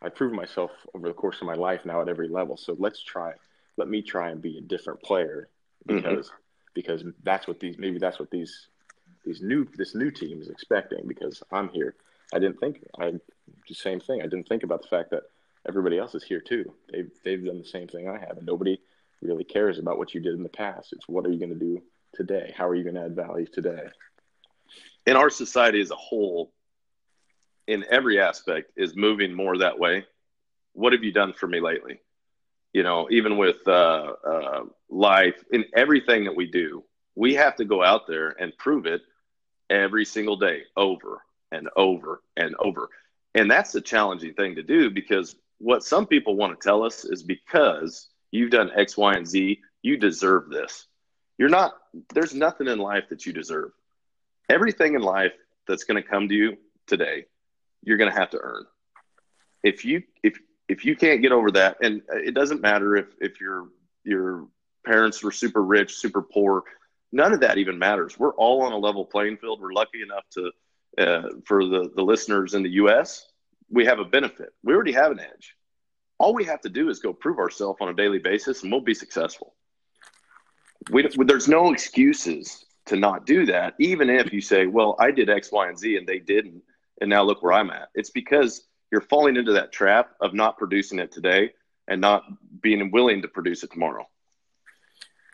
I've 0.02 0.16
proven 0.16 0.36
myself 0.36 0.72
over 0.94 1.08
the 1.08 1.14
course 1.14 1.42
of 1.42 1.48
my 1.48 1.54
life 1.54 1.82
now 1.86 2.02
at 2.02 2.10
every 2.10 2.30
level. 2.30 2.58
So 2.58 2.76
let's 2.80 3.04
try. 3.04 3.34
Let 3.78 3.90
me 3.90 4.02
try 4.02 4.30
and 4.30 4.42
be 4.42 4.58
a 4.58 4.62
different 4.62 5.02
player 5.02 5.50
mm-hmm. 5.88 5.98
because 5.98 6.28
mm-hmm. 6.28 6.38
because 6.74 7.04
that's 7.24 7.48
what 7.48 7.60
these 7.60 7.78
maybe 7.78 7.98
that's 7.98 8.20
what 8.20 8.32
these 8.32 8.68
these 9.26 9.42
new 9.42 9.68
this 9.76 9.96
new 9.96 10.12
team 10.12 10.42
is 10.42 10.50
expecting 10.50 11.08
because 11.08 11.42
I'm 11.52 11.70
here. 11.70 11.96
I 12.34 12.40
didn't 12.40 12.60
think 12.60 12.86
I 13.00 13.14
the 13.68 13.76
same 13.76 14.00
thing. 14.00 14.22
I 14.22 14.28
didn't 14.28 14.48
think 14.48 14.64
about 14.64 14.82
the 14.82 14.88
fact 14.88 15.12
that 15.12 15.24
everybody 15.68 15.98
else 15.98 16.16
is 16.16 16.24
here 16.24 16.42
too. 16.42 16.74
They've 16.92 17.12
they've 17.24 17.44
done 17.44 17.60
the 17.60 17.66
same 17.66 17.88
thing 17.88 18.08
I 18.08 18.20
have, 18.20 18.38
and 18.38 18.46
nobody 18.46 18.80
really 19.22 19.44
cares 19.44 19.80
about 19.80 19.98
what 19.98 20.14
you 20.14 20.22
did 20.22 20.36
in 20.36 20.44
the 20.44 20.50
past. 20.50 20.94
It's 20.94 21.08
what 21.08 21.26
are 21.26 21.32
you 21.32 21.40
going 21.40 21.54
to 21.54 21.60
do 21.60 21.82
today? 22.16 22.54
How 22.58 22.68
are 22.68 22.76
you 22.76 22.84
going 22.84 22.96
to 22.96 23.04
add 23.04 23.16
value 23.16 23.46
today? 23.46 23.84
In 25.06 25.16
our 25.16 25.30
society 25.30 25.82
as 25.82 25.92
a 25.92 25.96
whole, 25.96 26.52
in 27.68 27.86
every 27.90 28.20
aspect, 28.20 28.72
is 28.76 28.96
moving 28.96 29.34
more 29.34 29.58
that 29.58 29.78
way. 29.78 30.06
What 30.74 30.94
have 30.94 31.04
you 31.04 31.12
done 31.12 31.34
for 31.34 31.48
me 31.48 31.60
lately? 31.60 32.00
You 32.74 32.84
know, 32.84 33.08
even 33.10 33.38
with 33.38 33.58
uh, 33.68 34.14
uh, 34.28 34.64
life, 34.90 35.44
in 35.52 35.66
everything 35.76 36.24
that 36.26 36.36
we 36.36 36.48
do, 36.48 36.84
we 37.16 37.36
have 37.36 37.56
to 37.58 37.66
go 37.66 37.84
out 37.84 38.08
there 38.08 38.36
and 38.40 38.58
prove 38.58 38.86
it 38.86 39.02
every 39.70 40.06
single 40.06 40.36
day, 40.36 40.64
over 40.76 41.22
and 41.52 41.70
over 41.76 42.22
and 42.36 42.56
over. 42.60 42.90
And 43.34 43.50
that's 43.50 43.76
a 43.76 43.82
challenging 43.82 44.34
thing 44.34 44.56
to 44.56 44.64
do 44.64 44.90
because 44.90 45.36
what 45.60 45.84
some 45.84 46.06
people 46.06 46.36
want 46.36 46.60
to 46.60 46.68
tell 46.68 46.84
us 46.84 47.06
is 47.06 47.24
because 47.24 48.10
You've 48.36 48.52
done 48.52 48.72
X, 48.76 48.98
Y, 48.98 49.14
and 49.14 49.26
Z. 49.26 49.62
You 49.82 49.96
deserve 49.96 50.50
this. 50.50 50.88
You're 51.38 51.50
not, 51.50 51.74
there's 52.14 52.34
nothing 52.34 52.68
in 52.68 52.80
life 52.80 53.06
that 53.10 53.26
you 53.26 53.34
deserve. 53.34 53.72
Everything 54.50 54.96
in 54.96 55.02
life 55.02 55.34
that's 55.68 55.84
going 55.84 56.02
to 56.02 56.08
come 56.08 56.30
to 56.30 56.36
you 56.36 56.58
today, 56.88 57.26
you're 57.84 57.98
going 57.98 58.12
to 58.12 58.18
have 58.18 58.30
to 58.32 58.40
earn. 58.40 58.66
If 59.64 59.84
you, 59.84 60.04
if, 60.24 60.38
if 60.70 60.86
you 60.86 60.96
can't 60.96 61.22
get 61.22 61.32
over 61.32 61.52
that, 61.52 61.78
and 61.82 62.02
it 62.10 62.34
doesn't 62.34 62.62
matter 62.62 62.96
if, 62.96 63.08
if 63.20 63.42
your, 63.42 63.70
your 64.04 64.48
parents 64.86 65.24
were 65.24 65.32
super 65.32 65.64
rich, 65.64 65.96
super 65.96 66.22
poor, 66.22 66.64
none 67.12 67.34
of 67.34 67.42
that 67.42 67.58
even 67.58 67.80
matters. 67.80 68.18
We're 68.18 68.36
all 68.36 68.62
on 68.62 68.72
a 68.72 68.78
level 68.78 69.06
playing 69.06 69.38
field. 69.38 69.60
We're 69.62 69.74
lucky 69.74 70.02
enough 70.04 70.24
to, 70.32 70.52
uh, 70.98 71.30
for 71.46 71.66
the, 71.66 71.92
the 71.96 72.04
listeners 72.04 72.54
in 72.54 72.64
the 72.64 72.72
U.S., 72.72 73.28
we 73.70 73.86
have 73.86 74.00
a 74.00 74.06
benefit. 74.06 74.50
We 74.64 74.74
already 74.74 74.92
have 74.92 75.12
an 75.12 75.20
edge 75.20 75.56
all 76.18 76.34
we 76.34 76.46
have 76.46 76.62
to 76.62 76.70
do 76.70 76.90
is 76.90 77.00
go 77.00 77.14
prove 77.14 77.40
ourselves 77.40 77.78
on 77.82 77.90
a 77.90 77.94
daily 77.94 78.20
basis 78.20 78.64
and 78.64 78.72
we'll 78.72 78.82
be 78.82 78.94
successful. 78.94 79.55
We, 80.92 81.08
there's 81.26 81.48
no 81.48 81.72
excuses 81.72 82.66
to 82.86 82.96
not 82.96 83.26
do 83.26 83.46
that, 83.48 83.74
even 83.80 84.10
if 84.10 84.32
you 84.32 84.42
say, 84.42 84.68
well, 84.68 84.96
I 85.00 85.12
did 85.12 85.30
X, 85.30 85.52
Y, 85.52 85.68
and 85.68 85.78
Z 85.78 85.98
and 85.98 86.08
they 86.08 86.20
didn't. 86.20 86.62
And 87.02 87.10
now 87.10 87.24
look 87.24 87.42
where 87.44 87.54
I'm 87.54 87.72
at. 87.72 87.90
It's 87.96 88.12
because 88.12 88.68
you're 88.92 89.02
falling 89.02 89.36
into 89.36 89.54
that 89.54 89.72
trap 89.72 90.12
of 90.22 90.34
not 90.34 90.58
producing 90.58 91.00
it 91.00 91.12
today 91.12 91.52
and 91.88 92.00
not 92.00 92.24
being 92.62 92.92
willing 92.92 93.22
to 93.24 93.28
produce 93.28 93.64
it 93.64 93.72
tomorrow. 93.72 94.08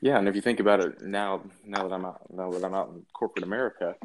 Yeah, 0.01 0.17
and 0.17 0.27
if 0.27 0.35
you 0.35 0.41
think 0.41 0.59
about 0.59 0.79
it 0.79 1.01
now, 1.01 1.41
now 1.63 1.87
that 1.87 1.93
I'm 1.93 2.05
out, 2.05 2.21
now 2.33 2.49
that 2.49 2.63
I'm 2.63 2.73
out 2.73 2.89
in 2.89 3.05
corporate 3.13 3.45
America, 3.45 3.95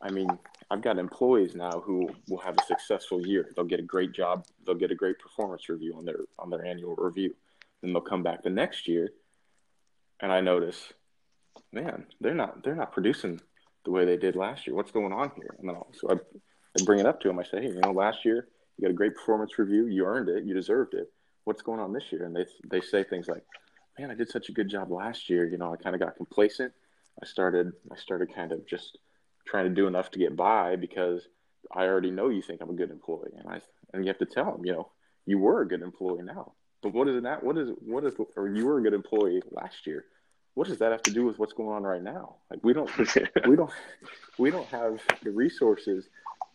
I 0.00 0.10
mean, 0.10 0.28
I've 0.70 0.80
got 0.80 0.98
employees 0.98 1.54
now 1.54 1.82
who 1.84 2.08
will 2.28 2.38
have 2.38 2.56
a 2.58 2.64
successful 2.64 3.24
year. 3.26 3.50
They'll 3.54 3.66
get 3.66 3.78
a 3.78 3.84
great 3.84 4.12
job. 4.12 4.46
They'll 4.64 4.74
get 4.74 4.90
a 4.90 4.94
great 4.94 5.18
performance 5.18 5.68
review 5.68 5.94
on 5.96 6.06
their 6.06 6.20
on 6.38 6.48
their 6.48 6.64
annual 6.64 6.96
review. 6.96 7.34
Then 7.82 7.92
they'll 7.92 8.00
come 8.00 8.22
back 8.22 8.42
the 8.42 8.50
next 8.50 8.88
year, 8.88 9.10
and 10.22 10.32
I 10.32 10.40
notice, 10.40 10.92
man, 11.72 12.06
they're 12.20 12.34
not 12.34 12.62
they're 12.64 12.76
not 12.76 12.92
producing 12.92 13.40
the 13.84 13.90
way 13.90 14.04
they 14.04 14.16
did 14.16 14.36
last 14.36 14.66
year. 14.66 14.76
What's 14.76 14.92
going 14.92 15.12
on 15.12 15.32
here? 15.36 15.56
And 15.58 15.68
then 15.68 15.76
I'll, 15.76 15.88
so 15.92 16.08
I, 16.10 16.14
I 16.14 16.84
bring 16.84 17.00
it 17.00 17.06
up 17.06 17.20
to 17.20 17.28
them. 17.28 17.40
I 17.40 17.42
say, 17.42 17.60
hey, 17.60 17.68
you 17.68 17.80
know, 17.80 17.90
last 17.90 18.24
year 18.24 18.48
you 18.78 18.82
got 18.82 18.92
a 18.92 18.96
great 18.96 19.16
performance 19.16 19.58
review. 19.58 19.86
You 19.86 20.06
earned 20.06 20.28
it. 20.28 20.44
You 20.44 20.54
deserved 20.54 20.94
it. 20.94 21.12
What's 21.44 21.62
going 21.62 21.80
on 21.80 21.92
this 21.92 22.04
year? 22.12 22.24
And 22.24 22.34
they 22.34 22.46
they 22.70 22.80
say 22.80 23.02
things 23.02 23.28
like, 23.28 23.42
man, 23.98 24.10
I 24.10 24.14
did 24.14 24.30
such 24.30 24.48
a 24.48 24.52
good 24.52 24.68
job 24.68 24.90
last 24.90 25.28
year. 25.28 25.46
You 25.46 25.58
know, 25.58 25.72
I 25.72 25.76
kind 25.76 25.94
of 25.94 26.00
got 26.00 26.16
complacent. 26.16 26.72
I 27.20 27.26
started 27.26 27.72
I 27.90 27.96
started 27.96 28.34
kind 28.34 28.52
of 28.52 28.66
just 28.66 28.98
trying 29.46 29.64
to 29.64 29.74
do 29.74 29.88
enough 29.88 30.10
to 30.12 30.20
get 30.20 30.36
by 30.36 30.76
because 30.76 31.26
I 31.74 31.86
already 31.86 32.10
know 32.10 32.28
you 32.28 32.42
think 32.42 32.60
I'm 32.60 32.70
a 32.70 32.74
good 32.74 32.90
employee, 32.90 33.32
and 33.36 33.48
I 33.48 33.60
and 33.92 34.04
you 34.04 34.08
have 34.08 34.18
to 34.18 34.26
tell 34.26 34.52
them, 34.52 34.64
you 34.64 34.72
know, 34.72 34.90
you 35.26 35.38
were 35.38 35.62
a 35.62 35.68
good 35.68 35.82
employee 35.82 36.22
now, 36.22 36.52
but 36.82 36.92
what 36.92 37.08
is 37.08 37.22
that? 37.22 37.42
What 37.42 37.58
is 37.58 37.70
what 37.80 38.04
is 38.04 38.14
or 38.36 38.48
you 38.48 38.66
were 38.66 38.78
a 38.78 38.82
good 38.82 38.94
employee 38.94 39.42
last 39.50 39.86
year? 39.86 40.04
What 40.54 40.68
does 40.68 40.78
that 40.78 40.92
have 40.92 41.02
to 41.04 41.10
do 41.10 41.24
with 41.24 41.38
what's 41.38 41.52
going 41.52 41.70
on 41.70 41.82
right 41.82 42.02
now? 42.02 42.36
Like 42.50 42.60
we 42.62 42.72
don't 42.72 42.90
we 43.48 43.56
don't 43.56 43.70
we 44.38 44.50
don't 44.50 44.66
have 44.68 45.00
the 45.22 45.30
resources 45.30 46.08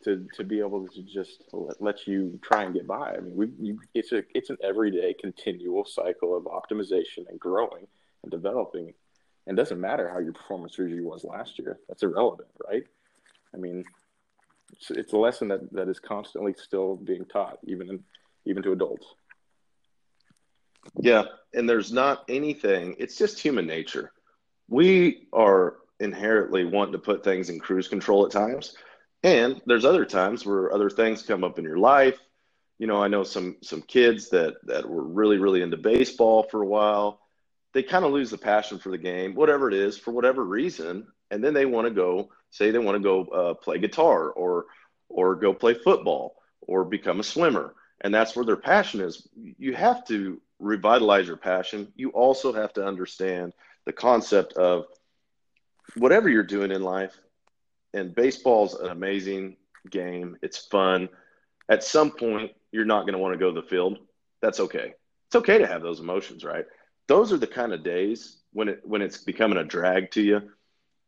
to 0.03 0.27
to 0.35 0.43
be 0.43 0.59
able 0.59 0.87
to 0.87 1.01
just 1.03 1.43
let, 1.51 1.81
let 1.81 2.07
you 2.07 2.39
try 2.43 2.63
and 2.63 2.73
get 2.73 2.87
by. 2.87 3.15
I 3.15 3.19
mean, 3.19 3.35
we 3.35 3.49
you, 3.59 3.79
it's 3.93 4.11
a 4.11 4.23
it's 4.35 4.49
an 4.49 4.57
everyday 4.63 5.13
continual 5.13 5.85
cycle 5.85 6.37
of 6.37 6.43
optimization 6.43 7.27
and 7.29 7.39
growing 7.39 7.87
and 8.23 8.31
developing 8.31 8.93
it 9.47 9.55
doesn't 9.55 9.79
matter 9.79 10.09
how 10.09 10.19
your 10.19 10.33
performance 10.33 10.77
review 10.77 11.05
was 11.05 11.23
last 11.23 11.57
year. 11.57 11.79
That's 11.87 12.03
irrelevant, 12.03 12.49
right? 12.69 12.83
I 13.53 13.57
mean, 13.57 13.85
it's, 14.73 14.91
it's 14.91 15.13
a 15.13 15.17
lesson 15.17 15.47
that, 15.47 15.71
that 15.71 15.87
is 15.87 15.99
constantly 15.99 16.53
still 16.53 16.97
being 16.97 17.23
taught, 17.25 17.59
even 17.65 17.89
in, 17.89 18.03
even 18.45 18.61
to 18.63 18.73
adults. 18.73 19.07
Yeah, 20.99 21.23
and 21.53 21.69
there's 21.69 21.91
not 21.91 22.23
anything. 22.29 22.95
It's 22.99 23.17
just 23.17 23.39
human 23.39 23.65
nature. 23.67 24.11
We 24.69 25.27
are 25.33 25.77
inherently 25.99 26.65
wanting 26.65 26.93
to 26.93 26.99
put 26.99 27.23
things 27.23 27.49
in 27.49 27.59
cruise 27.59 27.87
control 27.87 28.25
at 28.25 28.31
times, 28.31 28.75
and 29.23 29.61
there's 29.65 29.85
other 29.85 30.05
times 30.05 30.45
where 30.45 30.73
other 30.73 30.89
things 30.89 31.23
come 31.23 31.43
up 31.43 31.57
in 31.59 31.65
your 31.65 31.77
life. 31.77 32.19
You 32.79 32.87
know, 32.87 33.01
I 33.01 33.07
know 33.07 33.23
some 33.23 33.57
some 33.63 33.81
kids 33.81 34.29
that 34.29 34.55
that 34.65 34.87
were 34.87 35.03
really 35.03 35.37
really 35.37 35.61
into 35.61 35.77
baseball 35.77 36.43
for 36.43 36.61
a 36.61 36.67
while 36.67 37.21
they 37.73 37.83
kind 37.83 38.05
of 38.05 38.11
lose 38.11 38.31
the 38.31 38.37
passion 38.37 38.79
for 38.79 38.89
the 38.89 38.97
game, 38.97 39.35
whatever 39.35 39.67
it 39.67 39.73
is, 39.75 39.99
for 39.99 40.11
whatever 40.11 40.43
reason, 40.43 41.05
and 41.29 41.43
then 41.43 41.53
they 41.53 41.65
want 41.65 41.87
to 41.87 41.93
go 41.93 42.29
say 42.49 42.71
they 42.71 42.79
want 42.79 42.95
to 42.95 43.03
go 43.03 43.25
uh, 43.25 43.53
play 43.53 43.77
guitar 43.77 44.31
or 44.31 44.65
or 45.09 45.35
go 45.35 45.53
play 45.53 45.75
football 45.75 46.35
or 46.61 46.83
become 46.85 47.19
a 47.19 47.23
swimmer, 47.23 47.75
and 48.01 48.13
that's 48.13 48.35
where 48.35 48.45
their 48.45 48.55
passion 48.57 49.01
is. 49.01 49.27
You 49.35 49.75
have 49.75 50.05
to 50.07 50.41
revitalize 50.59 51.27
your 51.27 51.37
passion. 51.37 51.91
You 51.95 52.09
also 52.09 52.53
have 52.53 52.73
to 52.73 52.85
understand 52.85 53.53
the 53.85 53.93
concept 53.93 54.53
of 54.53 54.85
whatever 55.95 56.29
you're 56.29 56.43
doing 56.43 56.71
in 56.71 56.81
life, 56.81 57.17
and 57.93 58.13
baseball's 58.13 58.75
an 58.75 58.89
amazing 58.89 59.57
game. 59.89 60.37
It's 60.41 60.65
fun. 60.67 61.09
At 61.69 61.83
some 61.83 62.11
point, 62.11 62.51
you're 62.71 62.85
not 62.85 63.01
going 63.01 63.13
to 63.13 63.19
want 63.19 63.33
to 63.33 63.39
go 63.39 63.53
to 63.53 63.61
the 63.61 63.67
field. 63.67 63.99
That's 64.41 64.59
okay. 64.59 64.93
It's 65.27 65.35
okay 65.35 65.57
to 65.57 65.67
have 65.67 65.81
those 65.81 65.99
emotions, 65.99 66.43
right? 66.43 66.65
Those 67.07 67.31
are 67.31 67.37
the 67.37 67.47
kind 67.47 67.73
of 67.73 67.83
days 67.83 68.37
when 68.53 68.69
it 68.69 68.81
when 68.83 69.01
it's 69.01 69.17
becoming 69.17 69.57
a 69.57 69.63
drag 69.63 70.11
to 70.11 70.21
you. 70.21 70.41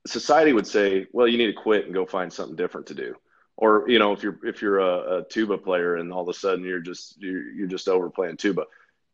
Society 0.08 0.54
would 0.54 0.68
say, 0.68 1.08
"Well, 1.12 1.28
you 1.28 1.38
need 1.38 1.48
to 1.48 1.62
quit 1.62 1.86
and 1.86 1.94
go 1.94 2.06
find 2.06 2.32
something 2.32 2.56
different 2.56 2.88
to 2.88 2.94
do." 2.94 3.16
Or 3.58 3.86
you 3.90 4.00
know, 4.00 4.14
if 4.14 4.24
you're 4.24 4.40
if 4.44 4.62
you're 4.62 4.80
a, 4.80 5.18
a 5.18 5.24
tuba 5.24 5.58
player 5.58 5.98
and 5.98 6.14
all 6.14 6.22
of 6.22 6.30
a 6.30 6.34
sudden 6.34 6.64
you're 6.64 6.80
just 6.80 7.22
you're, 7.22 7.50
you're 7.52 7.68
just 7.68 7.90
overplaying 7.90 8.38
tuba, 8.38 8.64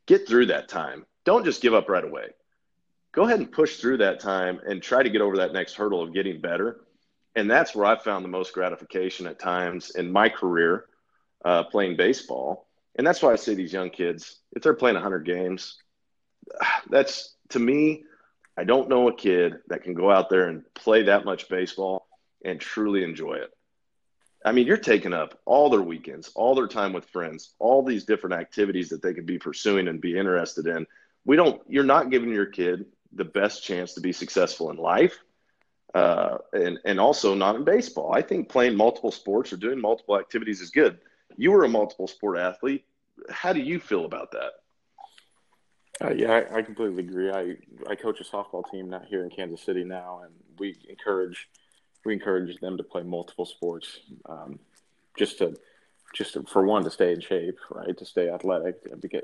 get 0.07 0.27
through 0.27 0.47
that 0.47 0.67
time. 0.67 1.05
Don't 1.23 1.45
just 1.45 1.61
give 1.61 1.73
up 1.73 1.89
right 1.89 2.03
away. 2.03 2.29
Go 3.13 3.23
ahead 3.23 3.39
and 3.39 3.51
push 3.51 3.77
through 3.77 3.97
that 3.97 4.19
time 4.19 4.59
and 4.67 4.81
try 4.81 5.01
to 5.01 5.09
get 5.09 5.21
over 5.21 5.37
that 5.37 5.53
next 5.53 5.75
hurdle 5.75 6.01
of 6.01 6.13
getting 6.13 6.41
better. 6.41 6.81
And 7.35 7.49
that's 7.49 7.75
where 7.75 7.85
I 7.85 7.97
found 7.97 8.23
the 8.23 8.29
most 8.29 8.53
gratification 8.53 9.27
at 9.27 9.39
times 9.39 9.91
in 9.91 10.11
my 10.11 10.29
career 10.29 10.85
uh, 11.43 11.63
playing 11.63 11.97
baseball. 11.97 12.67
And 12.97 13.05
that's 13.05 13.21
why 13.21 13.31
I 13.31 13.35
say 13.35 13.55
these 13.55 13.73
young 13.73 13.89
kids, 13.89 14.39
if 14.53 14.61
they're 14.61 14.73
playing 14.73 14.95
100 14.95 15.25
games, 15.25 15.77
that's 16.89 17.35
to 17.49 17.59
me, 17.59 18.03
I 18.57 18.63
don't 18.63 18.89
know 18.89 19.09
a 19.09 19.15
kid 19.15 19.57
that 19.67 19.83
can 19.83 19.93
go 19.93 20.09
out 20.09 20.29
there 20.29 20.47
and 20.47 20.63
play 20.73 21.03
that 21.03 21.25
much 21.25 21.49
baseball 21.49 22.07
and 22.43 22.59
truly 22.59 23.03
enjoy 23.03 23.35
it. 23.35 23.51
I 24.45 24.51
mean, 24.51 24.67
you're 24.67 24.77
taking 24.77 25.11
up 25.11 25.39
all 25.45 25.71
their 25.71 25.81
weekends, 25.81 26.31
all 26.35 26.53
their 26.53 26.67
time 26.67 26.93
with 26.93 27.05
friends, 27.05 27.55
all 27.57 27.83
these 27.83 28.05
different 28.05 28.35
activities 28.35 28.89
that 28.89 29.01
they 29.01 29.15
could 29.15 29.25
be 29.25 29.39
pursuing 29.39 29.87
and 29.87 29.99
be 29.99 30.15
interested 30.15 30.67
in. 30.67 30.85
We 31.25 31.35
don't, 31.35 31.59
you're 31.67 31.83
not 31.83 32.11
giving 32.11 32.31
your 32.31 32.45
kid 32.45 32.85
the 33.11 33.25
best 33.25 33.63
chance 33.63 33.95
to 33.95 34.01
be 34.01 34.11
successful 34.11 34.69
in 34.69 34.77
life 34.77 35.17
uh, 35.95 36.37
and, 36.53 36.77
and 36.85 36.99
also 36.99 37.33
not 37.33 37.55
in 37.55 37.63
baseball. 37.63 38.13
I 38.13 38.21
think 38.21 38.47
playing 38.47 38.75
multiple 38.75 39.11
sports 39.11 39.51
or 39.51 39.57
doing 39.57 39.81
multiple 39.81 40.19
activities 40.19 40.61
is 40.61 40.69
good. 40.69 40.99
You 41.37 41.51
were 41.51 41.63
a 41.63 41.69
multiple 41.69 42.07
sport 42.07 42.37
athlete. 42.37 42.85
How 43.31 43.51
do 43.51 43.61
you 43.61 43.79
feel 43.79 44.05
about 44.05 44.31
that? 44.33 44.51
Uh, 46.01 46.13
yeah, 46.13 46.31
I, 46.31 46.57
I, 46.57 46.61
completely 46.61 47.03
agree. 47.03 47.31
I, 47.31 47.55
I 47.89 47.95
coach 47.95 48.19
a 48.19 48.23
softball 48.23 48.69
team 48.69 48.89
not 48.89 49.05
here 49.05 49.23
in 49.23 49.29
Kansas 49.31 49.61
City 49.61 49.83
now, 49.83 50.21
and 50.23 50.35
we 50.59 50.77
encourage– 50.87 51.49
we 52.05 52.13
encourage 52.13 52.57
them 52.59 52.77
to 52.77 52.83
play 52.83 53.03
multiple 53.03 53.45
sports, 53.45 53.99
um, 54.27 54.59
just 55.17 55.39
to 55.39 55.55
just 56.13 56.33
to, 56.33 56.43
for 56.43 56.65
one 56.65 56.83
to 56.83 56.89
stay 56.89 57.11
in 57.11 57.19
shape, 57.19 57.57
right? 57.69 57.97
To 57.97 58.05
stay 58.05 58.29
athletic, 58.29 58.75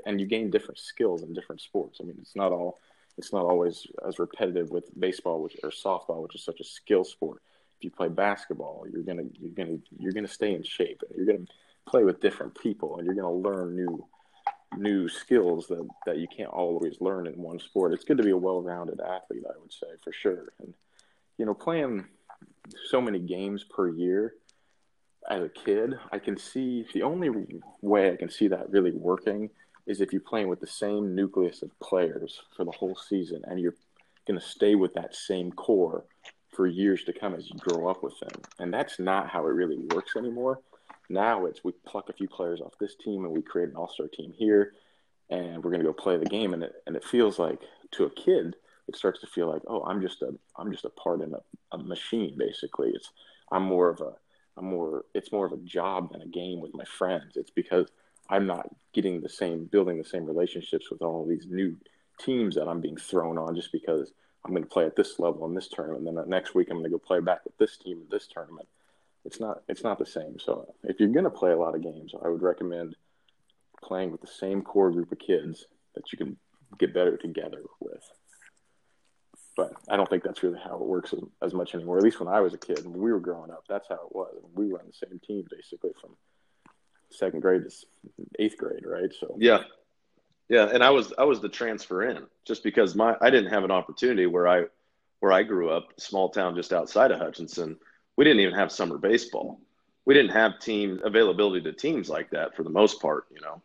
and 0.04 0.20
you 0.20 0.26
gain 0.26 0.50
different 0.50 0.78
skills 0.78 1.22
in 1.22 1.32
different 1.32 1.60
sports. 1.60 1.98
I 2.00 2.04
mean, 2.04 2.16
it's 2.20 2.36
not 2.36 2.52
all 2.52 2.78
it's 3.18 3.32
not 3.32 3.44
always 3.44 3.86
as 4.06 4.18
repetitive 4.18 4.70
with 4.70 4.98
baseball 4.98 5.42
which, 5.42 5.56
or 5.62 5.70
softball, 5.70 6.22
which 6.22 6.34
is 6.34 6.44
such 6.44 6.60
a 6.60 6.64
skill 6.64 7.04
sport. 7.04 7.42
If 7.78 7.84
you 7.84 7.90
play 7.90 8.08
basketball, 8.08 8.86
you're 8.90 9.02
gonna 9.02 9.24
you're 9.40 9.50
gonna 9.50 9.78
you're 9.98 10.12
gonna 10.12 10.28
stay 10.28 10.54
in 10.54 10.62
shape. 10.62 11.02
You're 11.16 11.26
gonna 11.26 11.46
play 11.86 12.04
with 12.04 12.20
different 12.20 12.58
people, 12.60 12.98
and 12.98 13.06
you're 13.06 13.14
gonna 13.14 13.32
learn 13.32 13.76
new 13.76 14.06
new 14.76 15.08
skills 15.08 15.66
that 15.68 15.86
that 16.06 16.18
you 16.18 16.26
can't 16.28 16.50
always 16.50 17.00
learn 17.00 17.26
in 17.26 17.34
one 17.34 17.58
sport. 17.58 17.92
It's 17.92 18.04
good 18.04 18.18
to 18.18 18.22
be 18.22 18.30
a 18.30 18.36
well-rounded 18.36 19.00
athlete, 19.00 19.44
I 19.46 19.58
would 19.60 19.72
say 19.72 19.88
for 20.02 20.12
sure. 20.12 20.52
And 20.60 20.74
you 21.38 21.44
know, 21.44 21.54
playing 21.54 22.06
so 22.88 23.00
many 23.00 23.18
games 23.18 23.64
per 23.64 23.88
year 23.88 24.34
as 25.28 25.42
a 25.42 25.48
kid, 25.48 25.94
I 26.10 26.18
can 26.18 26.36
see 26.36 26.86
the 26.92 27.02
only 27.02 27.30
way 27.80 28.12
I 28.12 28.16
can 28.16 28.30
see 28.30 28.48
that 28.48 28.70
really 28.70 28.90
working 28.92 29.50
is 29.86 30.00
if 30.00 30.12
you're 30.12 30.20
playing 30.20 30.48
with 30.48 30.60
the 30.60 30.66
same 30.66 31.14
nucleus 31.14 31.62
of 31.62 31.78
players 31.80 32.40
for 32.56 32.64
the 32.64 32.70
whole 32.70 32.96
season 32.96 33.42
and 33.46 33.60
you're 33.60 33.74
going 34.26 34.38
to 34.38 34.44
stay 34.46 34.74
with 34.74 34.94
that 34.94 35.14
same 35.14 35.50
core 35.52 36.04
for 36.54 36.66
years 36.66 37.04
to 37.04 37.12
come 37.12 37.34
as 37.34 37.48
you 37.48 37.56
grow 37.56 37.88
up 37.88 38.02
with 38.02 38.18
them. 38.20 38.30
And 38.58 38.72
that's 38.72 38.98
not 38.98 39.28
how 39.28 39.46
it 39.46 39.50
really 39.50 39.78
works 39.92 40.16
anymore. 40.16 40.60
Now 41.08 41.46
it's 41.46 41.64
we 41.64 41.72
pluck 41.86 42.08
a 42.08 42.12
few 42.12 42.28
players 42.28 42.60
off 42.60 42.78
this 42.78 42.94
team 42.94 43.24
and 43.24 43.32
we 43.32 43.42
create 43.42 43.70
an 43.70 43.76
all-star 43.76 44.08
team 44.08 44.32
here 44.36 44.74
and 45.30 45.56
we're 45.56 45.70
going 45.70 45.80
to 45.80 45.86
go 45.86 45.92
play 45.92 46.16
the 46.16 46.26
game 46.26 46.52
and 46.52 46.62
it 46.62 46.74
and 46.86 46.94
it 46.96 47.04
feels 47.04 47.38
like 47.38 47.60
to 47.92 48.04
a 48.04 48.10
kid 48.10 48.54
it 48.88 48.96
starts 48.96 49.20
to 49.20 49.26
feel 49.26 49.48
like, 49.48 49.62
oh, 49.66 49.82
I'm 49.84 50.00
just 50.00 50.22
a 50.22 50.34
I'm 50.56 50.72
just 50.72 50.84
a 50.84 50.90
part 50.90 51.20
in 51.20 51.34
a, 51.34 51.40
a 51.72 51.78
machine. 51.78 52.34
Basically, 52.36 52.90
it's 52.90 53.10
I'm 53.50 53.62
more 53.62 53.88
of 53.88 54.00
a 54.00 54.12
I'm 54.56 54.66
more 54.66 55.04
it's 55.14 55.32
more 55.32 55.46
of 55.46 55.52
a 55.52 55.58
job 55.58 56.12
than 56.12 56.22
a 56.22 56.26
game 56.26 56.60
with 56.60 56.74
my 56.74 56.84
friends. 56.84 57.36
It's 57.36 57.50
because 57.50 57.88
I'm 58.28 58.46
not 58.46 58.68
getting 58.92 59.20
the 59.20 59.28
same 59.28 59.64
building 59.64 59.98
the 59.98 60.04
same 60.04 60.26
relationships 60.26 60.90
with 60.90 61.02
all 61.02 61.26
these 61.26 61.46
new 61.48 61.76
teams 62.20 62.54
that 62.54 62.68
I'm 62.68 62.80
being 62.80 62.96
thrown 62.96 63.38
on 63.38 63.54
just 63.54 63.72
because 63.72 64.12
I'm 64.44 64.52
going 64.52 64.64
to 64.64 64.68
play 64.68 64.84
at 64.84 64.96
this 64.96 65.18
level 65.18 65.46
in 65.46 65.54
this 65.54 65.68
tournament. 65.68 66.08
And 66.08 66.18
then 66.18 66.28
next 66.28 66.54
week 66.54 66.68
I'm 66.70 66.78
going 66.78 66.90
to 66.90 66.90
go 66.90 66.98
play 66.98 67.20
back 67.20 67.44
with 67.44 67.56
this 67.58 67.76
team 67.76 67.98
in 67.98 68.06
this 68.10 68.26
tournament. 68.26 68.68
It's 69.24 69.40
not 69.40 69.62
it's 69.68 69.84
not 69.84 69.98
the 69.98 70.06
same. 70.06 70.38
So 70.38 70.74
if 70.84 70.98
you're 70.98 71.08
going 71.08 71.24
to 71.24 71.30
play 71.30 71.52
a 71.52 71.58
lot 71.58 71.74
of 71.74 71.82
games, 71.82 72.12
I 72.22 72.28
would 72.28 72.42
recommend 72.42 72.96
playing 73.82 74.12
with 74.12 74.20
the 74.20 74.26
same 74.26 74.62
core 74.62 74.90
group 74.90 75.12
of 75.12 75.18
kids 75.18 75.66
that 75.94 76.12
you 76.12 76.18
can 76.18 76.36
get 76.78 76.94
better 76.94 77.16
together 77.16 77.62
with 77.80 78.02
but 79.56 79.72
I 79.88 79.96
don't 79.96 80.08
think 80.08 80.22
that's 80.22 80.42
really 80.42 80.60
how 80.62 80.74
it 80.74 80.80
works 80.80 81.12
as, 81.12 81.20
as, 81.42 81.54
much 81.54 81.74
anymore. 81.74 81.98
At 81.98 82.04
least 82.04 82.20
when 82.20 82.28
I 82.28 82.40
was 82.40 82.54
a 82.54 82.58
kid 82.58 82.84
and 82.84 82.94
we 82.94 83.12
were 83.12 83.20
growing 83.20 83.50
up, 83.50 83.64
that's 83.68 83.88
how 83.88 83.96
it 83.96 84.14
was. 84.14 84.34
We 84.54 84.68
were 84.68 84.80
on 84.80 84.86
the 84.86 85.06
same 85.06 85.20
team 85.26 85.46
basically 85.50 85.90
from 86.00 86.16
second 87.10 87.40
grade 87.40 87.64
to 87.64 88.24
eighth 88.38 88.56
grade, 88.56 88.84
right? 88.86 89.12
So 89.18 89.36
yeah, 89.38 89.64
yeah. 90.48 90.70
And 90.72 90.82
I 90.82 90.90
was 90.90 91.12
I 91.18 91.24
was 91.24 91.40
the 91.40 91.48
transfer 91.48 92.02
in 92.04 92.26
just 92.46 92.62
because 92.62 92.94
my 92.94 93.16
I 93.20 93.30
didn't 93.30 93.50
have 93.50 93.64
an 93.64 93.70
opportunity 93.70 94.26
where 94.26 94.48
I 94.48 94.64
where 95.20 95.32
I 95.32 95.42
grew 95.42 95.70
up, 95.70 95.88
small 95.98 96.30
town 96.30 96.56
just 96.56 96.72
outside 96.72 97.10
of 97.10 97.18
Hutchinson. 97.18 97.78
We 98.16 98.24
didn't 98.24 98.40
even 98.40 98.54
have 98.54 98.72
summer 98.72 98.98
baseball. 98.98 99.60
We 100.04 100.14
didn't 100.14 100.32
have 100.32 100.58
team 100.58 101.00
availability 101.04 101.62
to 101.62 101.72
teams 101.72 102.08
like 102.08 102.30
that 102.30 102.56
for 102.56 102.64
the 102.64 102.70
most 102.70 103.00
part, 103.00 103.26
you 103.32 103.40
know. 103.40 103.62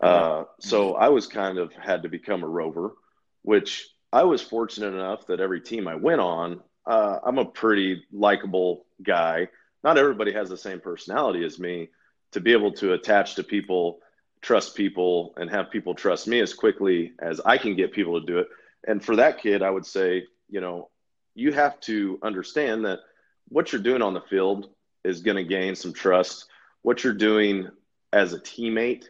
Uh, 0.00 0.44
so 0.60 0.94
I 0.94 1.08
was 1.08 1.26
kind 1.26 1.58
of 1.58 1.72
had 1.74 2.02
to 2.02 2.08
become 2.08 2.42
a 2.42 2.48
rover, 2.48 2.94
which 3.42 3.88
I 4.14 4.22
was 4.22 4.40
fortunate 4.40 4.94
enough 4.94 5.26
that 5.26 5.40
every 5.40 5.60
team 5.60 5.88
I 5.88 5.96
went 5.96 6.20
on, 6.20 6.60
uh, 6.86 7.18
I'm 7.24 7.38
a 7.38 7.44
pretty 7.44 8.04
likable 8.12 8.86
guy. 9.02 9.48
Not 9.82 9.98
everybody 9.98 10.32
has 10.32 10.48
the 10.48 10.56
same 10.56 10.78
personality 10.78 11.44
as 11.44 11.58
me 11.58 11.88
to 12.30 12.38
be 12.38 12.52
able 12.52 12.70
to 12.74 12.92
attach 12.92 13.34
to 13.34 13.42
people, 13.42 13.98
trust 14.40 14.76
people, 14.76 15.34
and 15.36 15.50
have 15.50 15.68
people 15.68 15.96
trust 15.96 16.28
me 16.28 16.38
as 16.38 16.54
quickly 16.54 17.10
as 17.18 17.40
I 17.44 17.58
can 17.58 17.74
get 17.74 17.92
people 17.92 18.20
to 18.20 18.24
do 18.24 18.38
it. 18.38 18.46
And 18.86 19.04
for 19.04 19.16
that 19.16 19.40
kid, 19.40 19.62
I 19.62 19.70
would 19.70 19.84
say, 19.84 20.22
you 20.48 20.60
know, 20.60 20.90
you 21.34 21.52
have 21.52 21.80
to 21.80 22.20
understand 22.22 22.84
that 22.84 23.00
what 23.48 23.72
you're 23.72 23.82
doing 23.82 24.00
on 24.00 24.14
the 24.14 24.20
field 24.20 24.68
is 25.02 25.22
going 25.22 25.38
to 25.38 25.44
gain 25.44 25.74
some 25.74 25.92
trust. 25.92 26.46
What 26.82 27.02
you're 27.02 27.14
doing 27.14 27.68
as 28.12 28.32
a 28.32 28.38
teammate, 28.38 29.06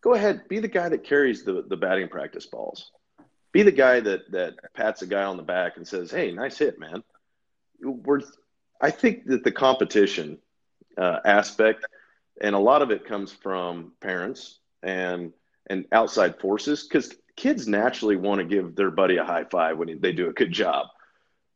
go 0.00 0.14
ahead, 0.14 0.48
be 0.48 0.60
the 0.60 0.68
guy 0.68 0.88
that 0.88 1.04
carries 1.04 1.44
the, 1.44 1.66
the 1.68 1.76
batting 1.76 2.08
practice 2.08 2.46
balls 2.46 2.90
be 3.54 3.62
the 3.62 3.72
guy 3.72 4.00
that 4.00 4.30
that 4.32 4.56
pats 4.74 5.00
a 5.00 5.06
guy 5.06 5.22
on 5.22 5.38
the 5.38 5.42
back 5.42 5.78
and 5.78 5.86
says, 5.86 6.10
"Hey, 6.10 6.32
nice 6.32 6.58
hit, 6.58 6.78
man." 6.78 7.02
We're, 7.80 8.20
I 8.80 8.90
think 8.90 9.26
that 9.26 9.44
the 9.44 9.52
competition 9.52 10.38
uh, 10.98 11.20
aspect, 11.24 11.86
and 12.40 12.54
a 12.54 12.58
lot 12.58 12.82
of 12.82 12.90
it 12.90 13.06
comes 13.06 13.32
from 13.32 13.92
parents 14.00 14.58
and 14.82 15.32
and 15.70 15.86
outside 15.92 16.40
forces, 16.40 16.82
because 16.82 17.14
kids 17.36 17.66
naturally 17.68 18.16
want 18.16 18.40
to 18.40 18.44
give 18.44 18.74
their 18.74 18.90
buddy 18.90 19.16
a 19.16 19.24
high 19.24 19.44
five 19.44 19.78
when 19.78 20.00
they 20.00 20.12
do 20.12 20.28
a 20.28 20.32
good 20.32 20.50
job. 20.52 20.88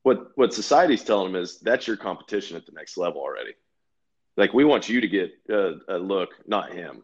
What 0.05 0.31
what 0.37 0.55
society's 0.55 1.03
telling 1.03 1.33
them 1.33 1.43
is 1.43 1.59
that's 1.59 1.89
your 1.89 1.97
competition 1.97 2.57
at 2.57 2.65
the 2.65 2.73
next 2.73 2.97
level 2.97 3.21
already. 3.21 3.55
Like 4.37 4.55
we 4.55 4.65
want 4.65 4.89
you 4.89 5.01
to 5.01 5.09
get 5.09 5.33
a, 5.51 5.73
a 5.89 5.99
look, 5.99 6.31
not 6.47 6.73
him. 6.73 7.03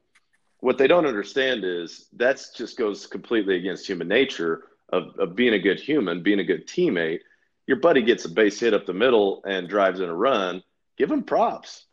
What 0.61 0.79
they 0.79 0.87
don't 0.87 1.05
understand 1.05 1.65
is 1.65 2.07
that's 2.13 2.51
just 2.51 2.79
goes 2.79 3.09
completely 3.09 3.57
against 3.57 3.89
human 3.89 4.07
nature 4.07 4.63
of, 4.95 5.19
of 5.19 5.35
being 5.35 5.55
a 5.55 5.59
good 5.59 5.81
human, 5.81 6.23
being 6.23 6.39
a 6.39 6.45
good 6.45 6.69
teammate, 6.69 7.21
your 7.67 7.79
buddy 7.79 8.03
gets 8.03 8.25
a 8.25 8.29
base 8.29 8.61
hit 8.61 8.75
up 8.75 8.87
the 8.87 8.93
middle 8.93 9.43
and 9.45 9.69
drives 9.69 10.01
in 10.01 10.09
a 10.09 10.15
run, 10.15 10.63
give 10.97 11.11
him 11.11 11.25
props. 11.25 11.87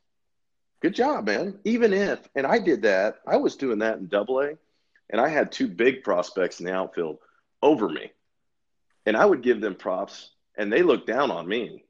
Good 0.81 0.93
job, 0.93 1.25
man. 1.25 1.59
Even 1.63 1.93
if, 1.93 2.19
and 2.35 2.45
I 2.45 2.59
did 2.59 2.83
that, 2.83 3.15
I 3.27 3.37
was 3.37 3.55
doing 3.55 3.79
that 3.79 3.97
in 3.97 4.07
double 4.07 4.39
A, 4.41 4.53
and 5.09 5.19
I 5.19 5.29
had 5.29 5.51
two 5.51 5.67
big 5.67 6.03
prospects 6.03 6.59
in 6.59 6.65
the 6.65 6.73
outfield 6.73 7.17
over 7.61 7.89
me. 7.89 8.11
And 9.05 9.17
I 9.17 9.25
would 9.25 9.41
give 9.41 9.61
them 9.61 9.75
props, 9.75 10.29
and 10.55 10.71
they 10.71 10.83
looked 10.83 11.07
down 11.07 11.31
on 11.31 11.47
me. 11.47 11.85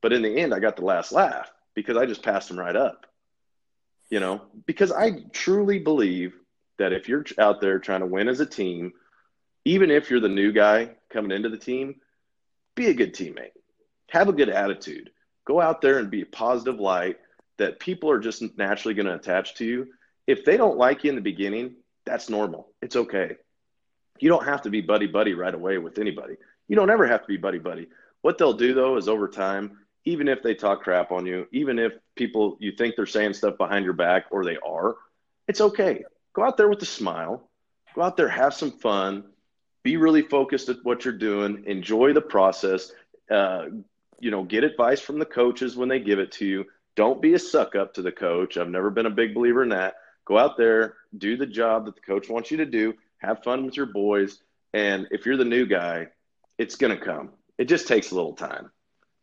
But 0.00 0.12
in 0.12 0.22
the 0.22 0.38
end, 0.38 0.54
I 0.54 0.60
got 0.60 0.76
the 0.76 0.84
last 0.84 1.12
laugh 1.12 1.50
because 1.74 1.96
I 1.96 2.06
just 2.06 2.22
passed 2.22 2.48
them 2.48 2.58
right 2.58 2.76
up. 2.76 3.06
You 4.10 4.20
know, 4.20 4.42
because 4.66 4.92
I 4.92 5.22
truly 5.32 5.78
believe 5.78 6.34
that 6.78 6.92
if 6.92 7.08
you're 7.08 7.24
out 7.38 7.60
there 7.60 7.78
trying 7.78 8.00
to 8.00 8.06
win 8.06 8.28
as 8.28 8.40
a 8.40 8.46
team, 8.46 8.92
even 9.64 9.90
if 9.90 10.10
you're 10.10 10.20
the 10.20 10.28
new 10.28 10.52
guy 10.52 10.90
coming 11.10 11.32
into 11.32 11.48
the 11.48 11.58
team, 11.58 11.96
be 12.74 12.86
a 12.86 12.94
good 12.94 13.14
teammate. 13.14 13.52
Have 14.10 14.28
a 14.28 14.32
good 14.32 14.48
attitude. 14.48 15.10
Go 15.46 15.60
out 15.60 15.80
there 15.80 15.98
and 15.98 16.10
be 16.10 16.22
a 16.22 16.26
positive 16.26 16.80
light 16.80 17.16
that 17.58 17.80
people 17.80 18.10
are 18.10 18.18
just 18.18 18.42
naturally 18.56 18.94
going 18.94 19.06
to 19.06 19.14
attach 19.14 19.54
to 19.56 19.64
you. 19.64 19.88
If 20.26 20.44
they 20.44 20.56
don't 20.56 20.78
like 20.78 21.04
you 21.04 21.10
in 21.10 21.16
the 21.16 21.22
beginning, 21.22 21.76
that's 22.04 22.28
normal. 22.28 22.68
It's 22.80 22.96
okay. 22.96 23.36
You 24.18 24.28
don't 24.28 24.44
have 24.44 24.62
to 24.62 24.70
be 24.70 24.80
buddy 24.80 25.06
buddy 25.06 25.34
right 25.34 25.54
away 25.54 25.78
with 25.78 25.98
anybody. 25.98 26.34
You 26.68 26.76
don't 26.76 26.90
ever 26.90 27.06
have 27.06 27.22
to 27.22 27.26
be 27.26 27.36
buddy 27.36 27.58
buddy. 27.58 27.88
What 28.22 28.38
they'll 28.38 28.52
do 28.52 28.74
though 28.74 28.96
is 28.96 29.08
over 29.08 29.28
time, 29.28 29.78
even 30.04 30.28
if 30.28 30.42
they 30.42 30.54
talk 30.54 30.82
crap 30.82 31.12
on 31.12 31.26
you, 31.26 31.46
even 31.52 31.78
if 31.78 31.92
people 32.16 32.56
you 32.60 32.72
think 32.72 32.96
they're 32.96 33.06
saying 33.06 33.34
stuff 33.34 33.58
behind 33.58 33.84
your 33.84 33.94
back 33.94 34.26
or 34.30 34.44
they 34.44 34.58
are, 34.64 34.96
it's 35.48 35.60
okay. 35.60 36.04
Go 36.34 36.42
out 36.42 36.56
there 36.56 36.68
with 36.68 36.82
a 36.82 36.86
smile. 36.86 37.48
Go 37.94 38.02
out 38.02 38.16
there, 38.16 38.28
have 38.28 38.54
some 38.54 38.70
fun. 38.70 39.24
Be 39.82 39.96
really 39.96 40.22
focused 40.22 40.68
at 40.68 40.84
what 40.84 41.04
you're 41.04 41.14
doing. 41.14 41.64
Enjoy 41.66 42.12
the 42.12 42.20
process. 42.20 42.92
Uh, 43.30 43.66
you 44.20 44.30
know, 44.30 44.44
get 44.44 44.64
advice 44.64 45.00
from 45.00 45.18
the 45.18 45.24
coaches 45.24 45.76
when 45.76 45.88
they 45.88 45.98
give 45.98 46.18
it 46.18 46.32
to 46.32 46.46
you. 46.46 46.64
Don't 46.94 47.22
be 47.22 47.34
a 47.34 47.38
suck 47.38 47.74
up 47.74 47.94
to 47.94 48.02
the 48.02 48.12
coach. 48.12 48.56
I've 48.56 48.68
never 48.68 48.90
been 48.90 49.06
a 49.06 49.10
big 49.10 49.34
believer 49.34 49.62
in 49.62 49.70
that. 49.70 49.94
Go 50.24 50.38
out 50.38 50.56
there, 50.56 50.94
do 51.16 51.36
the 51.36 51.46
job 51.46 51.86
that 51.86 51.96
the 51.96 52.00
coach 52.02 52.28
wants 52.28 52.50
you 52.50 52.58
to 52.58 52.66
do, 52.66 52.94
have 53.18 53.42
fun 53.42 53.64
with 53.64 53.76
your 53.76 53.86
boys. 53.86 54.38
And 54.72 55.08
if 55.10 55.26
you're 55.26 55.36
the 55.36 55.44
new 55.44 55.66
guy, 55.66 56.08
it's 56.58 56.76
going 56.76 56.96
to 56.96 57.04
come. 57.04 57.30
It 57.58 57.64
just 57.64 57.88
takes 57.88 58.10
a 58.10 58.14
little 58.14 58.34
time. 58.34 58.70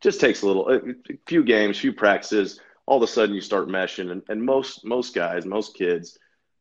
Just 0.00 0.20
takes 0.20 0.42
a 0.42 0.46
little, 0.46 0.70
a 0.70 0.80
few 1.26 1.44
games, 1.44 1.78
few 1.78 1.92
practices. 1.92 2.60
All 2.86 2.96
of 2.96 3.02
a 3.02 3.06
sudden, 3.06 3.34
you 3.34 3.40
start 3.40 3.68
meshing. 3.68 4.10
And, 4.10 4.22
and 4.28 4.42
most 4.42 4.84
most 4.84 5.14
guys, 5.14 5.46
most 5.46 5.74
kids, 5.74 6.18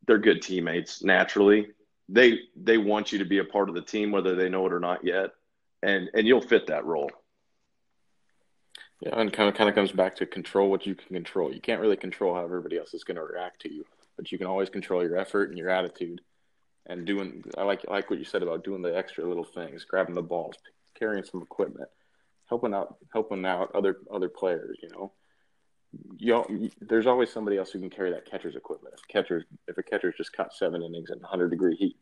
they're 0.07 0.17
good 0.17 0.41
teammates 0.41 1.03
naturally. 1.03 1.67
They 2.11 2.39
they 2.55 2.77
want 2.77 3.11
you 3.11 3.19
to 3.19 3.25
be 3.25 3.37
a 3.37 3.45
part 3.45 3.69
of 3.69 3.75
the 3.75 3.81
team, 3.81 4.11
whether 4.11 4.35
they 4.35 4.49
know 4.49 4.65
it 4.65 4.73
or 4.73 4.79
not 4.79 5.05
yet, 5.05 5.31
and 5.83 6.09
and 6.13 6.27
you'll 6.27 6.41
fit 6.41 6.67
that 6.67 6.85
role. 6.85 7.11
Yeah, 9.01 9.17
and 9.17 9.31
kind 9.31 9.47
of 9.47 9.55
kind 9.55 9.69
of 9.69 9.75
comes 9.75 9.91
back 9.91 10.15
to 10.17 10.25
control 10.25 10.69
what 10.69 10.85
you 10.85 10.95
can 10.95 11.13
control. 11.13 11.53
You 11.53 11.61
can't 11.61 11.81
really 11.81 11.95
control 11.95 12.35
how 12.35 12.43
everybody 12.43 12.77
else 12.77 12.93
is 12.93 13.03
going 13.03 13.15
to 13.15 13.23
react 13.23 13.61
to 13.61 13.73
you, 13.73 13.85
but 14.17 14.31
you 14.31 14.37
can 14.37 14.47
always 14.47 14.69
control 14.69 15.03
your 15.03 15.17
effort 15.17 15.49
and 15.49 15.57
your 15.57 15.69
attitude 15.69 16.21
and 16.89 17.05
doing 17.05 17.43
I 17.57 17.63
like 17.63 17.87
like 17.87 18.09
what 18.09 18.19
you 18.19 18.25
said 18.25 18.43
about 18.43 18.63
doing 18.63 18.81
the 18.81 18.95
extra 18.95 19.25
little 19.25 19.45
things, 19.45 19.85
grabbing 19.85 20.15
the 20.15 20.21
balls, 20.21 20.55
carrying 20.97 21.23
some 21.23 21.41
equipment, 21.41 21.87
helping 22.47 22.73
out 22.73 22.97
helping 23.13 23.45
out 23.45 23.73
other 23.73 23.97
other 24.11 24.27
players. 24.27 24.77
You 24.81 24.89
know, 24.89 25.13
you 26.17 26.69
there's 26.81 27.07
always 27.07 27.31
somebody 27.31 27.57
else 27.57 27.71
who 27.71 27.79
can 27.79 27.89
carry 27.89 28.11
that 28.11 28.29
catcher's 28.29 28.55
equipment. 28.55 28.95
If 28.97 29.07
catchers 29.07 29.43
if 29.67 29.77
a 29.77 29.83
catcher's 29.83 30.15
just 30.17 30.33
caught 30.33 30.53
seven 30.53 30.81
innings 30.83 31.09
in 31.09 31.19
100 31.19 31.49
degree 31.49 31.75
heat, 31.75 31.97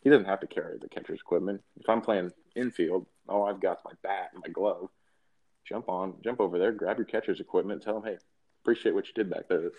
he 0.00 0.10
doesn't 0.10 0.26
have 0.26 0.40
to 0.40 0.46
carry 0.46 0.78
the 0.78 0.88
catcher's 0.88 1.20
equipment. 1.20 1.60
If 1.78 1.88
I'm 1.88 2.00
playing 2.00 2.32
infield, 2.54 3.06
all 3.28 3.46
I've 3.46 3.60
got 3.60 3.80
my 3.84 3.92
bat 4.02 4.30
and 4.34 4.42
my 4.44 4.52
glove. 4.52 4.88
Jump 5.66 5.88
on, 5.88 6.14
jump 6.22 6.40
over 6.40 6.58
there, 6.58 6.72
grab 6.72 6.98
your 6.98 7.06
catcher's 7.06 7.40
equipment, 7.40 7.82
tell 7.82 7.96
him, 7.96 8.04
hey, 8.04 8.18
appreciate 8.62 8.94
what 8.94 9.06
you 9.06 9.14
did 9.14 9.30
back 9.30 9.48
there 9.48 9.70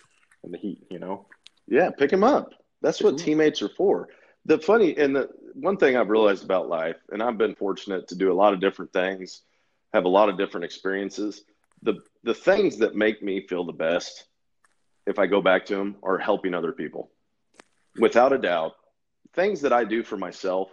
in 0.44 0.52
the 0.52 0.58
heat. 0.58 0.84
You 0.90 1.00
know. 1.00 1.28
Yeah, 1.68 1.90
pick 1.92 2.12
him 2.12 2.24
up. 2.24 2.54
That's 2.82 3.00
pick 3.00 3.06
what 3.06 3.16
mm-hmm. 3.16 3.26
teammates 3.26 3.62
up. 3.62 3.72
are 3.72 3.76
for 3.76 4.10
the 4.46 4.60
funny 4.60 4.96
and 4.98 5.16
the 5.16 5.30
one 5.54 5.78
thing 5.78 5.98
I've 5.98 6.10
realized 6.10 6.44
about 6.44 6.70
life, 6.70 6.98
and 7.12 7.22
I've 7.22 7.38
been 7.38 7.56
fortunate 7.56 8.08
to 8.10 8.16
do 8.16 8.32
a 8.32 8.36
lot 8.36 8.54
of 8.54 8.60
different 8.60 8.94
things, 8.94 9.42
have 9.94 10.06
a 10.06 10.10
lot 10.10 10.30
of 10.30 10.38
different 10.38 10.66
experiences. 10.66 11.44
The 11.84 12.02
the 12.24 12.34
things 12.34 12.78
that 12.78 12.96
make 12.96 13.22
me 13.22 13.46
feel 13.48 13.66
the 13.66 13.72
best, 13.72 14.26
if 15.06 15.20
I 15.20 15.28
go 15.28 15.42
back 15.42 15.66
to 15.68 15.76
them, 15.76 15.98
are 16.02 16.18
helping 16.18 16.54
other 16.54 16.72
people. 16.72 17.12
Without 18.00 18.34
a 18.34 18.38
doubt, 18.38 18.74
things 19.34 19.62
that 19.62 19.74
I 19.74 19.84
do 19.84 20.04
for 20.04 20.18
myself 20.18 20.70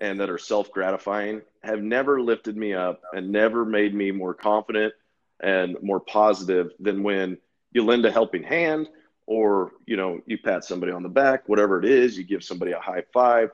and 0.00 0.18
that 0.20 0.30
are 0.30 0.38
self 0.38 0.70
gratifying 0.72 1.42
have 1.62 1.82
never 1.82 2.20
lifted 2.20 2.56
me 2.56 2.74
up 2.74 3.00
and 3.12 3.30
never 3.30 3.64
made 3.64 3.94
me 3.94 4.10
more 4.10 4.34
confident 4.34 4.92
and 5.40 5.76
more 5.82 6.00
positive 6.00 6.70
than 6.80 7.02
when 7.02 7.38
you 7.72 7.84
lend 7.84 8.04
a 8.04 8.10
helping 8.10 8.42
hand 8.42 8.88
or 9.26 9.72
you 9.86 9.96
know 9.96 10.20
you 10.26 10.38
pat 10.38 10.64
somebody 10.64 10.92
on 10.92 11.02
the 11.02 11.08
back 11.08 11.48
whatever 11.48 11.78
it 11.78 11.84
is 11.84 12.18
you 12.18 12.24
give 12.24 12.42
somebody 12.42 12.72
a 12.72 12.80
high 12.80 13.02
five 13.12 13.50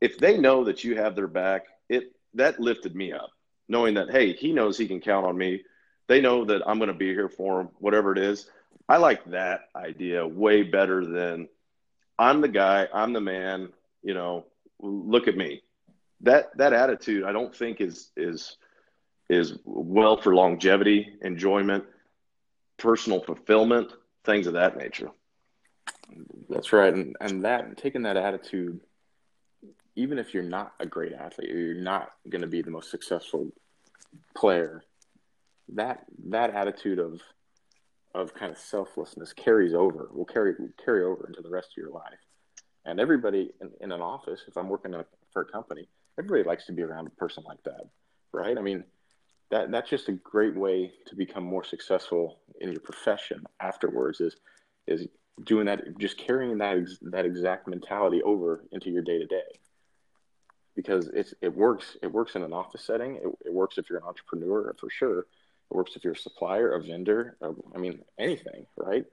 if 0.00 0.18
they 0.18 0.38
know 0.38 0.64
that 0.64 0.84
you 0.84 0.96
have 0.96 1.16
their 1.16 1.26
back 1.26 1.66
it 1.88 2.12
that 2.34 2.60
lifted 2.60 2.94
me 2.94 3.12
up 3.12 3.30
knowing 3.68 3.94
that 3.94 4.10
hey 4.10 4.32
he 4.32 4.52
knows 4.52 4.78
he 4.78 4.86
can 4.86 5.00
count 5.00 5.26
on 5.26 5.36
me 5.36 5.62
they 6.08 6.20
know 6.20 6.44
that 6.44 6.62
i'm 6.66 6.78
going 6.78 6.88
to 6.88 6.94
be 6.94 7.12
here 7.12 7.28
for 7.28 7.58
them, 7.58 7.70
whatever 7.78 8.12
it 8.12 8.18
is. 8.18 8.50
I 8.88 8.96
like 8.96 9.24
that 9.26 9.68
idea 9.76 10.26
way 10.26 10.62
better 10.62 11.04
than 11.04 11.48
i'm 12.18 12.40
the 12.40 12.48
guy 12.48 12.88
i'm 12.92 13.12
the 13.12 13.20
man 13.20 13.68
you 14.02 14.14
know 14.14 14.46
look 14.80 15.26
at 15.26 15.36
me. 15.36 15.62
That 16.22 16.56
that 16.56 16.72
attitude 16.72 17.24
i 17.24 17.32
don't 17.32 17.54
think 17.54 17.80
is 17.80 18.10
is 18.16 18.56
is 19.28 19.58
well 19.64 20.16
for 20.16 20.34
longevity 20.34 21.14
enjoyment 21.22 21.84
personal 22.78 23.20
fulfillment 23.20 23.92
things 24.24 24.46
of 24.46 24.54
that 24.54 24.76
nature. 24.76 25.10
That's 26.48 26.72
right, 26.72 26.92
and 26.92 27.16
and 27.20 27.44
that 27.44 27.76
taking 27.76 28.02
that 28.02 28.16
attitude, 28.16 28.80
even 29.96 30.18
if 30.18 30.32
you're 30.32 30.42
not 30.42 30.72
a 30.80 30.86
great 30.86 31.12
athlete, 31.12 31.50
you're 31.50 31.74
not 31.74 32.12
going 32.28 32.40
to 32.40 32.46
be 32.46 32.62
the 32.62 32.70
most 32.70 32.90
successful 32.90 33.52
player, 34.34 34.82
that 35.74 36.04
that 36.28 36.54
attitude 36.54 36.98
of 36.98 37.20
of 38.14 38.34
kind 38.34 38.50
of 38.50 38.58
selflessness 38.58 39.32
carries 39.32 39.74
over. 39.74 40.08
Will 40.12 40.24
carry 40.24 40.54
carry 40.82 41.04
over 41.04 41.26
into 41.26 41.42
the 41.42 41.50
rest 41.50 41.68
of 41.72 41.76
your 41.76 41.90
life. 41.90 42.18
And 42.84 42.98
everybody 42.98 43.50
in, 43.60 43.70
in 43.80 43.92
an 43.92 44.00
office, 44.00 44.44
if 44.48 44.56
I'm 44.56 44.68
working 44.68 44.94
for 45.32 45.42
a 45.42 45.44
company, 45.44 45.88
everybody 46.18 46.42
likes 46.42 46.66
to 46.66 46.72
be 46.72 46.82
around 46.82 47.06
a 47.06 47.10
person 47.10 47.44
like 47.46 47.62
that, 47.64 47.84
right? 48.32 48.56
I 48.56 48.62
mean, 48.62 48.82
that 49.50 49.70
that's 49.70 49.90
just 49.90 50.08
a 50.08 50.12
great 50.12 50.56
way 50.56 50.92
to 51.06 51.16
become 51.16 51.44
more 51.44 51.64
successful 51.64 52.40
in 52.60 52.70
your 52.70 52.80
profession 52.80 53.44
afterwards 53.60 54.20
is 54.20 54.36
is 54.86 55.06
doing 55.44 55.66
that 55.66 55.98
just 55.98 56.18
carrying 56.18 56.58
that 56.58 56.78
that 57.02 57.24
exact 57.24 57.68
mentality 57.68 58.22
over 58.22 58.64
into 58.72 58.90
your 58.90 59.02
day 59.02 59.18
to 59.18 59.26
day 59.26 59.60
because 60.74 61.08
it's 61.08 61.34
it 61.40 61.54
works 61.54 61.96
it 62.02 62.12
works 62.12 62.34
in 62.34 62.42
an 62.42 62.52
office 62.52 62.84
setting 62.84 63.16
it, 63.16 63.24
it, 63.46 63.52
works 63.52 63.78
if 63.78 63.88
you're 63.88 63.98
an 63.98 64.04
entrepreneur 64.04 64.74
for 64.78 64.90
sure 64.90 65.26
it 65.70 65.74
works 65.74 65.96
if 65.96 66.04
you're 66.04 66.14
a 66.14 66.16
supplier 66.16 66.72
a 66.72 66.82
vendor 66.82 67.36
I 67.42 67.78
mean 67.78 68.00
anything 68.18 68.66
right? 68.76 69.04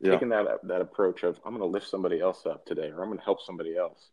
Yeah. 0.00 0.12
taking 0.12 0.28
that 0.30 0.46
that 0.64 0.80
approach 0.80 1.22
of 1.22 1.40
I'm 1.44 1.52
going 1.52 1.62
to 1.62 1.72
lift 1.72 1.88
somebody 1.88 2.20
else 2.20 2.44
up 2.46 2.66
today 2.66 2.90
or 2.90 3.02
I'm 3.02 3.08
going 3.08 3.18
to 3.18 3.24
help 3.24 3.40
somebody 3.42 3.76
else. 3.76 4.08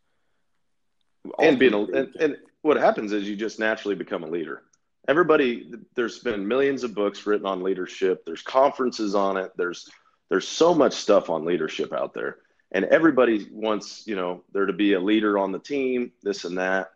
And 1.38 1.58
being 1.58 1.74
a, 1.74 1.82
and, 1.82 2.16
and 2.16 2.36
what 2.62 2.76
happens 2.76 3.12
is 3.12 3.28
you 3.28 3.36
just 3.36 3.58
naturally 3.58 3.94
become 3.94 4.24
a 4.24 4.28
leader. 4.28 4.62
Everybody 5.08 5.70
there's 5.94 6.18
been 6.20 6.46
millions 6.46 6.84
of 6.84 6.94
books 6.94 7.26
written 7.26 7.46
on 7.46 7.62
leadership. 7.62 8.24
There's 8.24 8.42
conferences 8.42 9.14
on 9.14 9.36
it. 9.36 9.52
There's 9.56 9.88
there's 10.30 10.48
so 10.48 10.74
much 10.74 10.94
stuff 10.94 11.28
on 11.28 11.44
leadership 11.44 11.92
out 11.92 12.14
there. 12.14 12.38
And 12.72 12.86
everybody 12.86 13.46
wants 13.52 14.06
you 14.06 14.16
know 14.16 14.42
there 14.52 14.66
to 14.66 14.72
be 14.72 14.94
a 14.94 15.00
leader 15.00 15.38
on 15.38 15.52
the 15.52 15.58
team 15.58 16.12
this 16.22 16.44
and 16.44 16.56
that 16.58 16.90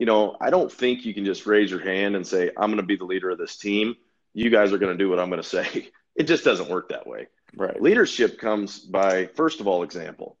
you 0.00 0.06
know 0.06 0.36
i 0.40 0.50
don't 0.50 0.72
think 0.72 1.04
you 1.04 1.14
can 1.14 1.24
just 1.24 1.46
raise 1.46 1.70
your 1.70 1.80
hand 1.80 2.16
and 2.16 2.26
say 2.26 2.50
i'm 2.56 2.70
going 2.70 2.76
to 2.78 2.82
be 2.82 2.96
the 2.96 3.04
leader 3.04 3.30
of 3.30 3.38
this 3.38 3.56
team 3.56 3.94
you 4.34 4.50
guys 4.50 4.72
are 4.72 4.78
going 4.78 4.92
to 4.92 4.98
do 5.02 5.08
what 5.08 5.20
i'm 5.20 5.30
going 5.30 5.42
to 5.42 5.48
say 5.48 5.88
it 6.16 6.24
just 6.24 6.44
doesn't 6.44 6.68
work 6.68 6.88
that 6.88 7.06
way 7.06 7.28
right 7.54 7.80
leadership 7.80 8.38
comes 8.38 8.80
by 8.80 9.26
first 9.26 9.60
of 9.60 9.68
all 9.68 9.84
example 9.84 10.36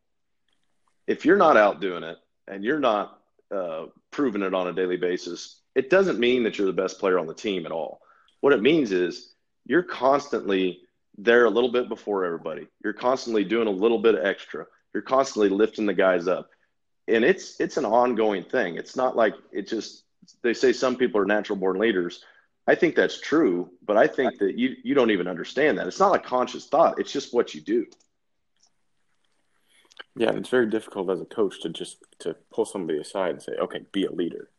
if 1.06 1.24
you're 1.24 1.36
not 1.36 1.56
out 1.56 1.80
doing 1.80 2.02
it 2.02 2.18
and 2.48 2.64
you're 2.64 2.80
not 2.80 3.20
uh, 3.54 3.86
proving 4.10 4.42
it 4.42 4.54
on 4.54 4.66
a 4.66 4.72
daily 4.72 4.96
basis 4.96 5.60
it 5.74 5.90
doesn't 5.90 6.18
mean 6.18 6.42
that 6.42 6.58
you're 6.58 6.66
the 6.66 6.72
best 6.72 6.98
player 6.98 7.18
on 7.18 7.26
the 7.26 7.34
team 7.34 7.66
at 7.66 7.72
all. 7.72 8.00
What 8.40 8.52
it 8.52 8.62
means 8.62 8.92
is 8.92 9.32
you're 9.66 9.82
constantly 9.82 10.80
there 11.16 11.44
a 11.44 11.50
little 11.50 11.70
bit 11.70 11.88
before 11.88 12.24
everybody. 12.24 12.66
You're 12.82 12.92
constantly 12.92 13.44
doing 13.44 13.68
a 13.68 13.72
little 13.72 13.98
bit 13.98 14.16
extra. 14.22 14.66
You're 14.92 15.02
constantly 15.02 15.48
lifting 15.48 15.86
the 15.86 15.94
guys 15.94 16.26
up. 16.26 16.50
And 17.10 17.24
it's 17.24 17.60
it's 17.60 17.76
an 17.76 17.84
ongoing 17.84 18.44
thing. 18.44 18.76
It's 18.76 18.96
not 18.96 19.16
like 19.16 19.34
it 19.52 19.68
just 19.68 20.04
they 20.42 20.54
say 20.54 20.72
some 20.72 20.96
people 20.96 21.20
are 21.20 21.26
natural 21.26 21.56
born 21.56 21.78
leaders. 21.78 22.24
I 22.66 22.74
think 22.74 22.94
that's 22.94 23.20
true, 23.20 23.70
but 23.84 23.96
I 23.96 24.06
think 24.06 24.38
that 24.38 24.56
you 24.56 24.76
you 24.82 24.94
don't 24.94 25.10
even 25.10 25.26
understand 25.26 25.78
that. 25.78 25.86
It's 25.86 25.98
not 25.98 26.12
like 26.12 26.24
conscious 26.24 26.66
thought. 26.66 27.00
It's 27.00 27.12
just 27.12 27.34
what 27.34 27.54
you 27.54 27.60
do. 27.60 27.86
Yeah, 30.16 30.32
it's 30.32 30.48
very 30.48 30.68
difficult 30.68 31.10
as 31.10 31.20
a 31.20 31.24
coach 31.24 31.60
to 31.62 31.68
just 31.68 31.98
to 32.20 32.36
pull 32.52 32.64
somebody 32.64 32.98
aside 32.98 33.30
and 33.30 33.42
say, 33.42 33.52
"Okay, 33.52 33.84
be 33.92 34.04
a 34.04 34.12
leader." 34.12 34.50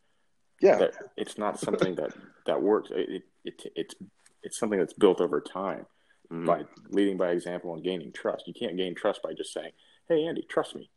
Yeah, 0.60 0.78
that 0.78 0.94
it's 1.16 1.38
not 1.38 1.58
something 1.58 1.94
that 1.96 2.12
that 2.46 2.62
works. 2.62 2.90
It, 2.92 3.22
it, 3.44 3.62
it's 3.74 3.94
it's 4.42 4.58
something 4.58 4.78
that's 4.78 4.92
built 4.92 5.20
over 5.20 5.40
time 5.40 5.86
mm-hmm. 6.32 6.46
by 6.46 6.64
leading 6.90 7.16
by 7.16 7.30
example 7.30 7.74
and 7.74 7.84
gaining 7.84 8.12
trust. 8.12 8.46
You 8.46 8.54
can't 8.54 8.76
gain 8.76 8.94
trust 8.94 9.22
by 9.22 9.34
just 9.34 9.52
saying, 9.52 9.72
"Hey, 10.08 10.24
Andy, 10.24 10.42
trust 10.42 10.74
me." 10.74 10.90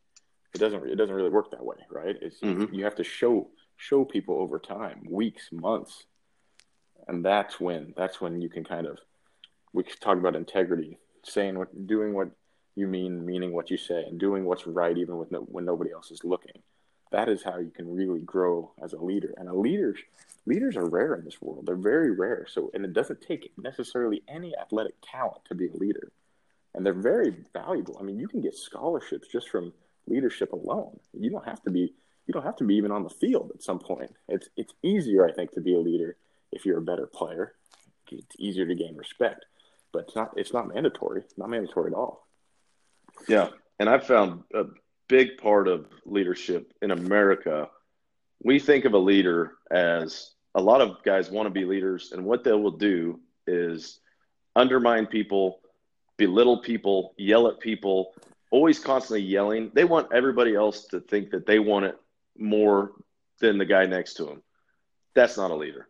It 0.56 0.60
doesn't. 0.60 0.88
It 0.88 0.96
doesn't 0.96 1.14
really 1.14 1.30
work 1.30 1.50
that 1.52 1.64
way, 1.64 1.76
right? 1.90 2.16
It's 2.20 2.40
mm-hmm. 2.40 2.74
you 2.74 2.84
have 2.84 2.96
to 2.96 3.04
show 3.04 3.48
show 3.76 4.04
people 4.04 4.40
over 4.40 4.58
time, 4.58 5.02
weeks, 5.08 5.48
months, 5.52 6.06
and 7.08 7.24
that's 7.24 7.60
when 7.60 7.94
that's 7.96 8.20
when 8.20 8.40
you 8.40 8.48
can 8.48 8.64
kind 8.64 8.86
of 8.86 8.98
we 9.72 9.84
talk 10.00 10.18
about 10.18 10.34
integrity, 10.34 10.98
saying 11.22 11.58
what, 11.58 11.86
doing 11.86 12.14
what 12.14 12.30
you 12.74 12.86
mean, 12.86 13.24
meaning 13.24 13.52
what 13.52 13.70
you 13.70 13.76
say, 13.76 14.02
and 14.04 14.18
doing 14.18 14.44
what's 14.44 14.66
right 14.66 14.96
even 14.96 15.18
with 15.18 15.30
no, 15.30 15.40
when 15.40 15.64
nobody 15.64 15.92
else 15.92 16.10
is 16.10 16.24
looking 16.24 16.62
that 17.12 17.28
is 17.28 17.42
how 17.42 17.58
you 17.58 17.70
can 17.70 17.94
really 17.94 18.20
grow 18.20 18.72
as 18.82 18.92
a 18.92 18.98
leader. 18.98 19.32
And 19.36 19.48
a 19.48 19.54
leader, 19.54 19.96
leaders 20.44 20.76
are 20.76 20.88
rare 20.88 21.14
in 21.14 21.24
this 21.24 21.40
world. 21.40 21.66
They're 21.66 21.76
very 21.76 22.10
rare. 22.10 22.46
So, 22.48 22.70
and 22.74 22.84
it 22.84 22.92
doesn't 22.92 23.20
take 23.20 23.52
necessarily 23.56 24.22
any 24.28 24.54
athletic 24.56 24.94
talent 25.02 25.44
to 25.46 25.54
be 25.54 25.68
a 25.68 25.76
leader. 25.76 26.10
And 26.74 26.84
they're 26.84 26.92
very 26.92 27.34
valuable. 27.52 27.96
I 27.98 28.02
mean, 28.02 28.18
you 28.18 28.28
can 28.28 28.40
get 28.40 28.54
scholarships 28.54 29.28
just 29.28 29.48
from 29.48 29.72
leadership 30.06 30.52
alone. 30.52 30.98
You 31.12 31.30
don't 31.30 31.46
have 31.46 31.62
to 31.62 31.70
be 31.70 31.94
you 32.26 32.32
don't 32.32 32.44
have 32.44 32.56
to 32.56 32.64
be 32.64 32.74
even 32.74 32.90
on 32.90 33.04
the 33.04 33.10
field 33.10 33.52
at 33.54 33.62
some 33.62 33.78
point. 33.78 34.12
It's 34.28 34.48
it's 34.56 34.74
easier, 34.82 35.26
I 35.26 35.32
think, 35.32 35.52
to 35.52 35.60
be 35.60 35.74
a 35.74 35.78
leader 35.78 36.16
if 36.52 36.64
you're 36.64 36.78
a 36.78 36.82
better 36.82 37.06
player. 37.06 37.54
It's 38.10 38.36
easier 38.38 38.66
to 38.66 38.74
gain 38.74 38.96
respect, 38.96 39.44
but 39.92 40.04
it's 40.06 40.16
not. 40.16 40.32
It's 40.36 40.52
not 40.52 40.68
mandatory. 40.68 41.22
not 41.36 41.50
mandatory 41.50 41.92
at 41.92 41.96
all. 41.96 42.26
Yeah, 43.28 43.48
and 43.78 43.88
I've 43.88 44.06
found 44.06 44.42
a 44.54 44.64
big 45.08 45.38
part 45.38 45.68
of 45.68 45.86
leadership 46.04 46.72
in 46.82 46.90
America. 46.90 47.68
We 48.42 48.58
think 48.58 48.84
of 48.84 48.92
a 48.92 48.98
leader 48.98 49.52
as 49.70 50.32
a 50.54 50.60
lot 50.60 50.80
of 50.80 51.02
guys 51.04 51.30
want 51.30 51.46
to 51.46 51.50
be 51.50 51.64
leaders, 51.64 52.12
and 52.12 52.24
what 52.24 52.44
they 52.44 52.52
will 52.52 52.72
do 52.72 53.20
is 53.46 54.00
undermine 54.56 55.06
people, 55.06 55.60
belittle 56.16 56.60
people, 56.60 57.14
yell 57.16 57.46
at 57.48 57.60
people, 57.60 58.14
always 58.50 58.78
constantly 58.78 59.22
yelling. 59.22 59.70
They 59.74 59.84
want 59.84 60.12
everybody 60.12 60.54
else 60.54 60.86
to 60.86 61.00
think 61.00 61.30
that 61.30 61.46
they 61.46 61.58
want 61.58 61.86
it 61.86 61.98
more 62.38 62.92
than 63.40 63.58
the 63.58 63.64
guy 63.64 63.86
next 63.86 64.14
to 64.14 64.28
him. 64.28 64.42
That's 65.14 65.36
not 65.36 65.50
a 65.50 65.56
leader. 65.56 65.88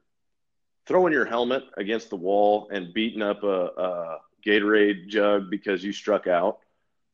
Throwing 0.87 1.13
your 1.13 1.25
helmet 1.25 1.65
against 1.77 2.11
the 2.11 2.17
wall 2.17 2.69
and 2.71 2.95
beating 2.95 3.23
up 3.23 3.43
a, 3.43 3.67
a 3.67 4.19
Gatorade 4.47 5.09
jug 5.09 5.51
because 5.51 5.83
you 5.83 5.93
struck 5.93 6.27
out, 6.27 6.59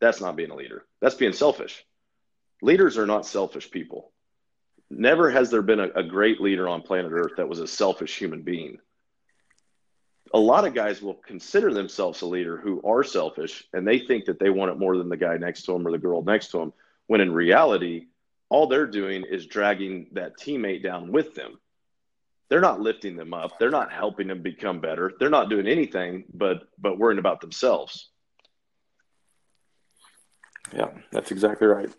that's 0.01 0.21
not 0.21 0.37
being 0.37 0.51
a 0.51 0.57
leader. 0.57 0.85
That's 1.01 1.15
being 1.15 1.33
selfish. 1.33 1.85
Leaders 2.61 2.99
are 2.99 3.07
not 3.07 3.27
selfish 3.27 3.71
people. 3.71 4.13
Never 4.91 5.31
has 5.31 5.51
there 5.51 5.63
been 5.63 5.81
a, 5.81 5.89
a 5.95 6.03
great 6.03 6.41
leader 6.41 6.69
on 6.69 6.83
planet 6.83 7.13
Earth 7.13 7.33
that 7.39 7.49
was 7.49 7.61
a 7.61 7.67
selfish 7.67 8.19
human 8.19 8.43
being 8.43 8.79
a 10.35 10.39
lot 10.39 10.67
of 10.67 10.75
guys 10.75 11.03
will 11.03 11.15
consider 11.15 11.73
themselves 11.73 12.23
a 12.23 12.27
leader 12.27 12.57
who 12.57 12.81
are 12.85 13.05
selfish 13.05 13.65
and 13.73 13.87
they 13.87 13.99
think 13.99 14.25
that 14.25 14.39
they 14.39 14.51
want 14.51 14.71
it 14.71 14.79
more 14.79 14.97
than 14.97 15.09
the 15.09 15.17
guy 15.17 15.37
next 15.37 15.63
to 15.65 15.73
them 15.73 15.87
or 15.87 15.91
the 15.91 15.99
girl 15.99 16.23
next 16.23 16.51
to 16.51 16.59
them 16.59 16.73
when 17.07 17.21
in 17.21 17.33
reality 17.33 18.07
all 18.49 18.67
they're 18.67 18.87
doing 18.87 19.25
is 19.31 19.47
dragging 19.47 20.07
that 20.13 20.39
teammate 20.39 20.83
down 20.83 21.13
with 21.13 21.35
them. 21.35 21.59
They're 22.49 22.61
not 22.61 22.81
lifting 22.81 23.17
them 23.17 23.33
up. 23.33 23.59
They're 23.59 23.71
not 23.71 23.91
helping 23.93 24.29
them 24.29 24.43
become 24.43 24.81
better. 24.81 25.13
They're 25.19 25.31
not 25.31 25.49
doing 25.49 25.67
anything 25.67 26.25
but 26.33 26.65
but 26.79 26.99
worrying 26.99 27.19
about 27.19 27.41
themselves. 27.41 28.11
Yeah 30.73 30.91
that's 31.11 31.31
exactly 31.31 31.67
right. 31.67 31.91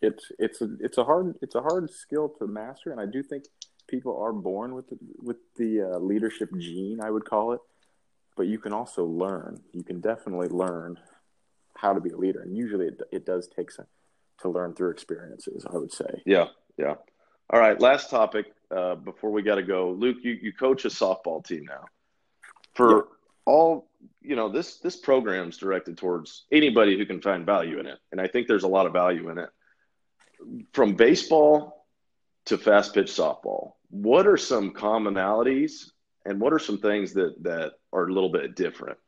It's 0.00 0.30
it's 0.38 0.60
a, 0.60 0.68
it's 0.80 0.98
a 0.98 1.04
hard 1.04 1.36
it's 1.40 1.54
a 1.54 1.62
hard 1.62 1.90
skill 1.90 2.28
to 2.38 2.46
master 2.46 2.90
and 2.90 3.00
i 3.00 3.06
do 3.06 3.22
think 3.22 3.44
people 3.94 4.20
are 4.20 4.32
born 4.32 4.74
with 4.74 4.88
the, 4.88 4.98
with 5.18 5.36
the 5.56 5.82
uh, 5.82 5.98
leadership 5.98 6.50
gene, 6.58 7.00
I 7.02 7.10
would 7.10 7.24
call 7.24 7.52
it. 7.52 7.60
But 8.36 8.46
you 8.48 8.58
can 8.58 8.72
also 8.72 9.04
learn. 9.04 9.60
You 9.72 9.84
can 9.84 10.00
definitely 10.00 10.48
learn 10.48 10.98
how 11.76 11.92
to 11.92 12.00
be 12.00 12.10
a 12.10 12.16
leader, 12.16 12.40
and 12.40 12.56
usually 12.56 12.86
it, 12.88 13.00
it 13.12 13.26
does 13.26 13.48
take 13.48 13.70
some 13.70 13.86
to 14.40 14.48
learn 14.48 14.74
through 14.74 14.90
experiences. 14.90 15.64
I 15.72 15.76
would 15.76 15.92
say. 15.92 16.22
Yeah, 16.26 16.46
yeah. 16.76 16.94
All 17.50 17.60
right, 17.60 17.80
last 17.80 18.10
topic 18.10 18.46
uh, 18.74 18.96
before 18.96 19.30
we 19.30 19.42
got 19.42 19.56
to 19.56 19.62
go. 19.62 19.92
Luke, 19.92 20.16
you, 20.22 20.32
you 20.32 20.52
coach 20.52 20.84
a 20.84 20.88
softball 20.88 21.44
team 21.46 21.64
now. 21.68 21.84
For 22.74 22.90
yeah. 22.90 23.02
all 23.46 23.88
you 24.20 24.34
know, 24.34 24.48
this 24.48 24.78
this 24.78 24.96
program's 24.96 25.56
directed 25.58 25.96
towards 25.96 26.44
anybody 26.50 26.98
who 26.98 27.06
can 27.06 27.20
find 27.20 27.46
value 27.46 27.78
in 27.78 27.86
it, 27.86 27.98
and 28.10 28.20
I 28.20 28.26
think 28.26 28.48
there's 28.48 28.64
a 28.64 28.68
lot 28.68 28.86
of 28.86 28.92
value 28.92 29.30
in 29.30 29.38
it. 29.38 29.50
From 30.72 30.94
baseball 30.94 31.86
to 32.46 32.58
fast 32.58 32.94
pitch 32.94 33.06
softball. 33.06 33.73
What 33.90 34.26
are 34.26 34.36
some 34.36 34.72
commonalities 34.72 35.90
and 36.26 36.40
what 36.40 36.52
are 36.52 36.58
some 36.58 36.78
things 36.78 37.12
that 37.14 37.42
that 37.42 37.74
are 37.92 38.08
a 38.08 38.12
little 38.12 38.30
bit 38.30 38.56
different? 38.56 38.98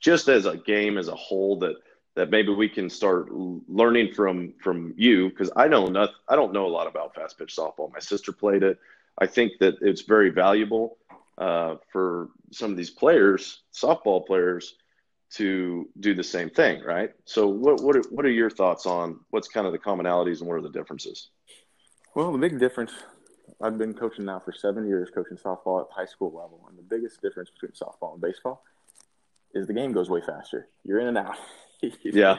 Just 0.00 0.28
as 0.28 0.46
a 0.46 0.56
game 0.56 0.98
as 0.98 1.08
a 1.08 1.14
whole 1.14 1.58
that 1.60 1.76
that 2.16 2.30
maybe 2.30 2.52
we 2.52 2.68
can 2.68 2.88
start 2.88 3.28
learning 3.32 4.12
from 4.12 4.54
from 4.62 4.94
you 4.96 5.30
because 5.30 5.50
I 5.56 5.68
know 5.68 5.86
nothing 5.86 6.14
I 6.28 6.36
don't 6.36 6.52
know 6.52 6.66
a 6.66 6.68
lot 6.68 6.86
about 6.86 7.14
fast 7.14 7.38
pitch 7.38 7.54
softball. 7.56 7.92
My 7.92 8.00
sister 8.00 8.32
played 8.32 8.62
it. 8.62 8.78
I 9.18 9.26
think 9.26 9.52
that 9.60 9.76
it's 9.80 10.02
very 10.02 10.30
valuable 10.30 10.98
uh, 11.38 11.76
for 11.92 12.30
some 12.52 12.70
of 12.70 12.76
these 12.76 12.90
players, 12.90 13.62
softball 13.72 14.26
players, 14.26 14.76
to 15.30 15.88
do 15.98 16.14
the 16.14 16.22
same 16.22 16.48
thing, 16.48 16.82
right? 16.84 17.10
So, 17.24 17.48
what 17.48 17.82
what 17.82 17.96
are, 17.96 18.02
what 18.10 18.24
are 18.24 18.30
your 18.30 18.50
thoughts 18.50 18.86
on 18.86 19.20
what's 19.30 19.48
kind 19.48 19.66
of 19.66 19.72
the 19.72 19.78
commonalities 19.78 20.40
and 20.40 20.48
what 20.48 20.54
are 20.54 20.62
the 20.62 20.70
differences? 20.70 21.30
Well, 22.14 22.30
the 22.30 22.38
big 22.38 22.60
difference, 22.60 22.92
I've 23.64 23.78
been 23.78 23.94
coaching 23.94 24.26
now 24.26 24.40
for 24.40 24.52
seven 24.52 24.86
years, 24.86 25.08
coaching 25.08 25.38
softball 25.38 25.80
at 25.80 25.88
the 25.88 25.94
high 25.94 26.04
school 26.04 26.28
level. 26.28 26.66
And 26.68 26.76
the 26.76 26.82
biggest 26.82 27.22
difference 27.22 27.48
between 27.48 27.72
softball 27.72 28.12
and 28.12 28.20
baseball 28.20 28.62
is 29.54 29.66
the 29.66 29.72
game 29.72 29.92
goes 29.92 30.10
way 30.10 30.20
faster. 30.20 30.68
You're 30.84 31.00
in 31.00 31.06
and 31.06 31.16
out. 31.16 31.36
yeah. 32.02 32.36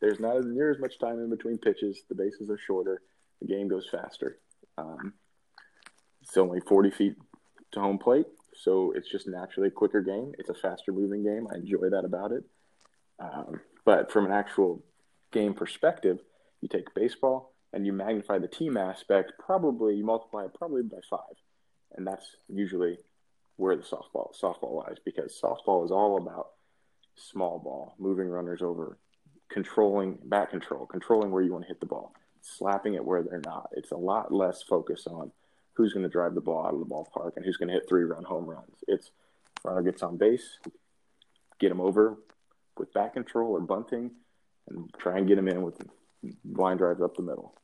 There's 0.00 0.20
not 0.20 0.38
as 0.38 0.46
near 0.46 0.70
as 0.70 0.78
much 0.78 0.98
time 0.98 1.18
in 1.18 1.28
between 1.28 1.58
pitches. 1.58 2.04
The 2.08 2.14
bases 2.14 2.48
are 2.48 2.56
shorter. 2.56 3.02
The 3.42 3.48
game 3.48 3.68
goes 3.68 3.86
faster. 3.90 4.38
Um, 4.78 5.12
it's 6.22 6.38
only 6.38 6.60
40 6.60 6.90
feet 6.90 7.16
to 7.72 7.80
home 7.80 7.98
plate, 7.98 8.26
so 8.54 8.92
it's 8.92 9.10
just 9.10 9.28
naturally 9.28 9.68
a 9.68 9.72
quicker 9.72 10.00
game. 10.00 10.32
It's 10.38 10.48
a 10.48 10.54
faster 10.54 10.90
moving 10.90 11.22
game. 11.22 11.46
I 11.52 11.56
enjoy 11.56 11.90
that 11.90 12.04
about 12.06 12.32
it. 12.32 12.44
Um, 13.18 13.60
but 13.84 14.10
from 14.10 14.24
an 14.24 14.32
actual 14.32 14.82
game 15.32 15.52
perspective, 15.52 16.18
you 16.62 16.68
take 16.68 16.94
baseball, 16.94 17.53
and 17.74 17.84
you 17.84 17.92
magnify 17.92 18.38
the 18.38 18.48
team 18.48 18.76
aspect, 18.76 19.32
probably 19.44 19.96
you 19.96 20.04
multiply 20.04 20.44
it 20.44 20.54
probably 20.54 20.82
by 20.82 20.98
five, 21.10 21.36
and 21.96 22.06
that's 22.06 22.36
usually 22.48 22.96
where 23.56 23.76
the 23.76 23.82
softball 23.82 24.32
softball 24.40 24.84
lies 24.84 24.96
because 25.04 25.38
softball 25.42 25.84
is 25.84 25.90
all 25.90 26.16
about 26.16 26.50
small 27.16 27.58
ball, 27.58 27.94
moving 27.98 28.28
runners 28.28 28.62
over, 28.62 28.98
controlling 29.50 30.18
bat 30.24 30.50
control, 30.50 30.86
controlling 30.86 31.30
where 31.30 31.42
you 31.42 31.52
want 31.52 31.64
to 31.64 31.68
hit 31.68 31.80
the 31.80 31.86
ball, 31.86 32.14
slapping 32.40 32.94
it 32.94 33.04
where 33.04 33.22
they're 33.22 33.42
not. 33.44 33.68
It's 33.72 33.90
a 33.90 33.96
lot 33.96 34.32
less 34.32 34.62
focus 34.62 35.06
on 35.08 35.32
who's 35.74 35.92
going 35.92 36.04
to 36.04 36.08
drive 36.08 36.34
the 36.34 36.40
ball 36.40 36.66
out 36.66 36.74
of 36.74 36.80
the 36.80 36.86
ballpark 36.86 37.32
and 37.36 37.44
who's 37.44 37.56
going 37.56 37.68
to 37.68 37.74
hit 37.74 37.88
three 37.88 38.04
run 38.04 38.24
home 38.24 38.46
runs. 38.46 38.76
It's 38.86 39.10
runner 39.64 39.82
gets 39.82 40.02
on 40.02 40.16
base, 40.16 40.58
get 41.58 41.72
him 41.72 41.80
over 41.80 42.18
with 42.78 42.92
bat 42.92 43.14
control 43.14 43.52
or 43.52 43.60
bunting, 43.60 44.12
and 44.68 44.92
try 44.98 45.18
and 45.18 45.26
get 45.26 45.38
him 45.38 45.48
in 45.48 45.62
with 45.62 45.80
line 46.44 46.76
drives 46.76 47.02
up 47.02 47.16
the 47.16 47.22
middle. 47.22 47.54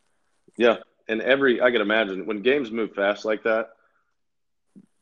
Yeah, 0.57 0.77
and 1.09 1.21
every 1.21 1.61
I 1.61 1.71
can 1.71 1.81
imagine 1.81 2.27
when 2.27 2.43
games 2.43 2.71
move 2.71 2.95
fast 2.95 3.25
like 3.25 3.43
that, 3.45 3.71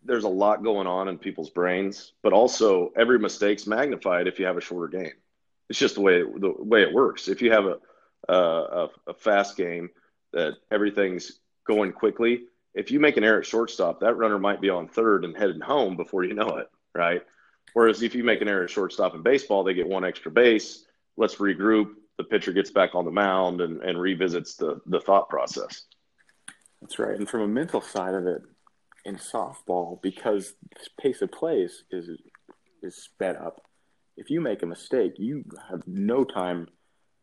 there's 0.04 0.24
a 0.24 0.28
lot 0.28 0.62
going 0.62 0.86
on 0.86 1.08
in 1.08 1.18
people's 1.18 1.50
brains, 1.50 2.12
but 2.22 2.32
also 2.32 2.92
every 2.96 3.18
mistake's 3.18 3.66
magnified 3.66 4.26
if 4.26 4.38
you 4.38 4.46
have 4.46 4.56
a 4.56 4.60
shorter 4.60 4.88
game. 4.88 5.12
It's 5.68 5.78
just 5.78 5.96
the 5.96 6.00
way 6.00 6.20
it, 6.22 6.40
the 6.40 6.54
way 6.58 6.82
it 6.82 6.94
works. 6.94 7.28
If 7.28 7.42
you 7.42 7.52
have 7.52 7.66
a, 7.66 7.78
a 8.32 8.88
a 9.06 9.14
fast 9.14 9.56
game 9.56 9.90
that 10.32 10.54
everything's 10.70 11.40
going 11.66 11.92
quickly, 11.92 12.44
if 12.74 12.90
you 12.90 13.00
make 13.00 13.16
an 13.16 13.24
error 13.24 13.40
at 13.40 13.46
shortstop, 13.46 14.00
that 14.00 14.16
runner 14.16 14.38
might 14.38 14.60
be 14.60 14.70
on 14.70 14.88
third 14.88 15.24
and 15.24 15.36
headed 15.36 15.60
home 15.60 15.96
before 15.96 16.24
you 16.24 16.34
know 16.34 16.56
it, 16.56 16.70
right? 16.94 17.22
Whereas 17.74 18.02
if 18.02 18.14
you 18.14 18.24
make 18.24 18.40
an 18.40 18.48
error 18.48 18.64
at 18.64 18.70
shortstop 18.70 19.14
in 19.14 19.22
baseball, 19.22 19.64
they 19.64 19.74
get 19.74 19.86
one 19.86 20.04
extra 20.04 20.30
base. 20.30 20.84
Let's 21.16 21.36
regroup 21.36 21.94
the 22.18 22.24
pitcher 22.24 22.52
gets 22.52 22.70
back 22.70 22.94
on 22.94 23.04
the 23.04 23.10
mound 23.10 23.60
and, 23.60 23.82
and 23.82 24.00
revisits 24.00 24.56
the, 24.56 24.80
the 24.86 25.00
thought 25.00 25.28
process. 25.28 25.84
That's 26.80 26.98
right. 26.98 27.16
And 27.16 27.28
from 27.28 27.40
a 27.40 27.48
mental 27.48 27.80
side 27.80 28.14
of 28.14 28.26
it, 28.26 28.42
in 29.04 29.16
softball, 29.16 30.02
because 30.02 30.54
the 30.72 30.86
pace 31.00 31.22
of 31.22 31.32
play 31.32 31.60
is, 31.60 31.84
is, 31.90 32.10
is 32.82 32.96
sped 32.96 33.36
up, 33.36 33.62
if 34.16 34.30
you 34.30 34.40
make 34.40 34.62
a 34.62 34.66
mistake, 34.66 35.14
you 35.16 35.44
have 35.70 35.82
no 35.86 36.24
time 36.24 36.68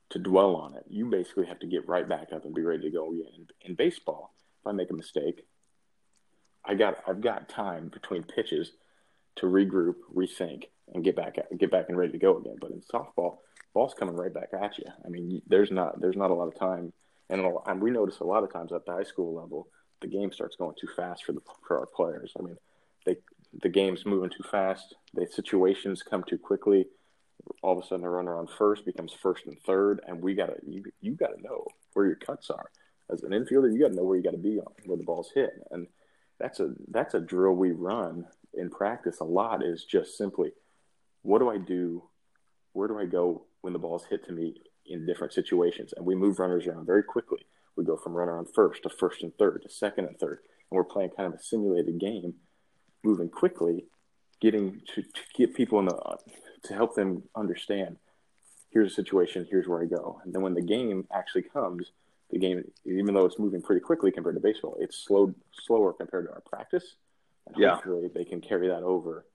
to 0.10 0.20
dwell 0.20 0.56
on 0.56 0.76
it. 0.76 0.84
You 0.88 1.08
basically 1.08 1.46
have 1.48 1.60
to 1.60 1.68
get 1.68 1.88
right 1.88 2.08
back 2.08 2.30
up 2.34 2.46
and 2.46 2.56
be 2.56 2.62
ready 2.64 2.84
to 2.84 2.90
go. 2.90 3.12
Again. 3.12 3.26
In, 3.36 3.70
in 3.70 3.76
baseball, 3.76 4.34
if 4.62 4.68
I 4.68 4.72
make 4.72 4.90
a 4.90 4.96
mistake, 4.96 5.46
I 6.64 6.74
got 6.74 6.98
I've 7.08 7.22
got 7.22 7.50
time 7.50 7.90
between 7.90 8.24
pitches 8.24 8.72
to 9.38 9.46
regroup, 9.46 9.96
rethink, 10.16 10.66
and 10.94 11.04
get 11.04 11.16
back 11.16 11.38
get 11.58 11.70
back 11.70 11.86
and 11.90 11.98
ready 11.98 12.14
to 12.14 12.18
go 12.18 12.38
again. 12.38 12.56
But 12.60 12.72
in 12.72 12.82
softball, 12.82 13.40
ball's 13.76 13.94
coming 13.94 14.16
right 14.16 14.34
back 14.34 14.50
at 14.60 14.80
you. 14.80 14.86
I 15.06 15.10
mean, 15.10 15.42
there's 15.46 15.70
not 15.70 16.02
there's 16.02 16.16
not 16.16 16.32
a 16.32 16.34
lot 16.34 16.48
of 16.48 16.58
time, 16.58 16.92
and, 17.30 17.46
and 17.68 17.82
we 17.82 17.92
notice 17.92 18.20
a 18.20 18.24
lot 18.24 18.44
of 18.44 18.52
times 18.52 18.72
at 18.72 18.86
the 18.86 18.94
high 18.94 19.04
school 19.04 19.36
level, 19.36 19.68
the 20.02 20.08
game 20.08 20.32
starts 20.32 20.56
going 20.56 20.76
too 20.80 20.88
fast 20.96 21.26
for 21.26 21.34
the 21.34 21.42
for 21.68 21.78
our 21.78 21.86
players. 21.86 22.34
I 22.40 22.42
mean, 22.42 22.58
they 23.06 23.18
the 23.62 23.70
game's 23.70 24.06
moving 24.06 24.32
too 24.32 24.46
fast. 24.50 24.96
The 25.14 25.28
situations 25.28 26.02
come 26.02 26.24
too 26.24 26.40
quickly. 26.40 26.88
All 27.62 27.78
of 27.78 27.84
a 27.84 27.88
sudden, 27.88 28.06
a 28.06 28.10
runner 28.10 28.38
on 28.40 28.48
first 28.48 28.86
becomes 28.86 29.14
first 29.14 29.46
and 29.46 29.60
third, 29.68 30.02
and 30.08 30.22
we 30.22 30.34
gotta 30.34 30.56
you 30.66 30.84
you 31.02 31.14
gotta 31.14 31.42
know 31.42 31.66
where 31.94 32.08
your 32.08 32.16
cuts 32.16 32.50
are. 32.50 32.72
As 33.12 33.22
an 33.24 33.32
infielder, 33.32 33.72
you 33.72 33.82
gotta 33.82 33.94
know 33.94 34.04
where 34.04 34.18
you 34.18 34.24
gotta 34.24 34.38
be 34.38 34.58
on 34.58 34.74
where 34.86 34.98
the 34.98 35.04
ball's 35.04 35.32
hit, 35.36 35.52
and 35.70 35.88
that's 36.40 36.62
a 36.62 36.74
that's 36.90 37.14
a 37.14 37.20
drill 37.20 37.54
we 37.54 37.72
run 37.72 38.26
in 38.54 38.70
practice 38.70 39.20
a 39.20 39.26
lot. 39.26 39.64
Is 39.64 39.84
just 39.84 40.18
simply, 40.18 40.52
what 41.24 41.40
do 41.40 41.50
I 41.50 41.58
do? 41.58 42.04
Where 42.72 42.88
do 42.88 42.98
I 42.98 43.06
go 43.06 43.46
when 43.66 43.74
the 43.74 43.80
ball's 43.80 44.06
hit 44.06 44.24
to 44.24 44.32
me 44.32 44.54
in 44.86 45.08
different 45.08 45.34
situations. 45.34 45.92
And 45.98 46.06
we 46.06 46.14
move 46.14 46.38
runners 46.38 46.68
around 46.68 46.86
very 46.86 47.02
quickly. 47.02 47.48
We 47.76 47.84
go 47.84 47.98
from 47.98 48.14
runner 48.14 48.38
on 48.38 48.46
first 48.46 48.84
to 48.84 48.90
first 48.90 49.24
and 49.24 49.36
third 49.40 49.64
to 49.64 49.70
second 49.70 50.06
and 50.06 50.18
third. 50.20 50.38
And 50.70 50.78
we're 50.78 50.84
playing 50.84 51.10
kind 51.18 51.34
of 51.34 51.40
a 51.40 51.44
simulated 51.44 52.00
game, 52.00 52.36
moving 53.04 53.28
quickly, 53.28 53.88
getting 54.40 54.82
to, 54.94 55.02
to 55.02 55.22
get 55.36 55.56
people 55.56 55.80
in 55.80 55.86
the, 55.86 56.18
to 56.66 56.74
help 56.76 56.94
them 56.94 57.24
understand 57.36 57.98
here's 58.70 58.92
a 58.92 58.96
situation, 58.96 59.48
here's 59.50 59.68
where 59.68 59.82
I 59.82 59.86
go. 59.86 60.22
And 60.24 60.32
then 60.32 60.44
when 60.44 60.54
the 60.54 60.62
game 60.62 61.08
actually 61.12 61.44
comes, 61.44 61.92
the 62.30 62.38
game, 62.38 62.64
even 62.86 63.16
though 63.16 63.26
it's 63.26 63.40
moving 63.40 63.64
pretty 63.64 63.80
quickly 63.82 64.12
compared 64.12 64.36
to 64.36 64.42
baseball, 64.42 64.78
it's 64.80 64.98
slow 64.98 65.34
slower 65.54 65.92
compared 65.92 66.28
to 66.28 66.34
our 66.34 66.42
practice. 66.42 66.98
And 67.48 67.58
Yeah. 67.58 67.76
hopefully 67.76 68.12
they 68.14 68.26
can 68.26 68.42
carry 68.42 68.68
that 68.68 68.84
over 68.84 69.26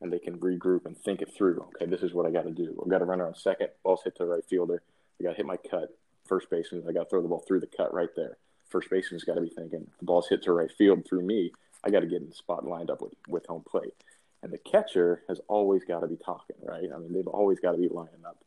and 0.00 0.12
they 0.12 0.18
can 0.18 0.38
regroup 0.38 0.84
and 0.86 0.96
think 0.96 1.22
it 1.22 1.32
through. 1.36 1.66
Okay, 1.76 1.86
this 1.86 2.02
is 2.02 2.12
what 2.12 2.26
I 2.26 2.30
got 2.30 2.44
to 2.44 2.50
do. 2.50 2.78
I've 2.82 2.90
got 2.90 2.98
to 2.98 3.04
run 3.04 3.20
around 3.20 3.36
second. 3.36 3.68
Ball's 3.82 4.02
hit 4.04 4.16
to 4.16 4.24
the 4.24 4.28
right 4.30 4.44
fielder. 4.44 4.82
I 5.20 5.24
got 5.24 5.30
to 5.30 5.36
hit 5.36 5.46
my 5.46 5.56
cut. 5.56 5.96
First 6.26 6.50
baseman, 6.50 6.84
I 6.88 6.92
got 6.92 7.04
to 7.04 7.08
throw 7.10 7.22
the 7.22 7.28
ball 7.28 7.44
through 7.46 7.60
the 7.60 7.68
cut 7.68 7.94
right 7.94 8.08
there. 8.16 8.36
First 8.68 8.90
baseman's 8.90 9.24
got 9.24 9.34
to 9.34 9.40
be 9.40 9.48
thinking 9.48 9.86
the 9.98 10.04
ball's 10.04 10.28
hit 10.28 10.42
to 10.42 10.52
right 10.52 10.70
field 10.76 11.06
through 11.08 11.22
me. 11.22 11.52
I 11.84 11.90
got 11.90 12.00
to 12.00 12.06
get 12.06 12.20
in 12.20 12.28
the 12.28 12.34
spot 12.34 12.66
lined 12.66 12.90
up 12.90 13.00
with, 13.00 13.12
with 13.28 13.46
home 13.46 13.62
plate. 13.68 13.94
And 14.42 14.52
the 14.52 14.58
catcher 14.58 15.22
has 15.28 15.40
always 15.48 15.84
got 15.84 16.00
to 16.00 16.08
be 16.08 16.16
talking, 16.16 16.56
right? 16.62 16.88
I 16.94 16.98
mean, 16.98 17.12
they've 17.12 17.26
always 17.26 17.60
got 17.60 17.72
to 17.72 17.78
be 17.78 17.88
lining 17.88 18.24
up, 18.26 18.38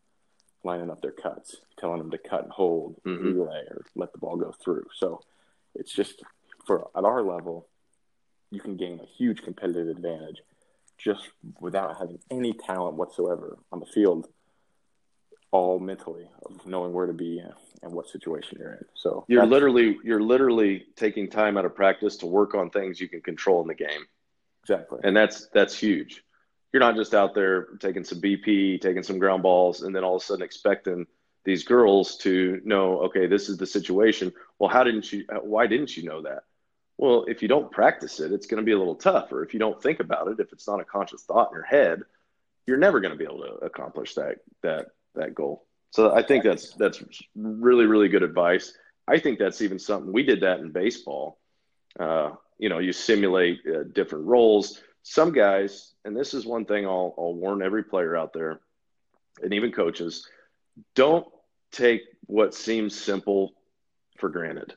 lining 0.63 0.89
up 0.89 1.01
their 1.01 1.11
cuts, 1.11 1.55
telling 1.79 1.99
them 1.99 2.11
to 2.11 2.17
cut 2.17 2.43
and 2.43 2.51
hold, 2.51 3.01
Mhm. 3.05 3.23
relay, 3.23 3.63
or 3.71 3.85
let 3.95 4.11
the 4.11 4.17
ball 4.19 4.35
go 4.35 4.51
through. 4.51 4.85
So 4.95 5.21
it's 5.73 5.93
just 5.93 6.21
for 6.65 6.87
at 6.95 7.05
our 7.05 7.23
level, 7.23 7.67
you 8.51 8.59
can 8.59 8.75
gain 8.75 8.99
a 8.99 9.05
huge 9.05 9.41
competitive 9.41 9.87
advantage 9.87 10.41
just 10.99 11.21
without 11.59 11.97
having 11.97 12.19
any 12.29 12.53
talent 12.53 12.95
whatsoever 12.95 13.57
on 13.71 13.79
the 13.79 13.85
field, 13.87 14.27
all 15.51 15.79
mentally 15.79 16.29
of 16.45 16.65
knowing 16.67 16.93
where 16.93 17.07
to 17.07 17.13
be 17.13 17.41
and 17.81 17.93
what 17.93 18.07
situation 18.09 18.57
you're 18.59 18.73
in. 18.73 18.85
So 18.93 19.25
You're 19.27 19.45
literally 19.45 19.97
you're 20.03 20.21
literally 20.21 20.85
taking 20.95 21.29
time 21.29 21.57
out 21.57 21.65
of 21.65 21.75
practice 21.75 22.17
to 22.17 22.27
work 22.27 22.53
on 22.53 22.69
things 22.69 22.99
you 22.99 23.07
can 23.07 23.21
control 23.21 23.61
in 23.61 23.67
the 23.67 23.73
game. 23.73 24.05
exactly 24.63 24.99
and 25.03 25.15
that's 25.15 25.47
that's 25.53 25.75
huge. 25.77 26.23
You're 26.71 26.81
not 26.81 26.95
just 26.95 27.15
out 27.15 27.33
there 27.33 27.67
taking 27.79 28.03
some 28.03 28.21
BP, 28.21 28.79
taking 28.81 29.01
some 29.01 29.17
ground 29.17 29.41
balls, 29.41 29.81
and 29.81 29.95
then 29.95 30.03
all 30.03 30.17
of 30.17 30.21
a 30.21 30.25
sudden 30.25 30.43
expecting 30.43 31.07
these 31.43 31.63
girls 31.63 32.17
to 32.17 32.61
know, 32.63 32.99
okay, 33.05 33.25
this 33.25 33.49
is 33.49 33.57
the 33.57 33.65
situation. 33.65 34.31
Well, 34.59 34.69
how 34.69 34.83
didn't 34.83 35.11
you? 35.11 35.25
Why 35.41 35.65
didn't 35.65 35.97
you 35.97 36.03
know 36.03 36.21
that? 36.23 36.43
Well, 36.99 37.23
if 37.29 37.41
you 37.41 37.47
don't 37.47 37.71
practice 37.71 38.19
it, 38.19 38.33
it's 38.33 38.45
going 38.45 38.61
to 38.61 38.65
be 38.65 38.73
a 38.73 38.77
little 38.77 38.93
tougher. 38.93 39.41
If 39.41 39.53
you 39.53 39.59
don't 39.59 39.81
think 39.81 40.01
about 40.01 40.27
it, 40.27 40.41
if 40.41 40.51
it's 40.51 40.67
not 40.67 40.81
a 40.81 40.83
conscious 40.83 41.23
thought 41.23 41.49
in 41.49 41.55
your 41.55 41.63
head, 41.63 42.01
you're 42.67 42.75
never 42.75 42.99
going 42.99 43.13
to 43.13 43.17
be 43.17 43.23
able 43.23 43.39
to 43.39 43.53
accomplish 43.65 44.15
that 44.15 44.39
that 44.63 44.87
that 45.15 45.33
goal. 45.33 45.65
So 45.91 46.13
I 46.13 46.23
think 46.23 46.43
that's 46.43 46.73
that's 46.73 47.01
really 47.35 47.85
really 47.85 48.09
good 48.09 48.21
advice. 48.21 48.73
I 49.07 49.17
think 49.17 49.39
that's 49.39 49.61
even 49.61 49.79
something 49.79 50.11
we 50.11 50.23
did 50.23 50.41
that 50.41 50.59
in 50.59 50.71
baseball. 50.71 51.39
Uh, 51.97 52.31
you 52.57 52.67
know, 52.67 52.79
you 52.79 52.91
simulate 52.91 53.59
uh, 53.65 53.83
different 53.93 54.25
roles. 54.25 54.81
Some 55.03 55.31
guys, 55.31 55.93
and 56.03 56.13
this 56.13 56.33
is 56.33 56.45
one 56.45 56.65
thing 56.65 56.85
I'll, 56.85 57.15
I'll 57.17 57.33
warn 57.33 57.61
every 57.63 57.85
player 57.85 58.17
out 58.17 58.33
there, 58.33 58.59
and 59.41 59.53
even 59.53 59.71
coaches, 59.71 60.27
don't 60.95 61.25
take 61.71 62.01
what 62.25 62.53
seems 62.53 62.93
simple 62.93 63.53
for 64.17 64.27
granted. 64.27 64.73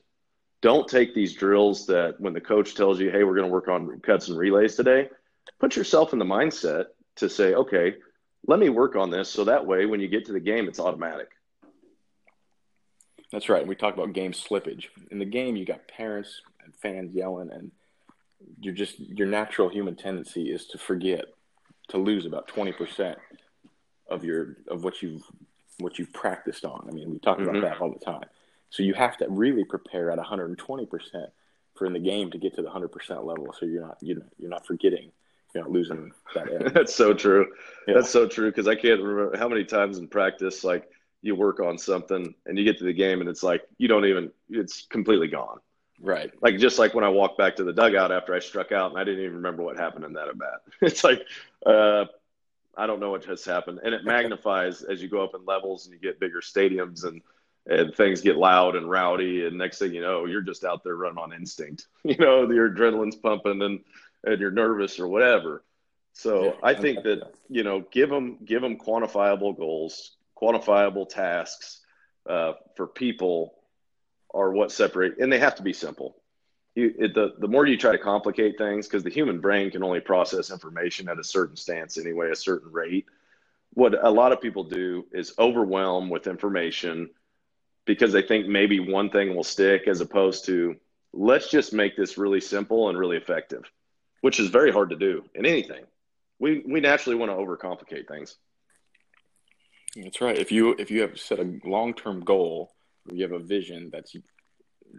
Don't 0.63 0.87
take 0.87 1.13
these 1.13 1.33
drills 1.33 1.85
that 1.87 2.15
when 2.19 2.31
the 2.31 2.39
coach 2.39 2.73
tells 2.73 2.97
you, 2.97 3.11
hey, 3.11 3.25
we're 3.25 3.35
going 3.35 3.47
to 3.47 3.53
work 3.53 3.67
on 3.67 3.99
cuts 3.99 4.29
and 4.29 4.37
relays 4.37 4.75
today, 4.75 5.09
put 5.59 5.75
yourself 5.75 6.13
in 6.13 6.19
the 6.19 6.25
mindset 6.25 6.85
to 7.17 7.29
say, 7.29 7.53
okay, 7.53 7.95
let 8.47 8.59
me 8.59 8.69
work 8.69 8.95
on 8.95 9.09
this 9.09 9.27
so 9.27 9.43
that 9.43 9.65
way 9.65 9.85
when 9.85 9.99
you 9.99 10.07
get 10.07 10.25
to 10.25 10.31
the 10.31 10.39
game, 10.39 10.69
it's 10.69 10.79
automatic. 10.79 11.27
That's 13.33 13.49
right. 13.49 13.67
We 13.67 13.75
talk 13.75 13.93
about 13.93 14.13
game 14.13 14.31
slippage. 14.31 14.85
In 15.11 15.19
the 15.19 15.25
game, 15.25 15.57
you 15.57 15.65
got 15.65 15.85
parents 15.89 16.41
and 16.63 16.73
fans 16.77 17.13
yelling, 17.13 17.49
and 17.51 17.71
you're 18.61 18.73
just 18.73 18.99
your 18.99 19.27
natural 19.27 19.67
human 19.67 19.97
tendency 19.97 20.51
is 20.51 20.67
to 20.67 20.77
forget, 20.77 21.25
to 21.89 21.97
lose 21.97 22.25
about 22.25 22.47
twenty 22.47 22.71
percent 22.71 23.17
of 24.07 24.23
your 24.23 24.57
of 24.67 24.83
what 24.83 25.01
you've 25.01 25.23
what 25.79 25.97
you've 25.97 26.13
practiced 26.13 26.63
on. 26.63 26.85
I 26.87 26.93
mean, 26.93 27.09
we 27.11 27.19
talk 27.19 27.39
about 27.39 27.55
mm-hmm. 27.55 27.63
that 27.63 27.81
all 27.81 27.91
the 27.91 28.05
time. 28.05 28.29
So 28.73 28.81
you 28.81 28.95
have 28.95 29.17
to 29.17 29.27
really 29.29 29.63
prepare 29.63 30.09
at 30.09 30.17
120 30.17 30.85
percent 30.87 31.29
for 31.75 31.85
in 31.85 31.93
the 31.93 31.99
game 31.99 32.31
to 32.31 32.39
get 32.39 32.55
to 32.55 32.61
the 32.63 32.69
100 32.69 32.87
percent 32.87 33.23
level. 33.23 33.53
So 33.59 33.67
you're 33.67 33.85
not 33.85 33.97
you're 34.01 34.17
not, 34.17 34.27
you're 34.39 34.49
not 34.49 34.65
forgetting, 34.65 35.11
you're 35.53 35.63
not 35.63 35.71
losing 35.71 36.11
that. 36.33 36.71
That's 36.73 36.95
so 36.95 37.13
true. 37.13 37.45
Yeah. 37.87 37.93
That's 37.93 38.09
so 38.09 38.27
true 38.27 38.49
because 38.49 38.67
I 38.67 38.73
can't 38.73 38.99
remember 38.99 39.37
how 39.37 39.47
many 39.47 39.63
times 39.63 39.99
in 39.99 40.07
practice, 40.07 40.63
like 40.63 40.89
you 41.21 41.35
work 41.35 41.59
on 41.59 41.77
something 41.77 42.33
and 42.47 42.57
you 42.57 42.63
get 42.63 42.79
to 42.79 42.83
the 42.83 42.93
game 42.93 43.21
and 43.21 43.29
it's 43.29 43.43
like 43.43 43.61
you 43.77 43.87
don't 43.87 44.05
even, 44.05 44.31
it's 44.49 44.87
completely 44.89 45.27
gone. 45.27 45.59
right. 46.01 46.31
Like 46.41 46.57
just 46.57 46.79
like 46.79 46.95
when 46.95 47.03
I 47.03 47.09
walked 47.09 47.37
back 47.37 47.55
to 47.57 47.63
the 47.63 47.73
dugout 47.73 48.11
after 48.11 48.33
I 48.33 48.39
struck 48.39 48.71
out 48.71 48.89
and 48.89 48.99
I 48.99 49.03
didn't 49.03 49.21
even 49.21 49.35
remember 49.35 49.61
what 49.61 49.77
happened 49.77 50.03
in 50.03 50.13
that 50.13 50.29
at 50.29 50.37
bat. 50.39 50.61
It's 50.81 51.03
like, 51.03 51.21
uh, 51.63 52.05
I 52.75 52.87
don't 52.87 52.99
know 52.99 53.11
what 53.11 53.23
has 53.25 53.45
happened. 53.45 53.81
And 53.83 53.93
it 53.93 54.03
magnifies 54.15 54.81
as 54.81 54.99
you 54.99 55.09
go 55.09 55.23
up 55.23 55.35
in 55.35 55.45
levels 55.45 55.85
and 55.85 55.93
you 55.93 55.99
get 55.99 56.19
bigger 56.19 56.41
stadiums 56.41 57.03
and, 57.05 57.21
and 57.67 57.95
things 57.95 58.21
get 58.21 58.37
loud 58.37 58.75
and 58.75 58.89
rowdy. 58.89 59.45
And 59.45 59.57
next 59.57 59.79
thing 59.79 59.93
you 59.93 60.01
know, 60.01 60.25
you're 60.25 60.41
just 60.41 60.63
out 60.63 60.83
there 60.83 60.95
running 60.95 61.17
on 61.17 61.33
instinct. 61.33 61.87
You 62.03 62.17
know, 62.17 62.49
your 62.51 62.69
adrenaline's 62.69 63.15
pumping 63.15 63.61
and, 63.61 63.79
and 64.25 64.39
you're 64.41 64.51
nervous 64.51 64.99
or 64.99 65.07
whatever. 65.07 65.63
So 66.11 66.43
Yeah, 66.43 66.51
I 66.61 66.73
think 66.73 67.03
that, 67.03 67.31
you 67.49 67.63
know, 67.63 67.85
give 67.91 68.09
them, 68.09 68.37
give 68.45 68.61
them 68.61 68.77
quantifiable 68.77 69.57
goals, 69.57 70.15
quantifiable 70.39 71.07
tasks 71.07 71.79
uh, 72.29 72.53
for 72.75 72.87
people 72.87 73.55
are 74.33 74.51
what 74.51 74.71
separate, 74.71 75.17
and 75.19 75.31
they 75.31 75.39
have 75.39 75.55
to 75.55 75.63
be 75.63 75.73
simple. 75.73 76.15
You, 76.75 76.93
it, 76.97 77.13
the 77.13 77.35
the 77.37 77.47
more 77.47 77.67
you 77.67 77.77
try 77.77 77.91
to 77.91 77.99
complicate 77.99 78.57
things, 78.57 78.87
because 78.87 79.03
the 79.03 79.11
human 79.11 79.39
brain 79.39 79.69
can 79.69 79.83
only 79.83 79.99
process 79.99 80.49
information 80.49 81.07
at 81.07 81.19
a 81.19 81.23
certain 81.23 81.55
stance 81.55 81.97
anyway, 81.97 82.31
a 82.31 82.35
certain 82.35 82.71
rate. 82.71 83.05
What 83.73 84.03
a 84.03 84.09
lot 84.09 84.31
of 84.31 84.41
people 84.41 84.63
do 84.63 85.05
is 85.11 85.33
overwhelm 85.37 86.09
with 86.09 86.27
information 86.27 87.09
because 87.85 88.13
they 88.13 88.21
think 88.21 88.47
maybe 88.47 88.79
one 88.79 89.09
thing 89.09 89.35
will 89.35 89.43
stick, 89.43 89.87
as 89.87 90.01
opposed 90.01 90.45
to 90.45 90.75
let's 91.13 91.49
just 91.49 91.73
make 91.73 91.95
this 91.95 92.17
really 92.17 92.41
simple 92.41 92.89
and 92.89 92.97
really 92.97 93.17
effective, 93.17 93.63
which 94.21 94.39
is 94.39 94.49
very 94.49 94.71
hard 94.71 94.89
to 94.89 94.95
do 94.95 95.23
in 95.35 95.45
anything. 95.45 95.83
We 96.39 96.63
we 96.67 96.79
naturally 96.79 97.15
want 97.15 97.31
to 97.31 97.37
overcomplicate 97.37 98.07
things. 98.07 98.37
That's 99.95 100.21
right. 100.21 100.37
If 100.37 100.51
you 100.51 100.75
if 100.79 100.89
you 100.89 101.01
have 101.01 101.19
set 101.19 101.39
a 101.39 101.59
long 101.63 101.93
term 101.93 102.21
goal, 102.21 102.73
or 103.09 103.15
you 103.15 103.23
have 103.23 103.31
a 103.31 103.39
vision 103.39 103.89
that's 103.91 104.15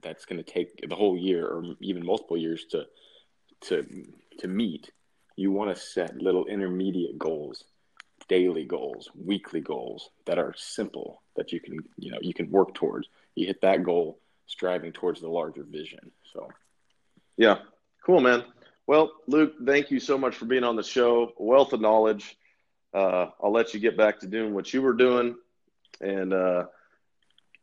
that's 0.02 0.24
going 0.24 0.42
to 0.42 0.50
take 0.50 0.88
the 0.88 0.94
whole 0.94 1.16
year 1.16 1.46
or 1.46 1.64
even 1.80 2.04
multiple 2.04 2.36
years 2.36 2.64
to 2.70 2.86
to 3.62 3.86
to 4.38 4.48
meet, 4.48 4.90
you 5.36 5.50
want 5.50 5.74
to 5.74 5.80
set 5.80 6.16
little 6.16 6.46
intermediate 6.46 7.18
goals, 7.18 7.64
daily 8.28 8.64
goals, 8.64 9.10
weekly 9.14 9.60
goals 9.60 10.10
that 10.26 10.38
are 10.38 10.54
simple 10.56 11.23
that 11.36 11.52
you 11.52 11.60
can 11.60 11.78
you 11.96 12.10
know 12.10 12.18
you 12.20 12.34
can 12.34 12.50
work 12.50 12.74
towards. 12.74 13.08
You 13.34 13.46
hit 13.46 13.60
that 13.62 13.82
goal, 13.82 14.18
striving 14.46 14.92
towards 14.92 15.20
the 15.20 15.28
larger 15.28 15.62
vision. 15.62 16.10
So 16.32 16.48
Yeah, 17.36 17.58
cool, 18.04 18.20
man. 18.20 18.44
Well, 18.86 19.12
Luke, 19.26 19.54
thank 19.64 19.90
you 19.90 19.98
so 19.98 20.18
much 20.18 20.36
for 20.36 20.44
being 20.44 20.64
on 20.64 20.76
the 20.76 20.82
show. 20.82 21.32
Wealth 21.38 21.72
of 21.72 21.80
knowledge. 21.80 22.36
Uh, 22.92 23.30
I'll 23.42 23.52
let 23.52 23.74
you 23.74 23.80
get 23.80 23.96
back 23.96 24.20
to 24.20 24.26
doing 24.26 24.54
what 24.54 24.72
you 24.72 24.82
were 24.82 24.92
doing, 24.92 25.34
and 26.00 26.32
uh, 26.32 26.66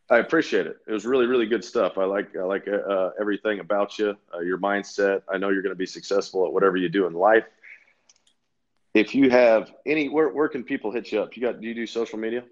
I 0.10 0.18
appreciate 0.18 0.68
it. 0.68 0.78
It 0.86 0.92
was 0.92 1.06
really, 1.06 1.26
really 1.26 1.46
good 1.46 1.64
stuff. 1.64 1.98
I 1.98 2.04
like, 2.04 2.36
I 2.36 2.44
like 2.44 2.68
uh, 2.68 3.12
everything 3.18 3.62
about 3.62 3.98
you, 3.98 4.18
uh, 4.34 4.40
your 4.40 4.58
mindset. 4.58 5.22
I 5.32 5.38
know 5.38 5.50
you're 5.50 5.62
going 5.62 5.72
to 5.72 5.80
be 5.80 5.86
successful 5.86 6.46
at 6.46 6.52
whatever 6.52 6.76
you 6.76 6.90
do 6.90 7.08
in 7.08 7.14
life. 7.14 7.46
If 8.94 9.16
you 9.16 9.30
have 9.30 9.72
any, 9.86 10.10
where 10.10 10.28
where 10.28 10.50
can 10.50 10.66
people 10.66 10.92
hit 10.92 11.14
you 11.14 11.22
up? 11.22 11.38
You 11.38 11.44
got? 11.44 11.62
Do 11.62 11.68
you 11.68 11.74
do 11.74 11.88
social 11.88 12.20
media? 12.20 12.44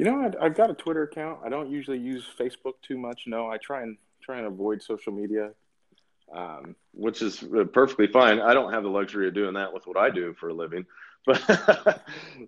You 0.00 0.06
know 0.06 0.18
I, 0.18 0.46
I've 0.46 0.56
got 0.56 0.70
a 0.70 0.74
Twitter 0.74 1.02
account. 1.02 1.40
I 1.44 1.50
don't 1.50 1.70
usually 1.70 1.98
use 1.98 2.24
Facebook 2.38 2.72
too 2.80 2.96
much. 2.96 3.24
No, 3.26 3.50
I 3.50 3.58
try 3.58 3.82
and 3.82 3.98
try 4.22 4.38
and 4.38 4.46
avoid 4.46 4.82
social 4.82 5.12
media. 5.12 5.50
Um, 6.34 6.74
which 6.92 7.20
is 7.20 7.42
uh, 7.42 7.64
perfectly 7.64 8.06
fine. 8.06 8.40
I 8.40 8.54
don't 8.54 8.72
have 8.72 8.82
the 8.82 8.88
luxury 8.88 9.28
of 9.28 9.34
doing 9.34 9.52
that 9.54 9.74
with 9.74 9.86
what 9.86 9.98
I 9.98 10.08
do 10.08 10.32
for 10.40 10.48
a 10.48 10.54
living, 10.54 10.86
but 11.26 11.42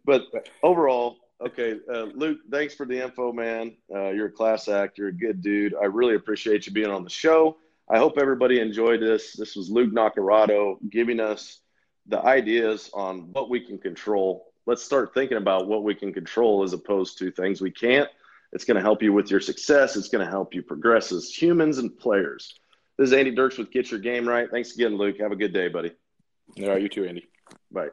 but 0.07 0.49
overall, 0.63 1.19
okay, 1.45 1.79
uh, 1.93 2.05
Luke, 2.15 2.39
thanks 2.51 2.75
for 2.75 2.87
the 2.87 3.03
info, 3.03 3.35
man. 3.35 3.77
Uh, 3.95 4.13
you're 4.13 4.29
a 4.29 4.33
class 4.33 4.69
act. 4.69 4.97
You're 4.97 5.09
a 5.09 5.13
good 5.13 5.43
dude. 5.43 5.75
I 5.75 5.85
really 5.85 6.15
appreciate 6.15 6.67
you 6.67 6.73
being 6.73 6.91
on 6.91 7.05
the 7.05 7.11
show. 7.11 7.59
I 7.91 7.99
hope 7.99 8.15
everybody 8.19 8.61
enjoyed 8.61 9.03
this. 9.03 9.35
This 9.35 9.57
was 9.57 9.69
Luke 9.69 9.93
Nacarado 9.93 10.77
giving 10.89 11.21
us 11.21 11.61
the 12.07 12.21
ideas 12.23 12.89
on 12.95 13.33
what 13.33 13.51
we 13.51 13.61
can 13.61 13.77
control. 13.77 14.52
Let's 14.67 14.83
start 14.83 15.13
thinking 15.15 15.39
about 15.39 15.67
what 15.67 15.83
we 15.83 15.95
can 15.95 16.13
control 16.13 16.63
as 16.63 16.73
opposed 16.73 17.19
to 17.19 17.31
things 17.31 17.61
we 17.61 17.71
can't. 17.71 18.09
It's 18.53 18.65
going 18.65 18.77
to 18.77 18.83
help 18.83 19.03
you 19.03 19.13
with 19.13 19.31
your 19.31 19.41
success. 19.41 19.97
It's 19.97 20.09
going 20.09 20.25
to 20.25 20.31
help 20.31 20.55
you 20.55 20.63
progress 20.63 21.11
as 21.11 21.31
humans 21.31 21.79
and 21.79 21.97
players. 21.99 22.55
This 22.99 23.09
is 23.09 23.13
Andy 23.13 23.35
Dirks 23.35 23.59
with 23.59 23.71
Get 23.73 23.91
Your 23.91 23.99
Game 23.99 24.29
Right. 24.29 24.51
Thanks 24.51 24.75
again, 24.75 24.97
Luke. 24.97 25.19
Have 25.19 25.33
a 25.33 25.37
good 25.37 25.53
day, 25.53 25.69
buddy. 25.69 25.93
all 26.61 26.69
right, 26.69 26.83
you 26.83 26.89
too, 26.89 27.07
Andy. 27.07 27.27
Bye. 27.71 27.89